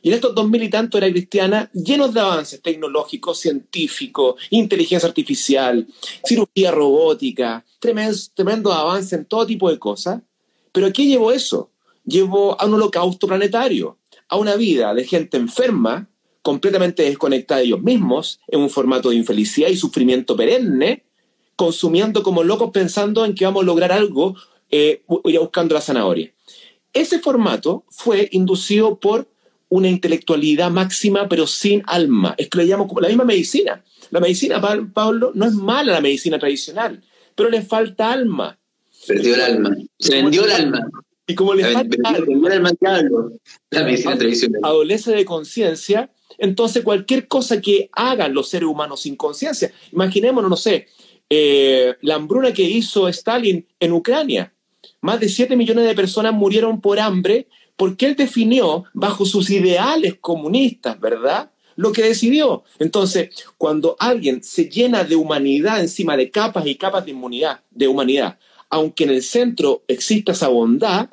Y 0.00 0.10
en 0.10 0.14
estos 0.14 0.32
dos 0.32 0.48
mil 0.48 0.62
y 0.62 0.70
tantos 0.70 1.00
era 1.00 1.10
cristiana, 1.10 1.68
llenos 1.74 2.14
de 2.14 2.20
avances 2.20 2.62
tecnológicos, 2.62 3.40
científicos, 3.40 4.40
inteligencia 4.50 5.08
artificial, 5.08 5.88
cirugía 6.24 6.70
robótica, 6.70 7.64
tremendos, 7.80 8.30
tremendos 8.32 8.72
avances 8.72 9.12
en 9.14 9.24
todo 9.24 9.44
tipo 9.44 9.68
de 9.68 9.78
cosas. 9.80 10.22
Pero 10.70 10.92
¿qué 10.92 11.04
llevó 11.04 11.32
eso? 11.32 11.72
Llevó 12.08 12.60
a 12.60 12.66
un 12.66 12.74
holocausto 12.74 13.26
planetario, 13.26 13.98
a 14.28 14.36
una 14.36 14.56
vida 14.56 14.94
de 14.94 15.04
gente 15.04 15.36
enferma, 15.36 16.08
completamente 16.42 17.02
desconectada 17.02 17.60
de 17.60 17.66
ellos 17.66 17.82
mismos, 17.82 18.40
en 18.48 18.60
un 18.60 18.70
formato 18.70 19.10
de 19.10 19.16
infelicidad 19.16 19.68
y 19.68 19.76
sufrimiento 19.76 20.36
perenne, 20.36 21.04
consumiendo 21.56 22.22
como 22.22 22.42
locos 22.42 22.70
pensando 22.70 23.24
en 23.24 23.34
que 23.34 23.44
vamos 23.44 23.62
a 23.62 23.66
lograr 23.66 23.92
algo, 23.92 24.36
eh, 24.70 25.02
ir 25.24 25.38
buscando 25.40 25.74
la 25.74 25.80
zanahoria. 25.80 26.32
Ese 26.92 27.18
formato 27.18 27.84
fue 27.90 28.28
inducido 28.32 28.98
por 28.98 29.28
una 29.68 29.88
intelectualidad 29.88 30.70
máxima, 30.70 31.28
pero 31.28 31.46
sin 31.46 31.82
alma. 31.86 32.34
Es 32.38 32.48
que 32.48 32.58
lo 32.58 32.64
llamamos 32.64 32.88
como 32.88 33.00
la 33.00 33.08
misma 33.08 33.24
medicina. 33.24 33.84
La 34.10 34.20
medicina, 34.20 34.60
Pablo, 34.94 35.32
no 35.34 35.44
es 35.44 35.52
mala 35.52 35.92
la 35.92 36.00
medicina 36.00 36.38
tradicional, 36.38 37.02
pero 37.34 37.50
le 37.50 37.62
falta 37.62 38.10
alma. 38.10 38.58
Perdió 39.06 39.34
el 39.34 39.40
alma. 39.42 39.76
Se 39.98 40.14
vendió 40.14 40.44
el 40.44 40.52
alma. 40.52 40.88
Y 41.28 41.34
como 41.34 41.54
le 41.54 41.72
falta. 41.72 41.96
Adolece 44.62 45.12
de 45.12 45.24
conciencia, 45.26 46.10
entonces 46.38 46.82
cualquier 46.82 47.28
cosa 47.28 47.60
que 47.60 47.90
hagan 47.92 48.32
los 48.32 48.48
seres 48.48 48.68
humanos 48.68 49.02
sin 49.02 49.14
conciencia, 49.14 49.70
imaginémonos, 49.92 50.48
no 50.48 50.56
sé, 50.56 50.86
eh, 51.28 51.94
la 52.00 52.14
hambruna 52.14 52.52
que 52.52 52.62
hizo 52.62 53.08
Stalin 53.08 53.66
en 53.78 53.92
Ucrania. 53.92 54.54
Más 55.02 55.20
de 55.20 55.28
7 55.28 55.54
millones 55.54 55.84
de 55.84 55.94
personas 55.94 56.32
murieron 56.32 56.80
por 56.80 56.98
hambre 56.98 57.46
porque 57.76 58.06
él 58.06 58.16
definió 58.16 58.84
bajo 58.94 59.26
sus 59.26 59.50
ideales 59.50 60.16
comunistas, 60.20 60.98
¿verdad? 60.98 61.52
Lo 61.76 61.92
que 61.92 62.02
decidió. 62.02 62.64
Entonces, 62.78 63.28
cuando 63.56 63.96
alguien 64.00 64.42
se 64.42 64.68
llena 64.68 65.04
de 65.04 65.14
humanidad 65.14 65.80
encima 65.80 66.16
de 66.16 66.30
capas 66.30 66.66
y 66.66 66.74
capas 66.74 67.04
de 67.04 67.12
inmunidad, 67.12 67.60
de 67.70 67.86
humanidad, 67.86 68.38
aunque 68.70 69.04
en 69.04 69.10
el 69.10 69.22
centro 69.22 69.84
exista 69.88 70.32
esa 70.32 70.48
bondad, 70.48 71.08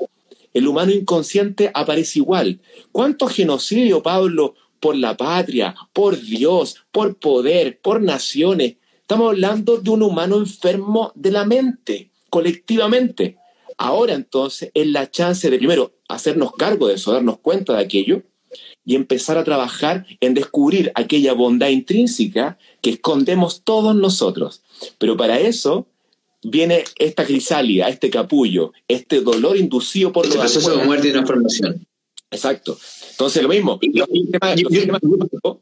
el 0.54 0.68
humano 0.68 0.92
inconsciente 0.92 1.72
aparece 1.74 2.20
igual. 2.20 2.60
¿Cuánto 2.92 3.28
genocidio, 3.28 4.02
Pablo, 4.02 4.56
por 4.80 4.96
la 4.96 5.18
patria, 5.18 5.76
por 5.94 6.20
Dios, 6.20 6.78
por 6.92 7.18
poder, 7.18 7.80
por 7.82 8.02
naciones? 8.02 8.76
Estamos 9.02 9.32
hablando 9.32 9.78
de 9.78 9.90
un 9.90 10.02
humano 10.02 10.38
enfermo 10.38 11.12
de 11.16 11.32
la 11.32 11.46
mente, 11.46 12.10
colectivamente. 12.30 13.38
Ahora 13.78 14.14
entonces 14.14 14.72
es 14.74 14.88
la 14.88 15.12
chance 15.12 15.50
de 15.50 15.58
primero 15.58 15.94
hacernos 16.08 16.54
cargo 16.54 16.88
de 16.88 16.96
eso, 16.96 17.12
darnos 17.12 17.40
cuenta 17.40 17.74
de 17.76 17.84
aquello 17.84 18.24
y 18.86 18.96
empezar 18.96 19.38
a 19.38 19.44
trabajar 19.44 20.06
en 20.22 20.34
descubrir 20.34 20.92
aquella 20.96 21.34
bondad 21.34 21.68
intrínseca 21.68 22.58
que 22.82 22.92
escondemos 22.92 23.64
todos 23.64 23.96
nosotros. 23.96 24.62
Pero 24.98 25.18
para 25.18 25.40
eso 25.40 25.88
viene 26.50 26.84
esta 26.98 27.26
crisálida, 27.26 27.90
este 27.90 28.10
capullo, 28.10 28.72
este 28.88 29.22
dolor 29.22 29.58
inducido 29.58 30.12
por 30.12 30.26
este 30.26 30.38
proceso 30.38 30.78
de 30.78 30.86
muerte 30.86 31.10
y 31.10 31.12
transformación. 31.12 31.86
Exacto. 32.32 32.78
Entonces 33.12 33.44
lo 33.44 33.50
mismo, 33.50 33.80
los 33.82 34.10
sistemas, 34.10 35.02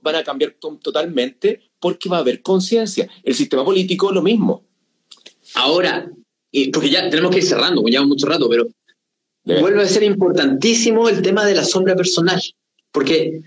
van 0.02 0.16
a 0.16 0.24
cambiar 0.24 0.56
totalmente 0.82 1.62
porque 1.80 2.10
va 2.10 2.18
a 2.18 2.22
haber 2.22 2.42
conciencia. 2.42 3.08
El 3.24 3.36
sistema 3.36 3.64
político 3.64 4.12
lo 4.12 4.22
mismo. 4.22 4.64
Ahora, 5.56 6.12
porque 6.74 6.90
ya 6.90 7.10
tenemos 7.10 7.32
que 7.32 7.38
ir 7.38 7.44
cerrando, 7.44 7.84
ya 7.88 8.02
mucho 8.02 8.26
rato, 8.26 8.50
pero 8.50 8.68
vuelve 9.46 9.84
a 9.84 9.88
ser 9.88 10.04
importantísimo 10.04 11.10
el 11.10 11.22
tema 11.22 11.46
de 11.46 11.56
la 11.56 11.64
sombra 11.64 11.96
personal. 11.96 12.42
Porque, 12.92 13.42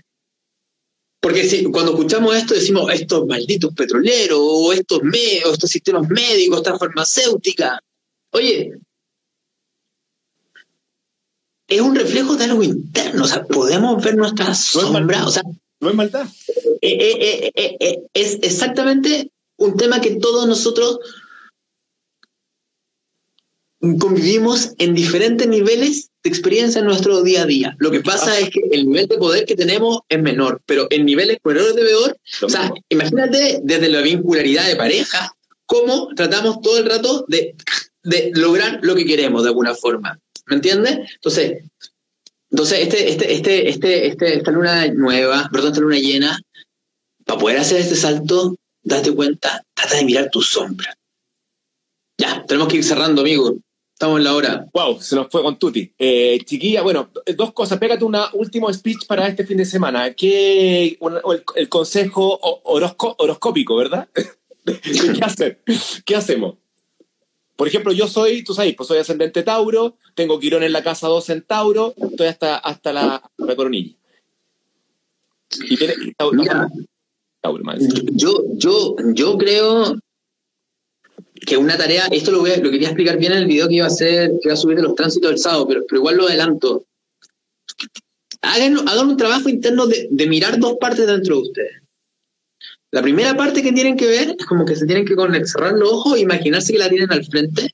porque 1.19 1.43
si, 1.43 1.63
cuando 1.65 1.91
escuchamos 1.91 2.35
esto 2.35 2.53
decimos, 2.53 2.91
estos 2.93 3.25
malditos 3.25 3.73
petroleros, 3.73 4.39
o 4.39 4.73
estos, 4.73 4.99
o 4.99 5.53
estos 5.53 5.69
sistemas 5.69 6.07
médicos, 6.09 6.57
esta 6.57 6.77
farmacéutica. 6.77 7.81
Oye, 8.31 8.73
es 11.67 11.81
un 11.81 11.95
reflejo 11.95 12.35
de 12.35 12.45
algo 12.45 12.63
interno, 12.63 13.23
o 13.23 13.27
sea, 13.27 13.45
podemos 13.45 14.01
ver 14.03 14.15
nuestra 14.15 14.53
sombra, 14.53 15.25
o 15.25 15.29
sea, 15.29 15.43
no 15.79 15.89
es 15.89 15.95
maldad. 15.95 16.27
Eh, 16.81 17.51
eh, 17.51 17.51
eh, 17.55 18.03
es 18.13 18.39
exactamente 18.41 19.31
un 19.57 19.75
tema 19.75 19.99
que 19.99 20.15
todos 20.15 20.47
nosotros 20.47 20.99
convivimos 23.99 24.73
en 24.77 24.95
diferentes 24.95 25.47
niveles 25.47 26.09
experiencia 26.27 26.79
en 26.79 26.85
nuestro 26.85 27.21
día 27.23 27.43
a 27.43 27.45
día. 27.45 27.75
Lo 27.79 27.91
que 27.91 28.01
pasa 28.01 28.39
es 28.39 28.49
que 28.49 28.61
el 28.71 28.87
nivel 28.87 29.07
de 29.07 29.17
poder 29.17 29.45
que 29.45 29.55
tenemos 29.55 29.99
es 30.09 30.21
menor, 30.21 30.61
pero 30.65 30.87
en 30.89 31.05
niveles 31.05 31.37
menores 31.43 31.75
de 31.75 31.83
peor, 31.83 32.17
o 32.41 32.49
sea, 32.49 32.71
imagínate 32.89 33.59
desde 33.63 33.89
la 33.89 34.01
vincularidad 34.01 34.67
de 34.67 34.75
pareja, 34.75 35.33
cómo 35.65 36.09
tratamos 36.15 36.61
todo 36.61 36.77
el 36.77 36.85
rato 36.85 37.25
de, 37.27 37.55
de 38.03 38.31
lograr 38.33 38.79
lo 38.81 38.95
que 38.95 39.05
queremos 39.05 39.43
de 39.43 39.49
alguna 39.49 39.75
forma. 39.75 40.19
¿Me 40.47 40.55
entiendes? 40.55 40.99
Entonces, 41.15 41.63
entonces 42.49 42.79
este, 42.79 43.09
este, 43.09 43.33
este, 43.33 43.69
este, 43.69 44.07
este, 44.07 44.37
esta 44.37 44.51
luna 44.51 44.87
nueva, 44.87 45.49
perdón, 45.51 45.71
esta 45.71 45.81
luna 45.81 45.97
llena, 45.97 46.39
para 47.25 47.39
poder 47.39 47.57
hacer 47.57 47.81
este 47.81 47.95
salto, 47.95 48.55
date 48.81 49.13
cuenta, 49.13 49.61
trata 49.73 49.95
de 49.95 50.05
mirar 50.05 50.29
tu 50.31 50.41
sombra. 50.41 50.95
Ya, 52.17 52.45
tenemos 52.47 52.69
que 52.69 52.77
ir 52.77 52.83
cerrando, 52.83 53.21
amigo. 53.21 53.57
Estamos 53.97 54.19
en 54.19 54.25
la 54.25 54.35
hora. 54.35 54.63
Wow, 54.73 55.01
se 55.01 55.15
nos 55.15 55.27
fue 55.27 55.41
con 55.41 55.57
Tuti. 55.57 55.91
Eh, 55.97 56.39
chiquilla, 56.45 56.83
bueno, 56.83 57.09
dos 57.35 57.51
cosas. 57.51 57.79
Pégate 57.79 58.03
un 58.05 58.15
último 58.33 58.71
speech 58.71 59.07
para 59.07 59.27
este 59.27 59.43
fin 59.43 59.57
de 59.57 59.65
semana. 59.65 60.13
¿Qué, 60.13 60.99
el, 61.55 61.67
consejo 61.67 62.39
horoscópico, 62.39 63.75
¿verdad? 63.75 64.07
¿Qué 64.63 65.19
hacer? 65.23 65.63
¿Qué 66.05 66.15
hacemos? 66.15 66.57
Por 67.55 67.67
ejemplo, 67.67 67.91
yo 67.91 68.07
soy, 68.07 68.43
tú 68.43 68.53
sabes, 68.53 68.75
pues 68.75 68.85
soy 68.85 68.99
ascendente 68.99 69.41
Tauro, 69.41 69.97
tengo 70.13 70.39
Quirón 70.39 70.61
en 70.61 70.73
la 70.73 70.83
casa 70.83 71.07
2 71.07 71.31
en 71.31 71.41
Tauro, 71.41 71.95
estoy 71.97 72.27
hasta, 72.27 72.57
hasta 72.57 72.93
la, 72.93 73.31
coronilla. 73.55 73.95
Y 75.67 75.75
tiene, 75.75 75.95
Tauro, 76.15 76.43
yo, 78.11 78.43
yo, 78.57 78.95
yo 79.15 79.37
creo 79.39 79.97
que 81.45 81.57
una 81.57 81.77
tarea, 81.77 82.07
esto 82.11 82.31
lo, 82.31 82.39
lo 82.39 82.71
quería 82.71 82.89
explicar 82.89 83.17
bien 83.17 83.33
en 83.33 83.39
el 83.39 83.47
video 83.47 83.67
que 83.67 83.75
iba 83.75 83.85
a 83.85 83.89
hacer, 83.89 84.31
que 84.41 84.47
iba 84.49 84.53
a 84.53 84.57
subir 84.57 84.77
de 84.77 84.83
los 84.83 84.95
tránsitos 84.95 85.29
del 85.29 85.39
sábado, 85.39 85.67
pero, 85.67 85.83
pero 85.87 85.99
igual 85.99 86.17
lo 86.17 86.27
adelanto. 86.27 86.85
Hagan, 88.41 88.87
hagan 88.87 89.09
un 89.09 89.17
trabajo 89.17 89.49
interno 89.49 89.87
de, 89.87 90.07
de, 90.09 90.27
mirar 90.27 90.59
dos 90.59 90.77
partes 90.79 91.07
dentro 91.07 91.35
de 91.35 91.41
ustedes. 91.41 91.81
La 92.91 93.01
primera 93.01 93.35
parte 93.35 93.61
que 93.61 93.73
tienen 93.73 93.97
que 93.97 94.07
ver 94.07 94.35
es 94.39 94.45
como 94.45 94.65
que 94.65 94.75
se 94.75 94.85
tienen 94.85 95.05
que 95.05 95.15
cerrar 95.45 95.73
los 95.73 95.91
ojos 95.91 96.19
imaginarse 96.19 96.71
que 96.71 96.79
la 96.79 96.89
tienen 96.89 97.11
al 97.11 97.25
frente. 97.25 97.71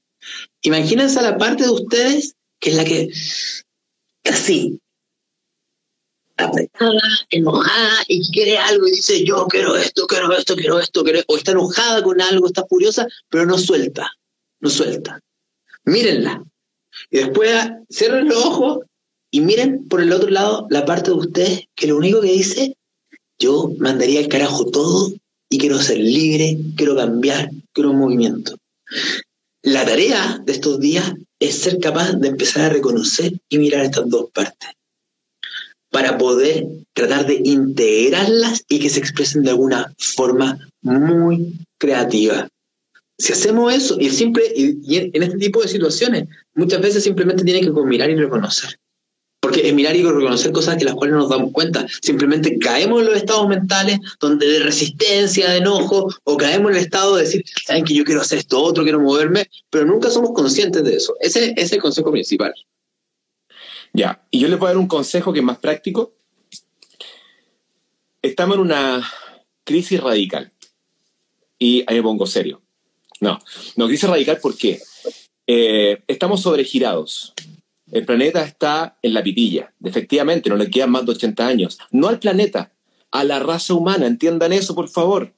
Imagínense 0.62 1.20
a 1.20 1.24
la 1.24 1.38
parte 1.38 1.64
de 1.64 1.70
ustedes 1.70 2.36
que 2.60 2.70
es 2.70 2.76
la 2.76 2.86
que 2.86 3.10
casi 4.24 4.80
apretada, 6.46 7.02
enojada 7.30 8.04
y 8.08 8.32
quiere 8.32 8.58
algo 8.58 8.88
y 8.88 8.92
dice 8.92 9.24
yo 9.24 9.48
quiero 9.48 9.76
esto, 9.76 10.08
quiero 10.08 10.32
esto, 10.32 10.56
quiero 10.56 10.80
esto, 10.80 11.04
quiero 11.04 11.22
o 11.28 11.38
está 11.38 11.52
enojada 11.52 12.04
con 12.04 12.22
algo, 12.22 12.48
está 12.48 12.66
furiosa, 12.66 13.08
pero 13.30 13.46
no 13.46 13.58
suelta, 13.58 14.12
no 14.60 14.70
suelta. 14.70 15.20
Mírenla. 15.86 16.44
Y 17.10 17.18
después 17.18 17.52
cierren 17.90 18.30
los 18.30 18.46
ojos 18.46 18.80
y 19.32 19.42
miren 19.42 19.88
por 19.88 20.02
el 20.02 20.12
otro 20.14 20.30
lado 20.30 20.68
la 20.70 20.86
parte 20.86 21.12
de 21.12 21.18
ustedes 21.18 21.68
que 21.76 21.88
lo 21.88 21.98
único 21.98 22.22
que 22.22 22.32
dice, 22.32 22.78
yo 23.40 23.72
mandaría 23.80 24.20
el 24.20 24.28
carajo 24.28 24.66
todo 24.66 25.12
y 25.50 25.58
quiero 25.58 25.80
ser 25.80 25.98
libre, 25.98 26.58
quiero 26.76 26.96
cambiar, 26.96 27.50
quiero 27.74 27.92
un 27.92 27.98
movimiento. 27.98 28.56
La 29.64 29.86
tarea 29.86 30.42
de 30.46 30.52
estos 30.52 30.80
días 30.80 31.14
es 31.40 31.58
ser 31.58 31.80
capaz 31.80 32.14
de 32.14 32.30
empezar 32.30 32.66
a 32.66 32.70
reconocer 32.70 33.34
y 33.50 33.58
mirar 33.58 33.86
estas 33.86 34.10
dos 34.10 34.30
partes 34.32 34.70
para 35.94 36.18
poder 36.18 36.66
tratar 36.94 37.28
de 37.28 37.40
integrarlas 37.44 38.66
y 38.68 38.80
que 38.80 38.90
se 38.90 39.00
expresen 39.00 39.44
de 39.44 39.52
alguna 39.52 39.94
forma 39.98 40.60
muy 40.82 41.54
creativa. 41.78 42.48
Si 43.20 43.32
hacemos 43.32 43.72
eso, 43.72 43.98
y, 44.00 44.10
simple, 44.10 44.44
y, 44.56 44.98
en 44.98 45.24
este 45.24 45.38
tipo 45.38 45.62
de 45.62 45.68
situaciones, 45.68 46.28
muchas 46.56 46.82
veces 46.82 47.04
simplemente 47.04 47.44
tiene 47.44 47.62
que 47.62 47.70
mirar 47.70 48.10
y 48.10 48.16
reconocer. 48.16 48.76
Porque 49.40 49.68
es 49.68 49.74
mirar 49.74 49.96
y 49.96 50.02
reconocer 50.02 50.52
cosas 50.52 50.78
que 50.78 50.86
las 50.86 50.96
cuales 50.96 51.14
no 51.14 51.20
nos 51.20 51.30
damos 51.30 51.52
cuenta. 51.52 51.86
Simplemente 52.02 52.58
caemos 52.58 53.02
en 53.02 53.08
los 53.08 53.18
estados 53.18 53.48
mentales 53.48 54.00
donde 54.20 54.48
de 54.48 54.60
resistencia, 54.60 55.52
de 55.52 55.58
enojo, 55.58 56.12
o 56.24 56.38
caemos 56.38 56.72
en 56.72 56.78
el 56.78 56.84
estado 56.84 57.18
de 57.18 57.24
decir, 57.24 57.44
saben 57.68 57.86
que 57.86 57.94
yo 57.94 58.04
quiero 58.04 58.22
hacer 58.22 58.40
esto, 58.40 58.60
otro, 58.60 58.84
quiero 58.84 59.00
moverme, 59.00 59.48
pero 59.70 59.86
nunca 59.86 60.10
somos 60.10 60.32
conscientes 60.34 60.84
de 60.84 60.96
eso. 60.96 61.14
Ese, 61.20 61.52
ese 61.52 61.62
es 61.62 61.74
el 61.74 61.82
consejo 61.82 62.12
principal. 62.12 62.52
Ya, 63.94 64.26
y 64.32 64.40
yo 64.40 64.48
les 64.48 64.58
voy 64.58 64.68
a 64.68 64.70
dar 64.72 64.78
un 64.78 64.88
consejo 64.88 65.32
que 65.32 65.40
es 65.40 65.46
más 65.46 65.60
práctico. 65.60 66.14
Estamos 68.22 68.56
en 68.56 68.62
una 68.62 69.08
crisis 69.64 70.02
radical 70.02 70.52
y 71.60 71.84
ahí 71.88 71.98
me 71.98 72.04
pongo 72.04 72.26
serio. 72.26 72.62
No, 73.22 73.40
no, 73.76 73.88
crisis 73.88 74.10
radical, 74.10 74.40
¿por 74.40 74.58
qué? 74.58 74.82
Eh, 75.46 76.04
estamos 76.08 76.42
sobregirados. 76.42 77.34
El 77.92 78.06
planeta 78.06 78.44
está 78.44 78.98
en 79.02 79.14
la 79.14 79.22
pitilla. 79.22 79.72
Efectivamente, 79.84 80.50
no 80.50 80.56
le 80.56 80.70
quedan 80.70 80.90
más 80.90 81.06
de 81.06 81.12
80 81.12 81.46
años. 81.46 81.78
No 81.92 82.08
al 82.08 82.20
planeta, 82.20 82.74
a 83.12 83.24
la 83.24 83.40
raza 83.40 83.76
humana. 83.76 84.08
Entiendan 84.08 84.52
eso, 84.52 84.74
por 84.74 84.90
favor. 84.90 85.34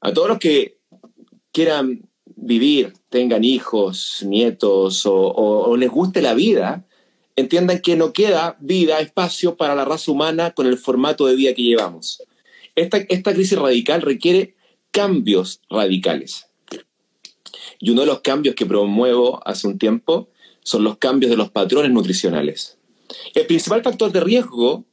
A 0.00 0.12
todos 0.12 0.28
los 0.28 0.38
que 0.38 0.78
quieran 1.50 2.08
vivir, 2.24 2.94
tengan 3.08 3.42
hijos, 3.44 4.24
nietos 4.24 5.02
o, 5.04 5.76
les 5.76 5.90
guste 5.90 6.22
la 6.22 6.34
vida, 6.34 6.86
entiendan 7.38 7.80
que 7.80 7.96
no 7.96 8.12
queda 8.12 8.56
vida, 8.58 8.98
espacio 8.98 9.56
para 9.56 9.76
la 9.76 9.84
raza 9.84 10.10
humana 10.10 10.50
con 10.50 10.66
el 10.66 10.76
formato 10.76 11.26
de 11.26 11.36
vida 11.36 11.54
que 11.54 11.62
llevamos. 11.62 12.20
Esta, 12.74 13.06
crisis 13.06 13.56
radical 13.56 14.02
requiere 14.02 14.56
cambios 14.90 15.60
radicales. 15.70 16.46
Y 17.78 17.90
uno 17.90 18.00
de 18.00 18.08
los 18.08 18.22
cambios 18.22 18.56
que 18.56 18.66
promuevo 18.66 19.40
hace 19.46 19.68
un 19.68 19.78
tiempo 19.78 20.30
son 20.64 20.82
los 20.82 20.98
cambios 20.98 21.30
de 21.30 21.36
los 21.36 21.50
patrones 21.50 21.92
nutricionales. 21.92 22.76
El 23.34 23.46
principal 23.46 23.82
factor 23.82 24.10
de 24.10 24.20
riesgo 24.20 24.84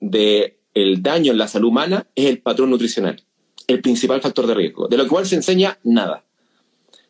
del 0.00 0.54
el 0.72 1.02
daño 1.02 1.32
en 1.32 1.38
la 1.38 1.46
salud 1.46 1.68
humana 1.68 2.06
es 2.14 2.24
el 2.24 2.40
patrón 2.40 2.70
nutricional. 2.70 3.22
El 3.66 3.82
principal 3.82 4.22
factor 4.22 4.46
de 4.46 4.54
riesgo, 4.54 4.88
de 4.88 4.96
lo 4.96 5.06
cual 5.06 5.26
se 5.26 5.36
enseña 5.36 5.78
nada. 5.84 6.24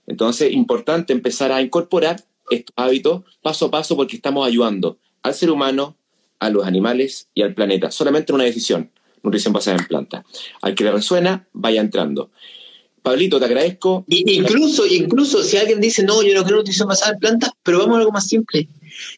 Entonces, 0.08 0.52
importante 0.52 1.12
empezar 1.12 1.52
a 1.52 1.62
incorporar 1.62 2.24
estos 2.54 2.74
hábitos 2.76 3.22
paso 3.42 3.66
a 3.66 3.70
paso 3.70 3.96
porque 3.96 4.16
estamos 4.16 4.46
ayudando 4.46 4.98
al 5.22 5.34
ser 5.34 5.50
humano, 5.50 5.96
a 6.38 6.50
los 6.50 6.66
animales 6.66 7.28
y 7.34 7.42
al 7.42 7.54
planeta. 7.54 7.90
Solamente 7.90 8.32
una 8.32 8.44
decisión, 8.44 8.90
nutrición 9.22 9.52
basada 9.52 9.76
en 9.78 9.86
planta. 9.86 10.24
Al 10.60 10.74
que 10.74 10.84
le 10.84 10.92
resuena, 10.92 11.46
vaya 11.52 11.80
entrando. 11.80 12.30
Pablito, 13.02 13.40
te 13.40 13.46
agradezco. 13.46 14.04
incluso, 14.06 14.86
incluso 14.86 15.42
si 15.42 15.56
alguien 15.56 15.80
dice, 15.80 16.04
no, 16.04 16.22
yo 16.22 16.34
no 16.34 16.42
quiero 16.42 16.58
nutrición 16.58 16.88
basada 16.88 17.12
en 17.12 17.18
plantas, 17.18 17.50
pero 17.62 17.78
vamos 17.78 17.96
a 17.96 17.98
algo 17.98 18.12
más 18.12 18.28
simple. 18.28 18.68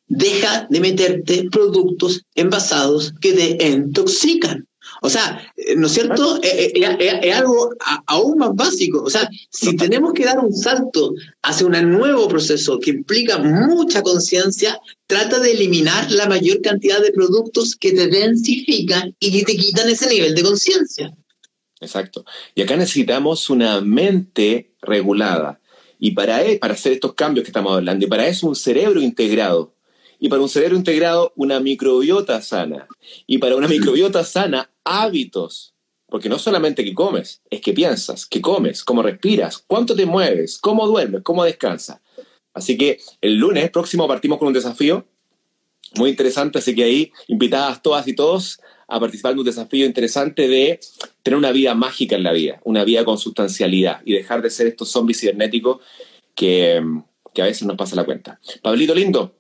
Deja 0.09 0.67
de 0.71 0.81
meterte 0.81 1.49
productos 1.51 2.23
envasados 2.35 3.13
que 3.21 3.33
te 3.33 3.67
intoxican. 3.67 4.67
O 5.05 5.11
sea, 5.11 5.39
eh, 5.55 5.77
¿no 5.77 5.87
es 5.87 5.93
cierto? 5.93 6.41
Eh, 6.43 6.73
eh, 6.75 7.21
es, 7.23 7.37
algo 7.37 7.75
aún 8.07 8.39
más 8.39 8.55
básico. 8.55 9.03
O 9.03 9.11
sea, 9.11 9.29
si 9.51 9.77
tenemos 9.77 10.15
que 10.15 10.25
dar 10.25 10.39
un 10.39 10.51
salto 10.51 11.13
hacia 11.43 11.67
un 11.67 11.93
nuevo 11.93 12.27
proceso 12.27 12.81
que 12.81 12.89
implica 12.89 13.37
mucha 13.37 14.01
conciencia, 14.01 14.81
trata 15.07 15.41
de 15.41 15.53
eliminar 15.53 16.11
la 16.11 16.27
mayor 16.27 16.63
cantidad 16.63 17.03
de 17.03 17.13
productos 17.13 17.77
que 17.77 17.93
te 17.93 18.07
densifican 18.07 19.15
y 19.21 19.31
que 19.31 19.45
te 19.45 19.59
quitan 19.59 19.91
ese 19.91 20.09
nivel 20.09 20.35
de 20.35 20.43
conciencia. 20.43 21.15
Exacto. 21.83 22.25
Y 22.55 22.63
acá 22.63 22.75
necesitamos 22.75 23.51
una 23.51 23.83
mente 23.83 24.73
regulada. 24.81 25.61
Y 25.99 26.13
para, 26.13 26.43
e, 26.47 26.57
para 26.57 26.73
hacer 26.73 26.93
estos 26.93 27.13
cambios 27.13 27.45
que 27.45 27.51
estamos 27.51 27.77
hablando, 27.77 28.07
y 28.07 28.09
para 28.09 28.27
eso 28.27 28.47
un 28.47 28.57
cerebro 28.57 29.03
integrado. 29.03 29.75
Y 30.19 30.31
para 30.31 30.41
un 30.41 30.49
cerebro 30.49 30.79
integrado, 30.79 31.35
una 31.37 31.61
microbiota 31.61 32.41
sana. 32.41 32.89
Y 33.27 33.37
para 33.37 33.55
una 33.57 33.69
microbiota 33.69 34.25
sana, 34.25 34.71
hábitos. 34.85 35.75
Porque 36.07 36.29
no 36.29 36.39
solamente 36.39 36.85
que 36.85 36.95
comes, 36.95 37.43
es 37.51 37.61
que 37.61 37.73
piensas, 37.73 38.27
que 38.27 38.41
comes, 38.41 38.85
cómo 38.85 39.03
respiras, 39.03 39.59
cuánto 39.59 39.97
te 39.97 40.07
mueves, 40.07 40.59
cómo 40.59 40.87
duermes, 40.87 41.23
cómo 41.23 41.45
descansas. 41.45 42.01
Así 42.53 42.77
que 42.77 43.01
el 43.21 43.37
lunes 43.37 43.71
próximo 43.71 44.07
partimos 44.07 44.39
con 44.39 44.49
un 44.49 44.55
desafío 44.55 45.07
muy 45.97 46.11
interesante, 46.11 46.59
así 46.59 46.75
que 46.75 46.85
ahí 46.85 47.13
invitadas 47.29 47.83
todas 47.83 48.07
y 48.09 48.15
todos 48.15 48.61
a 48.87 49.01
participar 49.01 49.33
en 49.33 49.39
un 49.39 49.45
desafío 49.45 49.87
interesante 49.87 50.49
de 50.49 50.81
tener 51.23 51.39
una 51.39 51.53
vida 51.53 51.75
mágica 51.75 52.17
en 52.17 52.23
la 52.23 52.33
vida, 52.33 52.61
una 52.65 52.85
vida 52.85 53.05
con 53.05 53.19
sustancialidad 53.19 54.01
y 54.05 54.13
dejar 54.13 54.43
de 54.43 54.51
ser 54.51 54.67
estos 54.67 54.91
zombies 54.91 55.21
cibernéticos 55.21 55.83
que, 56.35 56.83
que 57.33 57.43
a 57.43 57.47
veces 57.47 57.67
nos 57.67 57.77
pasa 57.77 57.97
la 57.97 58.05
cuenta. 58.05 58.41
Pablito 58.63 58.95
lindo. 58.95 59.35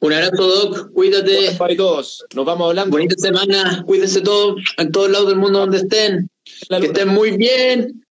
Un 0.00 0.12
abrazo, 0.12 0.46
Doc. 0.46 0.92
Cuídate. 0.92 1.52
Para 1.58 1.76
todos. 1.76 2.24
Nos 2.34 2.44
vamos 2.44 2.68
hablando. 2.68 2.92
Bonita 2.92 3.14
semana. 3.18 3.82
Cuídense 3.86 4.20
todos 4.20 4.62
en 4.78 4.92
todos 4.92 5.10
lados 5.10 5.28
del 5.28 5.36
mundo 5.36 5.60
donde 5.60 5.78
estén. 5.78 6.30
Que 6.68 6.86
estén 6.86 7.08
muy 7.08 7.36
bien. 7.36 8.05